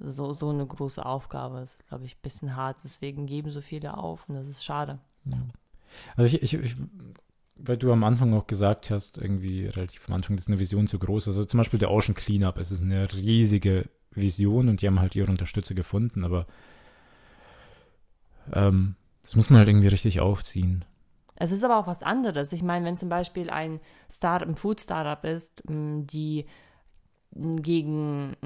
so, 0.00 0.32
so 0.32 0.50
eine 0.50 0.66
große 0.66 1.04
Aufgabe 1.04 1.60
ist, 1.60 1.88
glaube 1.88 2.04
ich, 2.04 2.16
ein 2.16 2.22
bisschen 2.22 2.54
hart. 2.56 2.78
Deswegen 2.84 3.26
geben 3.26 3.50
so 3.50 3.60
viele 3.60 3.96
auf 3.96 4.28
und 4.28 4.34
das 4.36 4.46
ist 4.46 4.64
schade. 4.64 4.98
Ja. 5.24 5.38
Also 6.16 6.34
ich, 6.36 6.42
ich, 6.42 6.54
ich, 6.54 6.76
weil 7.56 7.76
du 7.76 7.92
am 7.92 8.04
Anfang 8.04 8.34
auch 8.34 8.46
gesagt 8.46 8.90
hast, 8.90 9.18
irgendwie 9.18 9.66
relativ 9.66 10.08
am 10.08 10.14
Anfang, 10.14 10.36
das 10.36 10.44
ist 10.44 10.48
eine 10.48 10.58
Vision 10.58 10.86
zu 10.86 10.98
groß. 10.98 11.28
Also 11.28 11.44
zum 11.44 11.58
Beispiel 11.58 11.78
der 11.78 11.90
Ocean 11.90 12.14
Cleanup, 12.14 12.58
es 12.58 12.70
ist 12.70 12.82
eine 12.82 13.12
riesige 13.12 13.88
Vision 14.10 14.68
und 14.68 14.82
die 14.82 14.86
haben 14.86 15.00
halt 15.00 15.16
ihre 15.16 15.30
Unterstützer 15.30 15.74
gefunden, 15.74 16.24
aber 16.24 16.46
ähm, 18.52 18.96
das 19.22 19.36
muss 19.36 19.50
man 19.50 19.58
halt 19.58 19.68
irgendwie 19.68 19.88
richtig 19.88 20.20
aufziehen. 20.20 20.84
Es 21.36 21.50
ist 21.50 21.64
aber 21.64 21.78
auch 21.78 21.86
was 21.86 22.02
anderes. 22.02 22.52
Ich 22.52 22.62
meine, 22.62 22.84
wenn 22.84 22.96
zum 22.96 23.08
Beispiel 23.08 23.50
ein 23.50 23.80
Startup, 24.10 24.48
ein 24.48 24.54
Food-Startup 24.56 25.24
ist, 25.24 25.62
die 25.66 26.46
gegen 27.36 28.36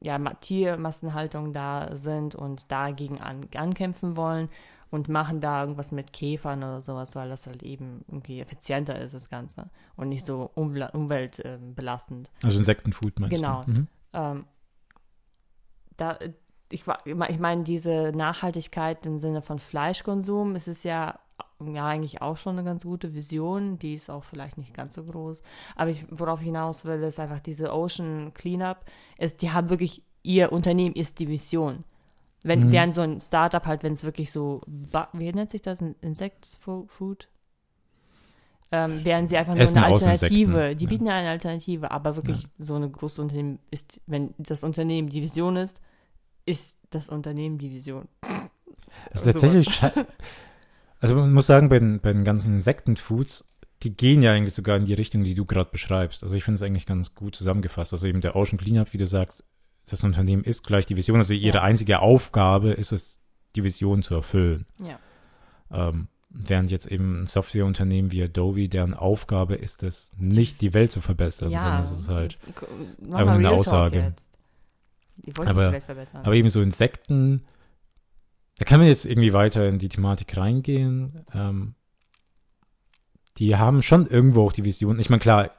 ja, 0.00 0.18
Ma- 0.18 0.34
Tiermassenhaltung 0.34 1.52
da 1.52 1.96
sind 1.96 2.36
und 2.36 2.70
dagegen 2.70 3.20
an, 3.20 3.40
ankämpfen 3.56 4.16
wollen 4.16 4.48
und 4.90 5.08
machen 5.08 5.40
da 5.40 5.60
irgendwas 5.62 5.92
mit 5.92 6.12
Käfern 6.12 6.58
oder 6.62 6.80
sowas, 6.80 7.14
weil 7.14 7.28
das 7.28 7.46
halt 7.46 7.62
eben 7.62 8.04
irgendwie 8.08 8.40
effizienter 8.40 8.98
ist, 9.00 9.14
das 9.14 9.30
Ganze. 9.30 9.70
Und 9.96 10.08
nicht 10.08 10.26
so 10.26 10.50
umwel 10.54 10.88
umweltbelastend. 10.92 12.30
Also 12.42 12.58
Insektenfood 12.58 13.18
meinst 13.20 13.36
Genau. 13.36 13.62
du? 13.64 13.70
Mhm. 13.70 13.88
Ähm, 14.12 14.44
da, 15.96 16.18
ich, 16.72 16.84
ich 17.04 17.38
meine, 17.38 17.62
diese 17.64 18.12
Nachhaltigkeit 18.14 19.04
im 19.06 19.18
Sinne 19.18 19.42
von 19.42 19.58
Fleischkonsum, 19.58 20.54
es 20.54 20.66
ist 20.68 20.84
ja, 20.84 21.18
ja 21.64 21.86
eigentlich 21.86 22.22
auch 22.22 22.36
schon 22.36 22.58
eine 22.58 22.64
ganz 22.64 22.84
gute 22.84 23.14
Vision, 23.14 23.78
die 23.78 23.94
ist 23.94 24.10
auch 24.10 24.24
vielleicht 24.24 24.58
nicht 24.58 24.74
ganz 24.74 24.94
so 24.94 25.04
groß. 25.04 25.42
Aber 25.76 25.90
ich, 25.90 26.06
worauf 26.10 26.40
ich 26.40 26.46
hinaus 26.46 26.84
will, 26.84 27.02
ist 27.02 27.20
einfach 27.20 27.40
diese 27.40 27.72
Ocean 27.72 28.32
Cleanup, 28.34 28.78
ist, 29.18 29.42
die 29.42 29.52
haben 29.52 29.68
wirklich, 29.68 30.02
ihr 30.22 30.52
Unternehmen 30.52 30.94
ist 30.94 31.18
die 31.18 31.28
Vision. 31.28 31.84
Wenn, 32.42 32.66
Mhm. 32.66 32.72
während 32.72 32.94
so 32.94 33.02
ein 33.02 33.20
Startup 33.20 33.64
halt, 33.66 33.82
wenn 33.82 33.92
es 33.92 34.04
wirklich 34.04 34.32
so, 34.32 34.62
wie 35.12 35.32
nennt 35.32 35.50
sich 35.50 35.62
das, 35.62 35.80
ein 35.80 35.94
Insect-Food? 36.00 37.28
Ähm, 38.72 39.04
wären 39.04 39.26
sie 39.26 39.36
einfach 39.36 39.54
nur 39.54 39.62
Essen 39.62 39.78
eine 39.78 39.88
aus 39.88 40.06
Alternative. 40.06 40.76
Die 40.76 40.84
ja. 40.84 40.88
bieten 40.88 41.08
eine 41.08 41.28
Alternative, 41.28 41.90
aber 41.90 42.14
wirklich 42.14 42.46
so 42.58 42.76
eine 42.76 42.88
große 42.88 43.20
Unternehmen 43.20 43.58
ist, 43.70 44.00
wenn 44.06 44.32
das 44.38 44.62
Unternehmen 44.62 45.08
die 45.08 45.22
Vision 45.22 45.56
ist, 45.56 45.80
ist 46.46 46.78
das 46.90 47.08
Unternehmen 47.08 47.58
die 47.58 47.70
Vision. 47.72 48.06
Das 49.12 49.26
ist 49.26 49.32
tatsächlich 49.32 49.82
Also 51.00 51.16
man 51.16 51.32
muss 51.32 51.46
sagen, 51.46 51.68
bei 51.68 51.78
den, 51.78 52.00
bei 52.00 52.12
den 52.12 52.24
ganzen 52.24 52.52
Insektenfoods, 52.54 53.46
die 53.82 53.96
gehen 53.96 54.22
ja 54.22 54.32
eigentlich 54.32 54.54
sogar 54.54 54.76
in 54.76 54.84
die 54.84 54.94
Richtung, 54.94 55.24
die 55.24 55.34
du 55.34 55.46
gerade 55.46 55.70
beschreibst. 55.70 56.22
Also 56.22 56.36
ich 56.36 56.44
finde 56.44 56.56
es 56.56 56.62
eigentlich 56.62 56.86
ganz 56.86 57.14
gut 57.14 57.34
zusammengefasst. 57.34 57.92
Also 57.92 58.06
eben 58.06 58.20
der 58.20 58.36
Ocean 58.36 58.58
Cleanup, 58.58 58.92
wie 58.92 58.98
du 58.98 59.06
sagst, 59.06 59.44
das 59.90 60.04
Unternehmen 60.04 60.44
ist 60.44 60.64
gleich 60.66 60.86
die 60.86 60.96
Vision. 60.96 61.18
Also 61.18 61.34
ihre 61.34 61.58
Ja. 61.58 61.62
einzige 61.62 62.00
Aufgabe 62.00 62.70
ist 62.72 62.92
es, 62.92 63.20
die 63.56 63.64
Vision 63.64 64.02
zu 64.02 64.14
erfüllen. 64.14 64.66
Ja. 64.82 64.98
Ähm, 65.72 66.08
während 66.30 66.70
jetzt 66.70 66.86
eben 66.86 67.22
ein 67.22 67.26
Softwareunternehmen 67.26 68.12
wie 68.12 68.22
Adobe, 68.22 68.68
deren 68.68 68.94
Aufgabe 68.94 69.54
ist 69.56 69.82
es, 69.82 70.12
nicht 70.16 70.60
die 70.60 70.72
Welt 70.74 70.92
zu 70.92 71.00
verbessern, 71.00 71.50
sondern 71.50 71.80
es 71.80 71.90
ist 71.90 72.08
halt 72.08 72.38
einfach 73.12 73.34
eine 73.34 73.50
Aussage. 73.50 74.14
Die 75.16 75.36
wollen 75.36 75.48
Aber- 75.48 75.66
die 75.66 75.72
Welt 75.72 75.84
verbessern. 75.84 76.22
Aber 76.24 76.34
eben 76.34 76.48
so 76.48 76.62
Insekten, 76.62 77.44
da 78.58 78.64
kann 78.64 78.78
man 78.78 78.88
jetzt 78.88 79.06
irgendwie 79.06 79.32
weiter 79.32 79.66
in 79.68 79.78
die 79.78 79.88
Thematik 79.88 80.36
reingehen. 80.36 81.24
Ähm, 81.34 81.74
die 83.38 83.56
haben 83.56 83.82
schon 83.82 84.06
irgendwo 84.06 84.46
auch 84.46 84.52
die 84.52 84.64
Vision. 84.64 84.98
Ich 85.00 85.10
meine, 85.10 85.20
klar, 85.20 85.50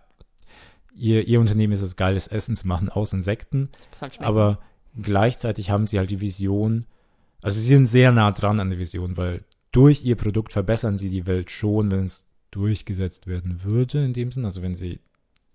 ihr, 1.01 1.27
ihr 1.27 1.39
Unternehmen 1.39 1.73
ist 1.73 1.81
es, 1.81 1.95
geiles 1.95 2.27
Essen 2.27 2.55
zu 2.55 2.67
machen 2.67 2.89
aus 2.89 3.11
Insekten, 3.13 3.69
Das 3.89 4.01
halt 4.01 4.21
aber 4.21 4.59
gleichzeitig 5.01 5.69
haben 5.69 5.87
sie 5.87 5.97
halt 5.97 6.11
die 6.11 6.21
Vision, 6.21 6.85
also 7.41 7.59
sie 7.59 7.67
sind 7.67 7.87
sehr 7.87 8.11
nah 8.11 8.31
dran 8.31 8.59
an 8.59 8.69
der 8.69 8.79
Vision, 8.79 9.17
weil 9.17 9.43
durch 9.71 10.03
ihr 10.03 10.15
Produkt 10.15 10.53
verbessern 10.53 10.97
sie 10.97 11.09
die 11.09 11.25
Welt 11.25 11.49
schon, 11.49 11.91
wenn 11.91 12.05
es 12.05 12.27
durchgesetzt 12.51 13.25
werden 13.25 13.63
würde 13.63 14.03
in 14.03 14.13
dem 14.13 14.31
Sinn. 14.31 14.45
Also 14.45 14.61
wenn 14.61 14.75
sie, 14.75 14.99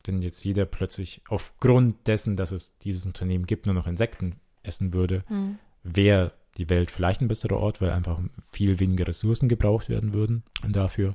wenn 0.04 0.22
jetzt 0.22 0.42
jeder 0.44 0.64
plötzlich 0.64 1.20
aufgrund 1.28 2.06
dessen, 2.06 2.36
dass 2.36 2.50
es 2.50 2.78
dieses 2.78 3.04
Unternehmen 3.04 3.46
gibt, 3.46 3.66
nur 3.66 3.74
noch 3.74 3.86
Insekten 3.86 4.36
essen 4.62 4.92
würde, 4.94 5.22
Hm. 5.28 5.58
wäre 5.82 6.32
die 6.56 6.70
Welt 6.70 6.90
vielleicht 6.90 7.20
ein 7.20 7.28
besserer 7.28 7.58
Ort, 7.58 7.80
weil 7.82 7.90
einfach 7.90 8.18
viel 8.50 8.80
weniger 8.80 9.06
Ressourcen 9.06 9.48
gebraucht 9.48 9.88
werden 9.90 10.14
würden 10.14 10.42
dafür. 10.66 11.14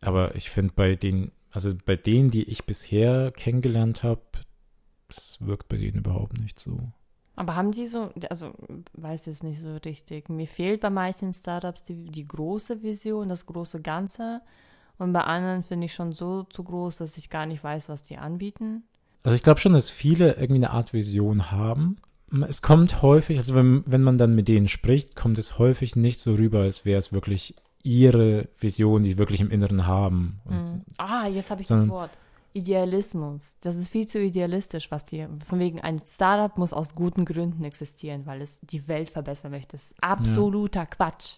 Aber 0.00 0.34
ich 0.34 0.50
finde 0.50 0.72
bei 0.74 0.96
den, 0.96 1.30
also 1.50 1.72
bei 1.84 1.96
denen, 1.96 2.30
die 2.30 2.44
ich 2.44 2.64
bisher 2.64 3.32
kennengelernt 3.32 4.02
habe, 4.02 4.22
das 5.08 5.38
wirkt 5.40 5.68
bei 5.68 5.76
denen 5.76 5.98
überhaupt 5.98 6.40
nicht 6.40 6.60
so. 6.60 6.78
Aber 7.36 7.56
haben 7.56 7.72
die 7.72 7.86
so, 7.86 8.12
also 8.28 8.52
weiß 8.92 9.26
jetzt 9.26 9.42
nicht 9.42 9.60
so 9.60 9.76
richtig. 9.76 10.28
Mir 10.28 10.46
fehlt 10.46 10.80
bei 10.80 10.90
manchen 10.90 11.32
Startups 11.32 11.82
die, 11.82 12.04
die 12.04 12.28
große 12.28 12.82
Vision, 12.82 13.28
das 13.28 13.46
große 13.46 13.80
Ganze. 13.80 14.42
Und 14.98 15.12
bei 15.14 15.22
anderen 15.22 15.64
finde 15.64 15.86
ich 15.86 15.94
schon 15.94 16.12
so 16.12 16.42
zu 16.42 16.62
groß, 16.62 16.96
dass 16.96 17.16
ich 17.16 17.30
gar 17.30 17.46
nicht 17.46 17.64
weiß, 17.64 17.88
was 17.88 18.02
die 18.02 18.18
anbieten. 18.18 18.82
Also 19.22 19.34
ich 19.34 19.42
glaube 19.42 19.60
schon, 19.60 19.72
dass 19.72 19.90
viele 19.90 20.34
irgendwie 20.34 20.56
eine 20.56 20.70
Art 20.70 20.92
Vision 20.92 21.50
haben. 21.50 21.96
Es 22.46 22.62
kommt 22.62 23.02
häufig, 23.02 23.38
also 23.38 23.54
wenn, 23.54 23.82
wenn 23.86 24.02
man 24.02 24.18
dann 24.18 24.34
mit 24.34 24.46
denen 24.46 24.68
spricht, 24.68 25.16
kommt 25.16 25.38
es 25.38 25.58
häufig 25.58 25.96
nicht 25.96 26.20
so 26.20 26.34
rüber, 26.34 26.60
als 26.60 26.84
wäre 26.84 26.98
es 26.98 27.12
wirklich 27.12 27.54
ihre 27.82 28.48
Vision, 28.58 29.02
die 29.02 29.10
sie 29.10 29.18
wirklich 29.18 29.40
im 29.40 29.50
Inneren 29.50 29.86
haben. 29.86 30.40
Und 30.44 30.54
Hm. 30.54 30.82
Ah, 30.98 31.26
jetzt 31.26 31.50
habe 31.50 31.62
ich 31.62 31.68
das 31.68 31.78
sondern- 31.78 31.96
Wort. 31.96 32.10
Idealismus. 32.52 33.54
Das 33.62 33.76
ist 33.76 33.90
viel 33.90 34.06
zu 34.08 34.18
idealistisch, 34.20 34.90
was 34.90 35.04
die. 35.04 35.26
Von 35.46 35.60
wegen, 35.60 35.80
ein 35.80 36.00
Startup 36.04 36.56
muss 36.58 36.72
aus 36.72 36.94
guten 36.96 37.24
Gründen 37.24 37.62
existieren, 37.64 38.26
weil 38.26 38.42
es 38.42 38.58
die 38.60 38.88
Welt 38.88 39.08
verbessern 39.08 39.52
möchte. 39.52 39.72
Das 39.72 39.84
ist 39.92 39.94
absoluter 40.02 40.86
Quatsch. 40.86 41.36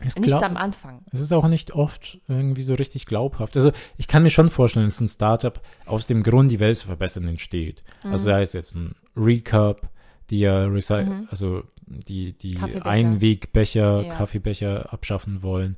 es, 0.00 0.16
Nicht 0.16 0.26
glaub- 0.26 0.42
am 0.42 0.56
Anfang. 0.56 1.02
es 1.12 1.20
ist 1.20 1.32
auch 1.32 1.46
nicht 1.46 1.70
oft 1.72 2.18
irgendwie 2.26 2.62
so 2.62 2.74
richtig 2.74 3.06
glaubhaft. 3.06 3.56
Also 3.56 3.70
ich 3.96 4.08
kann 4.08 4.24
mir 4.24 4.30
schon 4.30 4.50
vorstellen, 4.50 4.86
dass 4.86 5.00
ein 5.00 5.08
Startup 5.08 5.60
aus 5.86 6.08
dem 6.08 6.24
Grund, 6.24 6.50
die 6.50 6.58
Welt 6.58 6.78
zu 6.78 6.88
verbessern, 6.88 7.28
entsteht. 7.28 7.84
Also 8.02 8.24
sei 8.24 8.42
es 8.42 8.52
jetzt 8.54 8.74
ein 8.74 8.96
Recap, 9.16 9.88
die 10.30 10.40
ja 10.40 10.64
recy 10.64 11.04
Mhm. 11.04 11.28
also 11.30 11.62
die, 11.86 12.32
die 12.32 12.54
Kaffeebecher. 12.54 12.86
Einwegbecher, 12.86 14.02
Ja. 14.02 14.14
Kaffeebecher 14.14 14.92
abschaffen 14.92 15.42
wollen. 15.42 15.76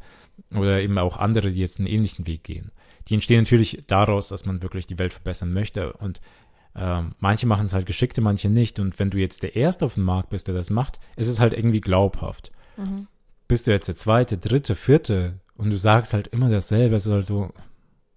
Oder 0.55 0.83
eben 0.83 0.99
auch 0.99 1.17
andere, 1.17 1.51
die 1.51 1.61
jetzt 1.61 1.79
einen 1.79 1.89
ähnlichen 1.89 2.27
Weg 2.27 2.45
gehen. 2.45 2.71
Die 3.09 3.15
entstehen 3.15 3.43
natürlich 3.43 3.85
daraus, 3.87 4.29
dass 4.29 4.45
man 4.45 4.63
wirklich 4.63 4.87
die 4.87 4.99
Welt 4.99 5.13
verbessern 5.15 5.53
möchte. 5.53 5.95
Und 5.95 6.21
ähm, 6.75 7.13
manche 7.21 7.47
machen 7.47 7.67
es 7.67 7.73
halt 7.73 7.87
geschickte, 7.87 8.21
manche 8.21 8.51
nicht. 8.51 8.79
Und 8.79 8.99
wenn 8.99 9.09
du 9.11 9.17
jetzt 9.19 9.43
der 9.43 9.57
Erste 9.57 9.87
auf 9.87 9.95
dem 9.95 10.05
Markt 10.05 10.29
bist, 10.29 10.47
der 10.49 10.55
das 10.55 10.69
macht, 10.69 10.99
ist 11.17 11.29
es 11.29 11.41
halt 11.41 11.55
irgendwie 11.55 11.81
glaubhaft. 11.81 12.53
Mhm. 12.77 13.07
Bist 13.49 13.67
du 13.67 13.71
jetzt 13.71 13.89
der 13.89 13.95
Zweite, 13.95 14.37
Dritte, 14.37 14.75
Vierte 14.75 15.41
und 15.55 15.71
du 15.71 15.79
sagst 15.79 16.13
halt 16.13 16.27
immer 16.29 16.51
dasselbe, 16.51 16.97
es 16.97 17.07
ist 17.07 17.13
halt 17.13 17.25
so, 17.25 17.51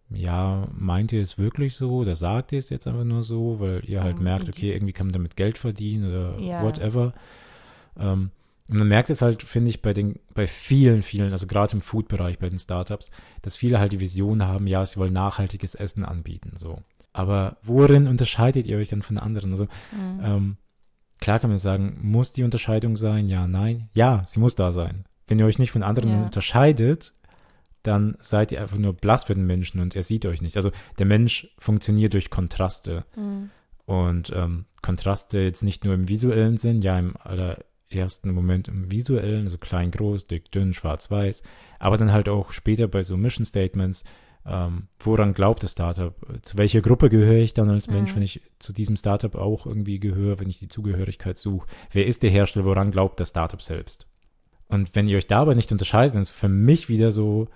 ja, 0.09 0.67
meint 0.73 1.13
ihr 1.13 1.21
es 1.21 1.37
wirklich 1.37 1.75
so 1.75 1.91
oder 1.97 2.15
sagt 2.15 2.51
ihr 2.51 2.59
es 2.59 2.69
jetzt 2.69 2.87
einfach 2.87 3.03
nur 3.05 3.23
so, 3.23 3.59
weil 3.59 3.83
ihr 3.85 4.03
halt 4.03 4.17
Ähm, 4.17 4.23
merkt, 4.23 4.49
okay, 4.49 4.73
irgendwie 4.73 4.91
kann 4.93 5.07
man 5.07 5.13
damit 5.13 5.37
Geld 5.37 5.57
verdienen 5.57 6.09
oder 6.09 6.37
Ja. 6.39 6.63
whatever. 6.63 7.13
Ähm, 7.97 8.31
und 8.69 8.77
man 8.77 8.87
merkt 8.87 9.09
es 9.09 9.21
halt, 9.23 9.41
finde 9.41 9.69
ich, 9.71 9.81
bei 9.81 9.93
den, 9.93 10.19
bei 10.35 10.45
vielen, 10.45 11.01
vielen, 11.01 11.31
also 11.31 11.47
gerade 11.47 11.73
im 11.73 11.81
Food-Bereich 11.81 12.37
bei 12.37 12.49
den 12.49 12.59
Startups, 12.59 13.09
dass 13.41 13.57
viele 13.57 13.79
halt 13.79 13.93
die 13.93 13.99
Vision 13.99 14.45
haben, 14.45 14.67
ja, 14.67 14.85
sie 14.85 14.97
wollen 14.97 15.13
nachhaltiges 15.13 15.73
Essen 15.75 16.05
anbieten, 16.05 16.53
so. 16.57 16.77
Aber 17.11 17.57
worin 17.63 18.07
unterscheidet 18.07 18.67
ihr 18.67 18.77
euch 18.77 18.89
dann 18.89 19.01
von 19.01 19.17
anderen? 19.17 19.49
Also, 19.51 19.65
Mhm. 19.91 20.19
ähm, 20.23 20.57
klar 21.19 21.39
kann 21.39 21.49
man 21.49 21.57
sagen, 21.57 21.97
muss 22.03 22.31
die 22.33 22.43
Unterscheidung 22.43 22.95
sein? 22.95 23.27
Ja, 23.27 23.47
nein. 23.47 23.89
Ja, 23.95 24.21
sie 24.27 24.39
muss 24.39 24.53
da 24.53 24.71
sein. 24.71 25.05
Wenn 25.27 25.39
ihr 25.39 25.45
euch 25.47 25.57
nicht 25.57 25.71
von 25.71 25.81
anderen 25.83 26.11
Ja. 26.11 26.21
unterscheidet, 26.23 27.13
dann 27.81 28.17
seid 28.19 28.51
ihr 28.51 28.61
einfach 28.61 28.77
nur 28.77 28.93
blass 28.93 29.23
für 29.23 29.33
den 29.33 29.47
Menschen 29.47 29.79
und 29.81 29.95
er 29.95 30.03
sieht 30.03 30.25
euch 30.27 30.41
nicht. 30.43 30.57
Also 30.57 30.71
der 30.99 31.05
Mensch 31.07 31.47
funktioniert 31.57 32.13
durch 32.13 32.29
Kontraste. 32.29 33.05
Mhm. 33.15 33.49
Und 33.85 34.31
ähm, 34.35 34.65
Kontraste 34.83 35.39
jetzt 35.39 35.63
nicht 35.63 35.83
nur 35.85 35.95
im 35.95 36.07
visuellen 36.07 36.57
Sinn, 36.57 36.81
ja 36.83 36.99
im 36.99 37.15
allerersten 37.91 38.31
Moment 38.31 38.67
im 38.67 38.91
visuellen, 38.91 39.45
also 39.45 39.57
klein, 39.57 39.91
groß, 39.91 40.27
dick, 40.27 40.51
dünn, 40.51 40.73
schwarz, 40.73 41.09
weiß, 41.09 41.43
aber 41.79 41.97
dann 41.97 42.11
halt 42.11 42.29
auch 42.29 42.51
später 42.51 42.87
bei 42.87 43.03
so 43.03 43.17
Mission 43.17 43.45
Statements, 43.45 44.03
ähm, 44.45 44.87
woran 44.99 45.33
glaubt 45.33 45.63
das 45.63 45.73
Startup? 45.73 46.15
Zu 46.43 46.57
welcher 46.57 46.81
Gruppe 46.81 47.09
gehöre 47.09 47.43
ich 47.43 47.53
dann 47.53 47.69
als 47.69 47.89
Mensch, 47.89 48.11
Mhm. 48.11 48.15
wenn 48.17 48.23
ich 48.23 48.41
zu 48.57 48.73
diesem 48.73 48.95
Startup 48.95 49.35
auch 49.35 49.65
irgendwie 49.65 49.99
gehöre, 49.99 50.39
wenn 50.39 50.49
ich 50.49 50.59
die 50.59 50.69
Zugehörigkeit 50.69 51.37
suche? 51.37 51.67
Wer 51.91 52.07
ist 52.07 52.23
der 52.23 52.29
Hersteller? 52.29 52.65
Woran 52.65 52.91
glaubt 52.91 53.19
das 53.19 53.29
Startup 53.29 53.61
selbst? 53.61 54.07
Und 54.67 54.95
wenn 54.95 55.07
ihr 55.07 55.17
euch 55.17 55.27
dabei 55.27 55.55
nicht 55.55 55.71
unterscheidet, 55.71 56.15
dann 56.15 56.21
ist 56.21 56.29
es 56.29 56.35
für 56.35 56.47
mich 56.47 56.89
wieder 56.89 57.11
so, 57.11 57.49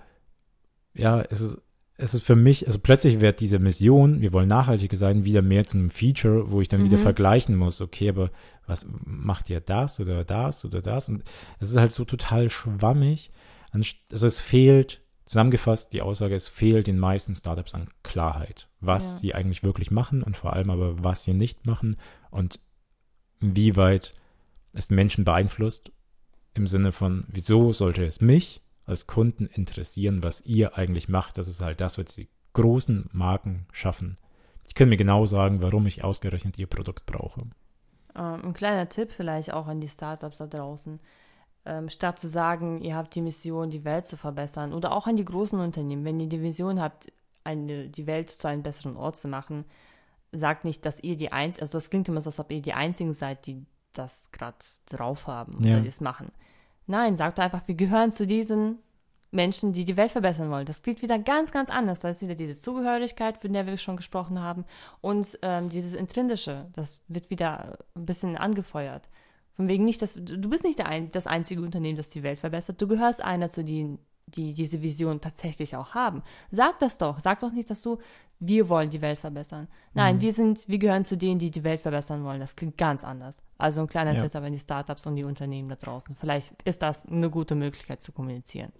ja, 0.94 1.22
es 1.22 1.40
ist, 1.40 1.62
es 1.96 2.14
ist 2.14 2.24
für 2.24 2.34
mich, 2.36 2.66
also 2.66 2.78
plötzlich 2.80 3.20
wird 3.20 3.40
diese 3.40 3.58
Mission, 3.60 4.20
wir 4.20 4.32
wollen 4.32 4.48
nachhaltiger 4.48 4.96
sein, 4.96 5.24
wieder 5.24 5.42
mehr 5.42 5.64
zu 5.64 5.78
einem 5.78 5.90
Feature, 5.90 6.50
wo 6.50 6.60
ich 6.60 6.68
dann 6.68 6.84
wieder 6.84 6.98
Mhm. 6.98 7.02
vergleichen 7.02 7.56
muss, 7.56 7.80
okay, 7.80 8.08
aber 8.08 8.30
was 8.66 8.86
macht 9.04 9.48
ihr 9.50 9.60
das 9.60 10.00
oder 10.00 10.24
das 10.24 10.64
oder 10.64 10.82
das? 10.82 11.08
Und 11.08 11.22
es 11.60 11.70
ist 11.70 11.76
halt 11.76 11.92
so 11.92 12.04
total 12.04 12.50
schwammig. 12.50 13.30
Also 13.70 14.26
es 14.26 14.40
fehlt, 14.40 15.02
zusammengefasst, 15.24 15.92
die 15.92 16.02
Aussage, 16.02 16.34
es 16.34 16.48
fehlt 16.48 16.86
den 16.86 16.98
meisten 16.98 17.34
Startups 17.34 17.74
an 17.74 17.88
Klarheit, 18.02 18.68
was 18.80 19.04
Ja. 19.04 19.18
sie 19.20 19.34
eigentlich 19.34 19.62
wirklich 19.62 19.90
machen 19.90 20.22
und 20.22 20.36
vor 20.36 20.52
allem 20.52 20.70
aber, 20.70 21.02
was 21.04 21.24
sie 21.24 21.32
nicht 21.34 21.64
machen 21.66 21.96
und 22.30 22.60
inwieweit 23.40 24.14
es 24.72 24.90
Menschen 24.90 25.24
beeinflusst 25.24 25.92
im 26.54 26.66
Sinne 26.66 26.92
von, 26.92 27.24
wieso 27.28 27.72
sollte 27.72 28.04
es 28.04 28.20
mich 28.20 28.62
als 28.86 29.06
Kunden 29.06 29.46
interessieren, 29.46 30.22
was 30.22 30.42
ihr 30.42 30.76
eigentlich 30.76 31.08
macht? 31.08 31.38
Das 31.38 31.48
ist 31.48 31.60
halt 31.62 31.80
das, 31.80 31.98
was 31.98 32.14
die 32.14 32.28
großen 32.52 33.08
Marken 33.12 33.66
schaffen. 33.72 34.16
Die 34.68 34.74
können 34.74 34.90
mir 34.90 34.96
genau 34.96 35.26
sagen, 35.26 35.62
warum 35.62 35.86
ich 35.86 36.04
ausgerechnet 36.04 36.58
ihr 36.58 36.66
Produkt 36.66 37.06
brauche. 37.06 37.42
Ähm, 38.16 38.44
ein 38.44 38.54
kleiner 38.54 38.88
Tipp 38.88 39.12
vielleicht 39.12 39.52
auch 39.52 39.66
an 39.66 39.80
die 39.80 39.88
Startups 39.88 40.38
da 40.38 40.46
draußen. 40.46 41.00
Ähm, 41.66 41.88
statt 41.88 42.18
zu 42.18 42.28
sagen, 42.28 42.82
ihr 42.82 42.94
habt 42.94 43.14
die 43.14 43.22
Mission, 43.22 43.70
die 43.70 43.84
Welt 43.84 44.06
zu 44.06 44.16
verbessern, 44.16 44.72
oder 44.74 44.92
auch 44.92 45.06
an 45.06 45.16
die 45.16 45.24
großen 45.24 45.58
Unternehmen, 45.58 46.04
wenn 46.04 46.20
ihr 46.20 46.28
die 46.28 46.42
Vision 46.42 46.80
habt, 46.80 47.10
eine, 47.42 47.88
die 47.88 48.06
Welt 48.06 48.30
zu 48.30 48.48
einem 48.48 48.62
besseren 48.62 48.96
Ort 48.96 49.16
zu 49.16 49.28
machen, 49.28 49.64
sagt 50.32 50.64
nicht, 50.64 50.84
dass 50.84 51.00
ihr 51.02 51.16
die 51.16 51.32
Einzigen, 51.32 51.62
also 51.62 51.78
das 51.78 51.90
klingt 51.90 52.08
immer 52.08 52.20
so, 52.20 52.28
als 52.28 52.40
ob 52.40 52.50
ihr 52.52 52.60
die 52.60 52.74
Einzigen 52.74 53.12
seid, 53.12 53.46
die 53.46 53.64
das 53.92 54.30
gerade 54.32 54.56
drauf 54.90 55.26
haben 55.26 55.62
Ja. 55.62 55.74
oder 55.74 55.80
die 55.82 55.88
es 55.88 56.00
machen. 56.00 56.32
Nein, 56.86 57.16
sagt 57.16 57.38
einfach, 57.40 57.66
wir 57.66 57.74
gehören 57.74 58.12
zu 58.12 58.26
diesen 58.26 58.78
Menschen, 59.34 59.72
die 59.72 59.84
die 59.84 59.96
Welt 59.96 60.12
verbessern 60.12 60.50
wollen. 60.50 60.66
Das 60.66 60.82
klingt 60.82 61.02
wieder 61.02 61.18
ganz, 61.18 61.50
ganz 61.50 61.68
anders. 61.70 62.00
Da 62.00 62.10
ist 62.10 62.22
wieder 62.22 62.34
diese 62.34 62.58
Zugehörigkeit, 62.58 63.38
von 63.38 63.52
der 63.52 63.66
wir 63.66 63.76
schon 63.78 63.96
gesprochen 63.96 64.40
haben, 64.40 64.64
und 65.00 65.38
ähm, 65.42 65.68
dieses 65.68 65.94
Intrinsische, 65.94 66.66
das 66.72 67.00
wird 67.08 67.30
wieder 67.30 67.78
ein 67.94 68.06
bisschen 68.06 68.36
angefeuert. 68.36 69.08
Von 69.54 69.68
wegen 69.68 69.84
nicht, 69.84 70.02
dass 70.02 70.14
du 70.14 70.48
bist 70.48 70.64
nicht 70.64 70.84
ein, 70.84 71.10
das 71.10 71.26
einzige 71.26 71.62
Unternehmen, 71.62 71.96
das 71.96 72.10
die 72.10 72.22
Welt 72.22 72.38
verbessert. 72.38 72.80
Du 72.80 72.88
gehörst 72.88 73.22
einer 73.22 73.48
zu 73.48 73.64
denen, 73.64 73.98
die 74.26 74.52
diese 74.52 74.82
Vision 74.82 75.20
tatsächlich 75.20 75.76
auch 75.76 75.94
haben. 75.94 76.22
Sag 76.50 76.78
das 76.80 76.98
doch. 76.98 77.20
Sag 77.20 77.40
doch 77.40 77.52
nicht, 77.52 77.70
dass 77.70 77.82
du, 77.82 77.98
wir 78.40 78.68
wollen 78.68 78.90
die 78.90 79.00
Welt 79.00 79.18
verbessern. 79.18 79.68
Nein, 79.94 80.20
wir 80.20 80.32
sind, 80.32 80.68
wir 80.68 80.78
gehören 80.78 81.04
zu 81.04 81.16
denen, 81.16 81.38
die 81.38 81.50
die 81.50 81.64
Welt 81.64 81.80
verbessern 81.80 82.24
wollen. 82.24 82.40
Das 82.40 82.56
klingt 82.56 82.76
ganz 82.76 83.04
anders. 83.04 83.38
Also 83.58 83.80
ein 83.80 83.86
kleiner 83.86 84.14
Ja. 84.14 84.22
Tipp 84.22 84.34
an 84.34 84.52
die 84.52 84.58
Startups 84.58 85.06
und 85.06 85.16
die 85.16 85.24
Unternehmen 85.24 85.68
da 85.68 85.76
draußen. 85.76 86.14
Vielleicht 86.16 86.60
ist 86.64 86.82
das 86.82 87.06
eine 87.06 87.30
gute 87.30 87.54
Möglichkeit 87.54 88.02
zu 88.02 88.12
kommunizieren. 88.12 88.72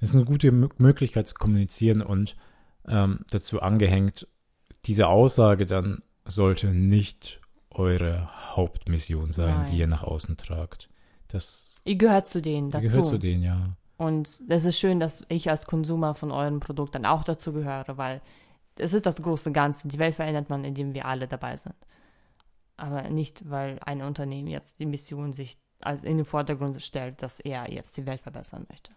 Es 0.00 0.10
ist 0.10 0.14
eine 0.16 0.24
gute 0.24 0.50
Mö- 0.50 0.70
Möglichkeit 0.78 1.28
zu 1.28 1.34
kommunizieren 1.34 2.02
und 2.02 2.36
ähm, 2.88 3.20
dazu 3.30 3.60
angehängt, 3.60 4.26
diese 4.86 5.08
Aussage 5.08 5.66
dann 5.66 6.02
sollte 6.26 6.68
nicht 6.68 7.40
eure 7.70 8.28
Hauptmission 8.56 9.32
sein, 9.32 9.54
Nein. 9.60 9.66
die 9.70 9.78
ihr 9.78 9.86
nach 9.86 10.02
außen 10.04 10.36
tragt. 10.36 10.88
Das 11.28 11.76
Ihr 11.84 11.96
gehört 11.96 12.26
zu 12.26 12.40
denen 12.40 12.70
dazu. 12.70 12.84
gehört 12.84 13.06
zu 13.06 13.18
denen, 13.18 13.42
ja. 13.42 13.76
Und 13.96 14.42
es 14.48 14.64
ist 14.64 14.78
schön, 14.78 15.00
dass 15.00 15.24
ich 15.28 15.50
als 15.50 15.66
Konsumer 15.66 16.14
von 16.14 16.30
eurem 16.30 16.60
Produkt 16.60 16.94
dann 16.94 17.06
auch 17.06 17.24
dazu 17.24 17.52
gehöre, 17.52 17.96
weil 17.96 18.20
es 18.78 18.92
ist 18.92 19.06
das 19.06 19.22
große 19.22 19.52
Ganze. 19.52 19.88
Die 19.88 19.98
Welt 19.98 20.14
verändert 20.14 20.50
man, 20.50 20.64
indem 20.64 20.94
wir 20.94 21.06
alle 21.06 21.28
dabei 21.28 21.56
sind. 21.56 21.76
Aber 22.76 23.08
nicht, 23.08 23.48
weil 23.48 23.78
ein 23.84 24.02
Unternehmen 24.02 24.48
jetzt 24.48 24.80
die 24.80 24.86
Mission 24.86 25.32
sich 25.32 25.58
in 26.02 26.16
den 26.16 26.24
Vordergrund 26.24 26.80
stellt, 26.82 27.22
dass 27.22 27.40
er 27.40 27.70
jetzt 27.70 27.96
die 27.96 28.06
Welt 28.06 28.20
verbessern 28.20 28.66
möchte. 28.68 28.90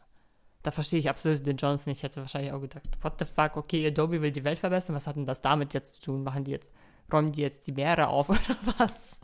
Da 0.64 0.72
verstehe 0.72 1.00
ich 1.00 1.10
absolut 1.10 1.46
den 1.46 1.58
Johnson. 1.58 1.92
Ich 1.92 2.04
hätte 2.04 2.22
wahrscheinlich 2.22 2.52
auch 2.52 2.62
gedacht, 2.62 2.88
what 3.02 3.14
the 3.20 3.26
fuck, 3.26 3.56
okay, 3.56 3.88
Adobe 3.88 4.22
will 4.22 4.32
die 4.32 4.44
Welt 4.44 4.60
verbessern, 4.60 4.96
was 4.96 5.08
hat 5.08 5.16
denn 5.16 5.26
das 5.26 5.42
damit 5.42 5.74
jetzt 5.74 5.96
zu 5.96 6.02
tun? 6.02 6.24
Machen 6.24 6.44
die 6.44 6.52
jetzt, 6.52 6.72
räumen 7.12 7.32
die 7.32 7.42
jetzt 7.42 7.68
die 7.68 7.72
Meere 7.72 8.08
auf 8.08 8.30
oder 8.30 8.58
was? 8.78 9.20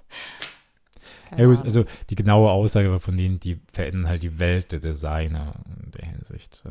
Ja 1.35 1.45
gut, 1.45 1.61
also 1.61 1.85
die 2.09 2.15
genaue 2.15 2.51
Aussage 2.51 2.91
war 2.91 2.99
von 2.99 3.17
denen, 3.17 3.39
die 3.39 3.59
verändern 3.71 4.07
halt 4.07 4.23
die 4.23 4.39
Welt 4.39 4.71
der 4.71 4.79
Designer 4.79 5.55
in 5.83 5.91
der 5.91 6.07
Hinsicht. 6.07 6.63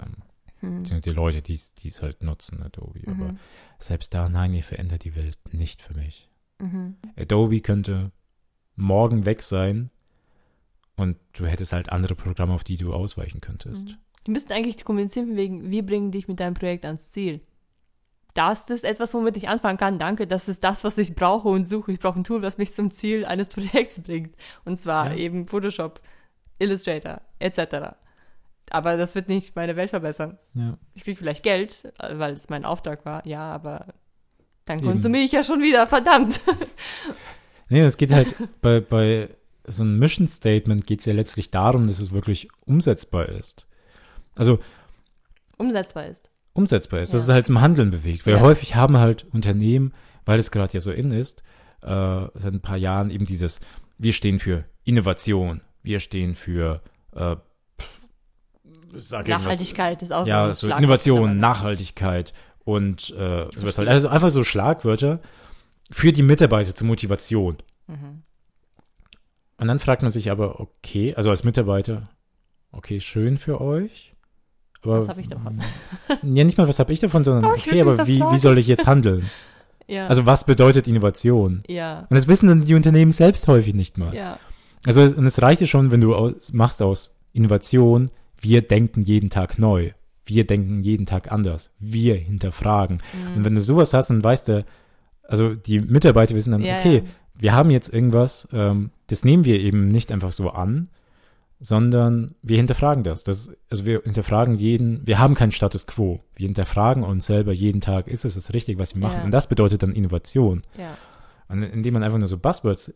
Hm. 0.63 0.85
die 0.85 1.11
Leute, 1.11 1.43
die 1.43 1.55
es 1.55 2.03
halt 2.03 2.23
nutzen, 2.23 2.63
Adobe. 2.63 3.01
Aber 3.07 3.33
Mhm. 3.33 3.39
selbst 3.79 4.15
da, 4.15 4.29
nein, 4.29 4.55
ihr 4.55 4.63
verändert 4.65 5.05
die 5.05 5.15
Welt 5.17 5.37
nicht 5.53 5.83
für 5.83 5.95
mich. 5.95 6.29
Mhm. 6.61 6.97
Adobe 7.17 7.61
könnte 7.61 8.13
morgen 8.77 9.27
weg 9.27 9.43
sein 9.43 9.91
und 10.97 11.17
du 11.33 11.47
hättest 11.47 11.73
halt 11.73 11.91
andere 11.91 12.15
Programme, 12.15 12.55
auf 12.55 12.65
die 12.65 12.77
du 12.77 12.95
ausweichen 12.95 13.41
könntest. 13.41 13.89
Mhm. 13.89 13.95
Die 14.27 14.31
müssten 14.31 14.53
eigentlich 14.53 14.85
kommunizieren 14.85 15.37
wegen, 15.37 15.71
wir 15.71 15.85
bringen 15.85 16.13
dich 16.13 16.29
mit 16.29 16.39
deinem 16.39 16.55
Projekt 16.55 16.85
ans 16.85 17.11
Ziel. 17.11 17.41
Das 18.35 18.71
ist 18.71 18.85
etwas, 18.85 19.13
womit 19.13 19.37
ich 19.37 19.49
anfangen 19.49 19.77
kann. 19.79 19.99
Danke, 19.99 20.27
das 20.27 20.49
ist 20.49 20.65
das, 20.65 20.85
was 20.85 20.97
ich 20.97 21.15
brauche 21.15 21.49
und 21.49 21.67
suche. 21.67 21.93
Ich 21.93 21.99
brauche 21.99 22.19
ein 22.21 22.25
Tool, 22.25 22.41
was 22.41 22.57
mich 22.57 22.73
zum 22.73 22.91
Ziel 22.91 23.25
eines 23.27 23.49
Projekts 23.51 24.01
bringt. 24.01 24.35
Und 24.65 24.79
zwar 24.79 25.11
Ja. 25.11 25.17
eben 25.17 25.47
Photoshop, 25.49 26.01
Illustrator, 26.59 27.21
etc. 27.41 27.97
Aber 28.71 28.97
das 28.97 29.15
wird 29.15 29.29
nicht 29.29 29.55
meine 29.57 29.77
Welt 29.77 29.91
verbessern. 29.91 30.39
Ja. 30.55 30.79
Ich 30.95 31.05
kriege 31.05 31.19
vielleicht 31.19 31.43
Geld, 31.43 31.93
äh, 31.99 32.19
weil 32.19 32.33
es 32.33 32.49
mein 32.49 32.65
Auftrag 32.65 33.05
war, 33.05 33.27
ja, 33.27 33.53
aber 33.53 33.87
dann 34.65 34.79
Eben. 34.79 34.89
konsumiere 34.89 35.25
ich 35.25 35.33
ja 35.33 35.43
schon 35.45 35.61
wieder, 35.61 35.87
verdammt. 35.87 36.41
Nee, 37.69 37.81
es 37.81 37.97
geht 37.97 38.13
halt 38.13 38.35
bei, 38.61 38.81
bei 38.81 39.31
so 39.67 39.83
einem 39.83 39.99
Mission 39.99 40.29
Statement 40.29 40.87
geht 40.87 41.01
es 41.01 41.07
ja 41.07 41.15
letztlich 41.15 41.51
darum, 41.51 41.87
dass 41.87 42.01
es 42.01 42.13
wirklich 42.13 42.49
umsetzbar 42.67 43.31
ist. 43.31 43.67
Also 44.37 44.59
Umsetzbar 45.57 46.07
ist. 46.07 46.31
umsetzbar 46.53 47.01
ist, 47.01 47.15
dass 47.15 47.27
Ja. 47.27 47.33
es 47.33 47.35
halt 47.35 47.47
zum 47.47 47.61
Handeln 47.63 47.91
bewegt. 47.91 48.27
Weil 48.27 48.35
Ja. 48.35 48.41
häufig 48.41 48.75
haben 48.75 48.99
halt 48.99 49.25
Unternehmen, 49.33 49.95
weil 50.27 50.39
es 50.39 50.51
gerade 50.51 50.73
ja 50.75 50.81
so 50.81 50.91
in 50.93 51.13
ist, 51.13 51.43
äh, 51.81 52.27
seit 52.35 52.53
ein 52.53 52.61
paar 52.61 52.77
Jahren 52.77 53.11
eben 53.11 53.25
dieses, 53.25 53.61
wir 53.97 54.13
stehen 54.13 54.39
für 54.39 54.65
Innovation, 54.85 55.63
wir 55.83 56.01
stehen 56.01 56.35
für 56.35 56.83
äh. 57.15 57.37
Nachhaltigkeit 59.27 60.03
ist 60.03 60.13
auch 60.13 60.27
ja, 60.27 60.53
so 60.55 60.67
Schlagwort 60.67 60.83
Innovation. 60.83 61.39
Nachhaltigkeit 61.39 62.33
und 62.65 63.11
äh, 63.11 63.47
sowas 63.57 63.79
halt. 63.79 63.89
Also 63.89 64.09
einfach 64.09 64.31
so 64.31 64.45
Schlagwörter 64.45 65.21
für 65.91 66.13
die 66.13 66.23
Mitarbeiter 66.23 66.75
zur 66.75 66.87
Motivation. 66.87 67.57
Mhm. 67.87 68.23
Und 69.59 69.69
dann 69.69 69.79
fragt 69.79 70.03
man 70.03 70.11
sich 70.11 70.31
aber, 70.31 70.61
okay, 70.61 71.15
also 71.15 71.31
als 71.31 71.45
Mitarbeiter, 71.45 72.09
okay, 72.73 73.01
schön 73.01 73.39
für 73.39 73.61
euch. 73.61 74.13
Aber, 74.83 74.99
Was 74.99 75.09
hab 75.09 75.19
ich 75.19 75.29
davon? 75.29 75.61
Ja, 76.23 76.45
nicht 76.45 76.59
mal, 76.59 76.67
was 76.67 76.79
habe 76.79 76.93
ich 76.93 77.01
davon, 77.01 77.23
sondern, 77.23 77.55
ich 77.55 77.67
okay, 77.67 77.81
aber 77.81 78.07
wie, 78.07 78.21
wie 78.21 78.39
soll 78.39 78.59
ich 78.59 78.67
jetzt 78.67 78.87
handeln? 78.87 79.31
Ja. 79.89 80.07
Also 80.07 80.25
was 80.25 80.45
bedeutet 80.45 80.87
Innovation? 80.87 81.65
ja. 81.67 82.07
Und 82.09 82.17
das 82.17 82.29
wissen 82.29 82.47
dann 82.49 82.65
die 82.65 82.77
Unternehmen 82.77 83.11
selbst 83.11 83.47
häufig 83.49 83.75
nicht 83.75 83.99
mal. 83.99 84.15
Ja. 84.15 84.39
Also 84.87 85.03
es, 85.03 85.13
und 85.13 85.27
es 85.27 85.43
reicht 85.43 85.61
ja 85.61 85.67
schon, 85.67 85.91
wenn 85.91 86.01
du 86.01 86.15
aus, 86.15 86.53
machst 86.53 86.81
aus 86.81 87.15
Innovation, 87.33 88.11
wir 88.43 88.63
denken 88.63 89.03
jeden 89.03 89.31
Tag 89.31 89.59
neu. 89.59 89.93
Wir 90.27 90.47
denken 90.47 90.83
jeden 90.83 91.07
Tag 91.07 91.33
anders. 91.33 91.71
Wir 91.79 92.15
hinterfragen. 92.17 93.01
Mhm. 93.13 93.37
Und 93.37 93.45
wenn 93.45 93.55
du 93.55 93.61
sowas 93.61 93.95
hast, 93.95 94.11
dann 94.11 94.23
weißt 94.23 94.49
du, 94.49 94.65
also 95.27 95.55
die 95.55 95.81
Mitarbeiter 95.81 96.35
wissen 96.35 96.51
dann, 96.51 96.63
Ja, 96.63 96.79
okay, 96.79 96.97
ja. 96.97 97.03
wir 97.39 97.53
haben 97.55 97.71
jetzt 97.71 97.93
irgendwas, 97.93 98.49
ähm, 98.53 98.91
das 99.07 99.25
nehmen 99.25 99.45
wir 99.45 99.59
eben 99.61 99.89
nicht 99.89 100.13
einfach 100.13 100.33
so 100.33 100.51
an, 100.51 100.89
sondern 101.61 102.35
wir 102.43 102.57
hinterfragen 102.57 103.05
das. 103.05 103.25
das. 103.25 103.57
Also 103.71 103.87
wir 103.87 104.03
hinterfragen 104.03 104.57
jeden, 104.57 105.07
wir 105.07 105.19
haben 105.19 105.35
keinen 105.35 105.53
Status 105.53 105.87
quo. 105.87 106.21
Wir 106.35 106.47
hinterfragen 106.47 107.05
uns 107.05 107.27
selber 107.27 107.53
jeden 107.53 107.81
Tag, 107.81 108.09
ist 108.09 108.25
es 108.25 108.35
das 108.35 108.53
richtig, 108.53 108.79
was 108.79 108.95
wir 108.95 109.01
machen? 109.01 109.19
Ja. 109.19 109.25
Und 109.25 109.31
das 109.33 109.47
bedeutet 109.49 109.83
dann 109.83 109.93
Innovation. 109.93 110.63
ja. 110.77 110.97
Und 111.49 111.63
indem 111.63 111.95
man 111.95 112.03
einfach 112.03 112.17
nur 112.19 112.29
so 112.29 112.39
Buzzwords 112.39 112.95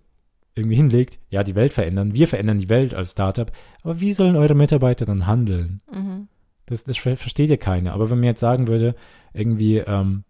irgendwie 0.57 0.77
hinlegt, 0.77 1.19
ja, 1.29 1.45
die 1.45 1.55
Welt 1.55 1.73
verändern, 1.73 2.15
wir 2.15 2.27
verändern 2.27 2.59
die 2.59 2.71
Welt 2.71 2.95
als 2.95 3.13
Startup, 3.13 3.53
aber 3.83 4.01
wie 4.01 4.13
sollen 4.13 4.37
eure 4.37 4.55
Mitarbeiter 4.55 5.05
dann 5.05 5.27
handeln? 5.27 5.83
Mhm. 5.93 6.29
Das, 6.65 6.83
das 6.85 6.97
ver- 6.97 7.17
versteht 7.17 7.51
ja 7.51 7.57
keiner. 7.57 7.93
Aber 7.93 8.11
wenn 8.11 8.19
man 8.19 8.27
jetzt 8.27 8.41
sagen 8.41 8.67
würde, 8.67 8.97
irgendwie, 9.35 9.79
ähm, 9.79 10.25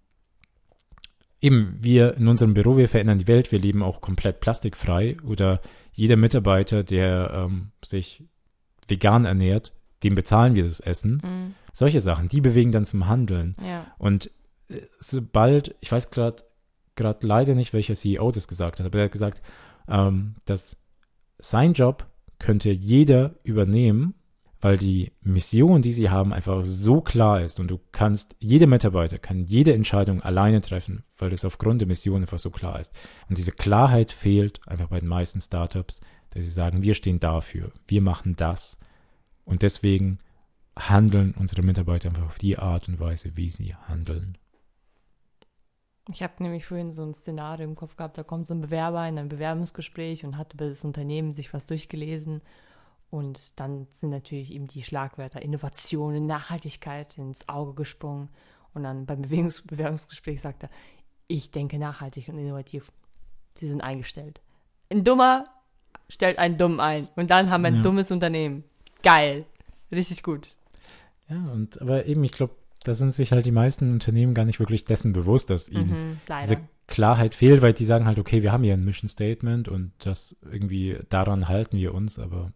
eben, 1.41 1.79
wir 1.81 2.17
in 2.17 2.29
unserem 2.29 2.55
Büro, 2.55 2.77
wir 2.77 2.89
verändern 2.89 3.19
die 3.19 3.29
Welt, 3.29 3.53
wir 3.53 3.59
leben 3.61 3.83
auch 3.83 4.01
komplett 4.01 4.41
plastikfrei 4.41 5.17
oder 5.25 5.61
jeder 5.93 6.17
Mitarbeiter, 6.17 6.83
der 6.83 7.31
ähm, 7.47 7.69
sich 7.85 8.25
vegan 8.89 9.25
ernährt, 9.25 9.73
dem 10.03 10.15
bezahlen 10.15 10.55
wir 10.55 10.65
das 10.65 10.81
Essen. 10.81 11.23
Mhm. 11.25 11.55
Solche 11.73 12.01
Sachen, 12.01 12.29
die 12.29 12.41
bewegen 12.41 12.73
dann 12.73 12.85
zum 12.85 13.07
Handeln. 13.07 13.55
Ja. 13.65 13.87
Und 13.99 14.31
äh, 14.69 14.81
sobald, 14.99 15.75
ich 15.81 15.93
weiß 15.93 16.11
gerade 16.11 16.43
gerade 16.97 17.27
leider 17.27 17.55
nicht, 17.55 17.75
welcher 17.75 17.95
CEO 17.95 18.33
das 18.33 18.49
gesagt 18.49 18.81
hat, 18.81 18.87
aber 18.87 18.99
er 18.99 19.05
hat 19.05 19.13
gesagt, 19.13 19.43
ähm, 19.89 20.37
dass 20.45 20.77
sein 21.39 21.73
Job 21.73 22.07
könnte 22.39 22.71
jeder 22.71 23.35
übernehmen, 23.43 24.15
weil 24.61 24.79
die 24.79 25.13
Mission, 25.21 25.83
die 25.83 25.93
sie 25.93 26.11
haben, 26.11 26.33
einfach 26.33 26.65
so 26.65 27.01
klar 27.01 27.43
ist 27.43 27.61
und 27.61 27.69
du 27.69 27.79
kannst, 27.93 28.37
jeder 28.39 28.67
Mitarbeiter 28.67 29.19
kann 29.19 29.41
jede 29.43 29.75
Entscheidung 29.75 30.23
alleine 30.23 30.61
treffen, 30.61 31.05
weil 31.19 31.31
das 31.31 31.45
aufgrund 31.45 31.83
der 31.83 31.89
Mission 31.89 32.23
einfach 32.23 32.39
so 32.39 32.51
klar 32.51 32.81
ist. 32.81 32.93
Und 33.29 33.39
diese 33.39 33.53
Klarheit 33.53 34.13
fehlt 34.13 34.61
einfach 34.67 34.89
bei 34.89 34.99
den 34.99 35.09
meisten 35.09 35.41
Startups, 35.41 36.01
dass 36.31 36.45
sie 36.45 36.51
sagen, 36.51 36.83
wir 36.83 36.95
stehen 36.95 37.21
dafür, 37.21 37.71
wir 37.87 38.01
machen 38.01 38.35
das 38.37 38.79
und 39.45 39.63
deswegen 39.63 40.19
handeln 40.79 41.35
unsere 41.39 41.63
Mitarbeiter 41.63 42.09
einfach 42.09 42.27
auf 42.27 42.39
die 42.39 42.59
Art 42.59 42.89
und 42.89 43.01
Weise, 43.01 43.37
wie 43.37 43.51
sie 43.51 43.75
handeln. 43.75 44.37
Ich 46.13 46.23
habe 46.23 46.41
nämlich 46.43 46.65
vorhin 46.67 46.93
so 46.93 47.03
ein 47.03 47.15
Szenario 47.15 47.65
im 47.67 47.75
Kopf 47.75 47.97
gehabt, 47.97 48.17
da 48.17 48.23
kommt 48.23 48.47
so 48.47 48.55
ein 48.55 48.61
Bewerber 48.61 49.07
in 49.09 49.19
ein 49.19 49.29
Bewerbungsgespräch 49.29 50.25
und 50.25 50.37
hat 50.39 50.55
über 50.55 50.69
das 50.69 50.85
Unternehmen 50.85 51.33
sich 51.33 51.53
was 51.53 51.67
durchgelesen. 51.67 52.43
Und 53.11 53.59
dann 53.59 53.87
sind 53.91 54.11
natürlich 54.11 54.53
eben 54.53 54.67
die 54.67 54.83
Schlagwörter 54.83 55.43
Innovation 55.43 56.17
und 56.17 56.27
Nachhaltigkeit 56.27 57.19
ins 57.19 57.49
Auge 57.49 57.75
gesprungen. 57.75 58.29
Und 58.75 58.85
dann 58.85 59.07
beim 59.07 59.23
Bewegungs 59.23 59.63
Bewerbungsgespräch 59.63 60.41
sagt 60.41 60.65
er, 60.65 60.71
ich 61.29 61.51
denke 61.51 61.79
nachhaltig 61.79 62.29
und 62.29 62.39
innovativ. 62.39 62.93
Sie 63.55 63.67
sind 63.67 63.81
eingestellt. 63.81 64.41
Ein 64.91 65.03
Dummer 65.03 65.47
stellt 66.09 66.39
einen 66.39 66.57
Dumm 66.59 66.79
ein. 66.79 67.09
Und 67.17 67.31
dann 67.31 67.51
haben 67.51 67.63
wir 67.63 67.69
ein 67.69 67.77
Ja. 67.77 67.83
dummes 67.83 68.13
Unternehmen. 68.13 68.65
Geil. 69.03 69.45
Richtig 69.91 70.23
gut. 70.23 70.57
Ja, 71.29 71.37
und 71.53 71.81
aber 71.81 72.07
eben, 72.07 72.23
ich 72.23 72.33
glaube, 72.33 72.55
da 72.87 72.95
sind 72.95 73.13
sich 73.15 73.33
halt 73.33 73.45
die 73.47 73.53
meisten 73.53 73.93
Unternehmen 73.93 74.33
gar 74.35 74.45
nicht 74.45 74.61
wirklich 74.61 74.85
dessen 74.85 75.13
bewusst, 75.13 75.51
dass 75.51 75.69
ihnen 75.69 75.91
Mhm, 75.91 76.21
diese 76.43 76.59
Klarheit 76.87 77.35
fehlt, 77.35 77.63
weil 77.63 77.73
die 77.73 77.85
sagen 77.85 78.07
halt, 78.07 78.19
okay, 78.19 78.43
wir 78.43 78.53
haben 78.53 78.63
hier 78.63 78.75
ein 78.75 78.85
Mission 78.85 79.09
Statement 79.09 79.69
und 79.69 79.93
das 79.99 80.37
irgendwie 80.51 80.99
daran 81.09 81.49
halten 81.49 81.77
wir 81.79 81.93
uns, 81.95 82.19
aber 82.19 82.53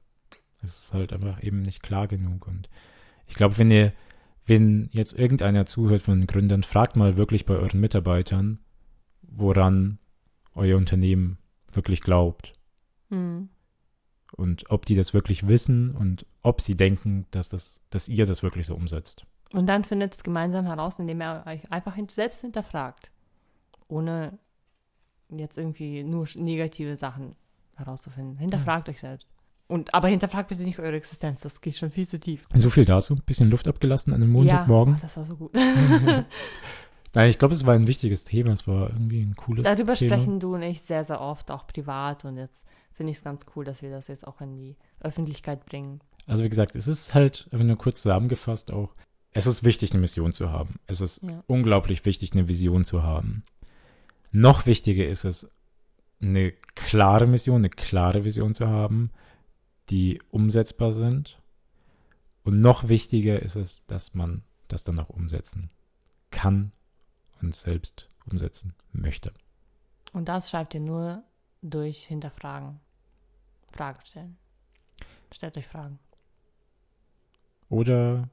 es 0.63 0.79
ist 0.79 0.95
halt 0.95 1.13
einfach 1.13 1.43
eben 1.43 1.63
nicht 1.63 1.83
klar 1.83 2.07
genug. 2.07 2.47
Und 2.47 2.69
ich 3.27 3.35
glaube, 3.35 3.59
wenn 3.59 3.71
ihr, 3.71 3.93
wenn 4.47 4.89
jetzt 4.93 5.19
irgendeiner 5.19 5.67
zuhört 5.67 6.03
von 6.03 6.21
den 6.21 6.27
Gründern, 6.29 6.63
fragt 6.63 6.95
mal 6.97 7.17
wirklich 7.17 7.45
bei 7.45 7.55
euren 7.55 7.81
Mitarbeitern, 7.81 8.61
woran 9.23 9.99
euer 10.55 10.77
Unternehmen 10.77 11.39
wirklich 11.73 12.01
glaubt 12.01 12.53
Mhm. 13.09 13.49
und 14.37 14.71
ob 14.71 14.87
die 14.87 14.95
das 14.95 15.13
wirklich 15.13 15.49
wissen 15.49 15.91
und 15.97 16.25
ob 16.43 16.61
sie 16.61 16.77
denken, 16.77 17.27
dass 17.33 17.49
das, 17.49 17.83
dass 17.91 18.09
ihr 18.09 18.27
das 18.27 18.45
wirklich 18.45 18.67
so 18.67 18.77
umsetzt. 18.77 19.27
Und 19.53 19.67
dann 19.67 19.85
findet 19.85 20.15
es 20.15 20.23
gemeinsam 20.23 20.67
heraus, 20.67 20.99
indem 20.99 21.21
er 21.21 21.45
euch 21.47 21.71
einfach 21.73 21.97
selbst 22.09 22.41
hinterfragt. 22.43 23.11
Ohne 23.89 24.39
jetzt 25.29 25.59
irgendwie 25.59 26.05
nur 26.05 26.27
negative 26.37 26.97
Sachen 26.97 27.35
herauszufinden. 27.77 28.37
Hinterfragt 28.37 28.89
euch 28.89 29.01
selbst. 29.01 29.33
Und, 29.67 29.95
aber 29.95 30.09
hinterfragt 30.09 30.49
bitte 30.49 30.63
nicht 30.63 30.81
eure 30.81 30.97
Existenz, 30.97 31.43
das 31.43 31.61
geht 31.61 31.77
schon 31.77 31.91
viel 31.91 32.07
zu 32.07 32.19
tief. 32.19 32.49
So 32.55 32.71
viel 32.71 32.85
dazu. 32.85 33.15
Bisschen 33.15 33.51
Luft 33.51 33.69
abgelassen 33.69 34.13
an 34.13 34.23
einem 34.23 34.33
Montagmorgen. 34.33 34.95
Ja, 34.95 34.99
oh, 34.99 35.03
das 35.03 35.17
war 35.17 35.25
so 35.25 35.37
gut. 35.37 35.55
Nein, 37.15 37.31
ich 37.31 37.39
glaube, 37.39 37.55
es 37.55 37.67
war 37.67 37.75
ein 37.75 37.87
wichtiges 37.87 38.25
Thema. 38.25 38.53
Es 38.53 38.67
war 38.67 38.91
irgendwie 38.91 39.21
ein 39.21 39.37
cooles 39.37 39.65
Darüber 39.65 39.95
Thema. 39.95 40.17
sprechen 40.17 40.41
du 40.41 40.55
und 40.55 40.63
ich 40.63 40.83
sehr, 40.83 41.05
sehr 41.05 41.21
oft, 41.21 41.51
auch 41.53 41.67
privat. 41.67 42.25
Und 42.25 42.37
jetzt 42.37 42.67
finde 42.93 43.13
ich 43.13 43.19
es 43.19 43.25
ganz 43.25 43.47
cool, 43.55 43.65
dass 43.65 43.83
wir 43.83 43.91
das 43.91 44.09
jetzt 44.09 44.27
auch 44.27 44.41
in 44.41 44.57
die 44.57 44.77
Öffentlichkeit 45.01 45.65
bringen. 45.65 46.01
Also 46.27 46.45
wie 46.45 46.49
gesagt, 46.49 46.75
es 46.75 46.89
ist 46.89 47.15
halt, 47.15 47.47
wenn 47.53 47.69
nur 47.69 47.79
kurz 47.79 48.03
zusammengefasst 48.03 48.73
auch, 48.73 48.93
es 49.33 49.47
ist 49.47 49.65
wichtig, 49.65 49.93
eine 49.93 50.01
Mission 50.01 50.33
zu 50.33 50.51
haben. 50.51 50.81
Es 50.87 51.01
ist 51.01 51.23
Ja. 51.23 51.43
unglaublich 51.47 52.05
wichtig, 52.05 52.33
eine 52.33 52.49
Vision 52.49 52.85
zu 52.85 53.03
haben. 53.03 53.45
Noch 54.33 54.67
wichtiger 54.67 55.07
ist 55.07 55.25
es, 55.25 55.51
eine 56.21 56.53
klare 56.75 57.27
Mission, 57.27 57.57
eine 57.57 57.71
klare 57.71 58.25
Vision 58.25 58.55
zu 58.55 58.69
haben, 58.69 59.11
die 59.89 60.21
umsetzbar 60.31 60.93
sind. 60.93 61.41
Und 62.45 62.61
noch 62.61 62.89
wichtiger 62.89 63.41
ist 63.41 63.57
es, 63.57 63.85
dass 63.87 64.15
man 64.15 64.43
das 64.69 64.85
dann 64.85 64.99
auch 64.99 65.09
umsetzen 65.09 65.71
kann 66.31 66.73
und 67.43 67.55
selbst 67.55 68.09
umsetzen 68.31 68.75
möchte. 68.93 69.33
Und 70.13 70.29
das 70.29 70.51
schreibt 70.51 70.75
ihr 70.75 70.81
nur 70.81 71.23
durch 71.63 72.05
Hinterfragen. 72.07 72.81
Fragen 73.73 74.01
stellen. 74.05 74.37
Stellt 75.33 75.57
euch 75.57 75.67
Fragen. 75.67 75.99
Oder 77.69 78.29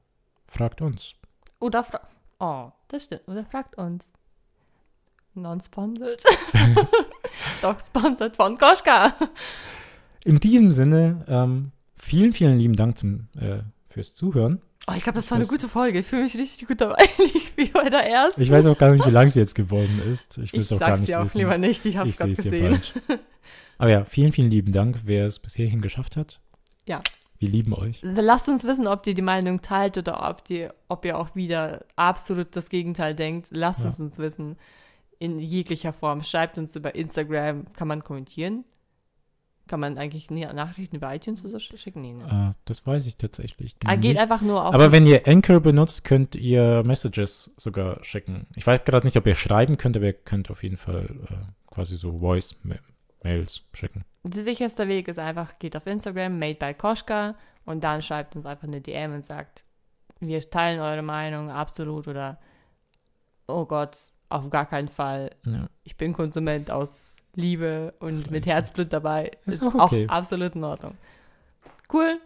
fragt 0.48 0.80
uns. 0.80 1.14
Oder 1.60 1.84
fragt. 1.84 2.06
Oh, 2.40 2.70
das 2.88 3.04
stimmt. 3.04 3.22
Oder 3.28 3.44
fragt 3.44 3.76
uns. 3.78 4.10
Non-sponsored. 5.34 6.22
Doch 7.62 7.78
sponsored 7.80 8.36
von 8.36 8.58
Koschka. 8.58 9.14
In 10.24 10.40
diesem 10.40 10.72
Sinne, 10.72 11.24
ähm, 11.28 11.70
vielen, 11.96 12.32
vielen 12.32 12.58
lieben 12.58 12.74
Dank 12.76 12.98
zum, 12.98 13.28
äh, 13.38 13.60
fürs 13.88 14.14
Zuhören. 14.14 14.60
Oh, 14.90 14.94
ich 14.96 15.02
glaube, 15.02 15.16
das 15.18 15.30
war 15.30 15.36
eine 15.36 15.46
gute 15.46 15.68
Folge. 15.68 15.98
Ich 16.00 16.06
fühle 16.06 16.22
mich 16.22 16.36
richtig 16.36 16.66
gut 16.66 16.80
dabei. 16.80 17.04
Wie 17.56 17.66
bei 17.66 17.90
der 17.90 18.08
ersten. 18.08 18.40
Ich 18.40 18.50
weiß 18.50 18.66
auch 18.66 18.78
gar 18.78 18.90
nicht, 18.92 19.04
wie 19.04 19.10
lang 19.10 19.28
es 19.28 19.34
jetzt 19.34 19.54
geworden 19.54 20.00
ist. 20.10 20.38
Ich 20.38 20.52
will 20.54 20.60
Ich 20.60 20.66
es 20.66 20.72
auch 20.72 20.78
gar 20.78 20.88
sag's 20.90 21.00
nicht 21.00 21.10
dir 21.10 21.20
auch 21.20 21.24
wissen. 21.24 21.38
lieber 21.38 21.58
nicht. 21.58 21.84
Ich 21.84 21.96
habe 21.98 22.08
es 22.08 22.14
ich 22.14 22.18
gerade 22.18 22.34
gesehen. 22.34 22.80
Aber 23.76 23.90
ja, 23.90 24.04
vielen, 24.04 24.32
vielen 24.32 24.50
lieben 24.50 24.72
Dank, 24.72 25.00
wer 25.04 25.26
es 25.26 25.38
bis 25.38 25.54
hierhin 25.54 25.82
geschafft 25.82 26.16
hat. 26.16 26.40
Ja. 26.86 27.02
Wir 27.38 27.48
lieben 27.48 27.72
euch. 27.72 28.00
Lasst 28.02 28.48
uns 28.48 28.64
wissen, 28.64 28.86
ob 28.88 29.06
ihr 29.06 29.14
die 29.14 29.22
Meinung 29.22 29.60
teilt 29.62 29.96
oder 29.96 30.28
ob, 30.28 30.44
die, 30.44 30.68
ob 30.88 31.04
ihr 31.04 31.16
auch 31.18 31.34
wieder 31.36 31.84
absolut 31.96 32.56
das 32.56 32.68
Gegenteil 32.68 33.14
denkt. 33.14 33.48
Lasst 33.52 33.82
Ja. 33.82 33.88
es 33.88 34.00
uns 34.00 34.18
wissen. 34.18 34.56
In 35.20 35.38
jeglicher 35.38 35.92
Form. 35.92 36.22
Schreibt 36.22 36.58
uns 36.58 36.74
über 36.76 36.94
Instagram. 36.94 37.72
Kann 37.74 37.88
man 37.88 38.02
kommentieren? 38.04 38.64
Kann 39.68 39.80
man 39.80 39.98
eigentlich 39.98 40.30
nie- 40.30 40.46
Nachrichten 40.46 40.96
über 40.96 41.14
iTunes 41.14 41.42
oder 41.42 41.50
so 41.50 41.56
sch- 41.58 41.76
schicken? 41.76 42.00
Nee, 42.00 42.14
ne? 42.14 42.54
Äh, 42.56 42.60
das 42.64 42.86
weiß 42.86 43.06
ich 43.06 43.18
tatsächlich 43.18 43.76
Ah, 43.84 43.96
geht 43.96 44.12
nicht. 44.12 44.20
einfach 44.20 44.40
nur 44.40 44.64
auf. 44.64 44.74
Aber 44.74 44.92
wenn 44.92 45.06
ihr 45.06 45.28
Anchor 45.28 45.60
benutzt, 45.60 46.04
könnt 46.04 46.34
ihr 46.34 46.82
Messages 46.84 47.52
sogar 47.58 48.02
schicken. 48.02 48.46
Ich 48.56 48.66
weiß 48.66 48.84
gerade 48.84 49.06
nicht, 49.06 49.16
ob 49.18 49.26
ihr 49.26 49.34
schreiben 49.34 49.76
könnt, 49.76 49.96
aber 49.96 50.06
ihr 50.06 50.12
könnt 50.14 50.50
auf 50.50 50.62
jeden 50.62 50.78
Fall 50.78 51.04
äh, 51.30 51.34
quasi 51.74 51.96
so 51.98 52.20
Voice-Mails 53.22 53.62
schicken. 53.72 54.04
Der 54.24 54.42
sicherste 54.42 54.88
Weg 54.88 55.08
ist 55.08 55.18
einfach, 55.18 55.58
geht 55.58 55.76
auf 55.76 55.86
Instagram, 55.86 56.38
made 56.38 56.56
by 56.56 56.74
Koschka 56.74 57.34
und 57.64 57.84
dann 57.84 58.02
schreibt 58.02 58.36
uns 58.36 58.46
einfach 58.46 58.66
eine 58.66 58.80
DM 58.80 59.14
und 59.14 59.24
sagt, 59.24 59.64
wir 60.20 60.40
teilen 60.50 60.80
eure 60.80 61.02
Meinung 61.02 61.50
absolut 61.50 62.08
oder 62.08 62.38
oh 63.46 63.64
Gott, 63.64 63.96
auf 64.28 64.50
gar 64.50 64.66
keinen 64.66 64.88
Fall. 64.88 65.30
Ja. 65.46 65.68
Ich 65.84 65.96
bin 65.96 66.12
Konsument 66.12 66.70
aus 66.70 67.16
Liebe 67.34 67.94
und 68.00 68.30
mit. 68.30 68.46
Herzblut 68.46 68.92
dabei. 68.92 69.30
Ist 69.46 69.62
Ist, 69.62 69.62
auch 69.62 69.74
auch, 69.74 69.92
okay. 69.92 70.06
absolut 70.08 70.54
in 70.54 70.64
Ordnung. 70.64 70.96
Cool. 71.92 72.20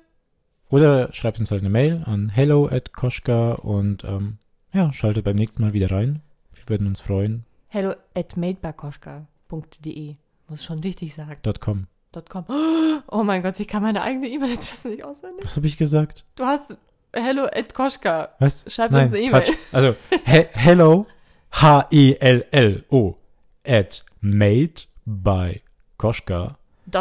Oder 0.70 1.12
schreibt 1.12 1.38
uns 1.38 1.50
halt 1.50 1.60
eine 1.60 1.70
Mail 1.70 2.02
an 2.06 2.30
hello 2.30 2.66
at 2.66 2.94
koschka 2.94 3.52
und 3.52 4.04
ähm, 4.04 4.38
ja, 4.72 4.92
schaltet 4.92 5.24
beim 5.24 5.36
nächsten 5.36 5.62
Mal 5.62 5.74
wieder 5.74 5.90
rein. 5.90 6.22
Wir 6.54 6.68
würden 6.68 6.86
uns 6.86 7.02
freuen. 7.02 7.44
Hello 7.68 7.94
at 8.14 8.36
madebykoschka.de. 8.36 10.16
Muss 10.52 10.64
schon 10.64 10.78
richtig 10.80 11.14
sagen. 11.14 11.40
.com. 11.60 11.86
.com. 12.28 12.44
Oh 13.08 13.22
mein 13.22 13.42
Gott, 13.42 13.58
ich 13.58 13.66
kann 13.66 13.82
meine 13.82 14.02
eigene 14.02 14.28
E-Mail-Adresse 14.28 14.90
nicht 14.90 15.02
auswendig. 15.02 15.44
Was 15.44 15.56
habe 15.56 15.66
ich 15.66 15.78
gesagt? 15.78 16.26
Du 16.34 16.44
hast 16.44 16.76
hello 17.14 17.46
at 17.46 17.72
Koschka. 17.72 18.34
Was? 18.38 18.66
Schreib 18.68 18.90
Nein, 18.90 19.06
uns 19.06 19.14
eine 19.14 19.22
E-Mail. 19.22 19.44
Also, 19.72 19.96
he 20.26 20.44
hello, 20.52 21.06
H-E-L-L-O, 21.52 23.16
at 23.66 24.04
made 24.20 24.82
by 25.06 25.62
Koschka, 25.96 26.58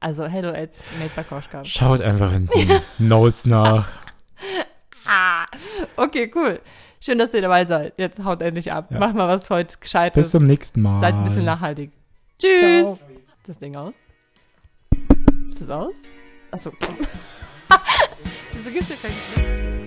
Also, 0.00 0.24
hello 0.26 0.50
at 0.50 0.70
madebykoschka. 0.98 1.64
Schaut 1.64 2.00
einfach 2.00 2.32
in 2.32 2.46
die 2.54 2.80
Notes 2.98 3.46
nach. 3.46 3.88
Ah, 5.06 5.46
okay, 5.96 6.30
cool. 6.34 6.60
Schön, 7.00 7.18
dass 7.18 7.32
ihr 7.34 7.42
dabei 7.42 7.64
seid. 7.64 7.94
Jetzt 7.98 8.22
haut 8.24 8.42
endlich 8.42 8.72
ab. 8.72 8.88
Ja. 8.90 8.98
Macht 8.98 9.14
mal 9.14 9.28
was 9.28 9.48
heute 9.50 9.78
Gescheites. 9.78 10.14
Bis 10.14 10.30
zum 10.32 10.44
nächsten 10.44 10.82
Mal. 10.82 11.00
Seid 11.00 11.14
ein 11.14 11.24
bisschen 11.24 11.44
nachhaltig. 11.44 11.92
Tschüss. 12.38 12.98
Ciao. 12.98 13.08
Ist 13.08 13.48
das 13.48 13.58
Ding 13.58 13.76
aus? 13.76 13.94
Ist 15.52 15.62
das 15.62 15.70
aus? 15.70 15.94
Achso. 16.50 16.72
Wieso 18.52 18.70
gibt's 18.70 18.88
ja 18.90 18.96
kein 19.00 19.85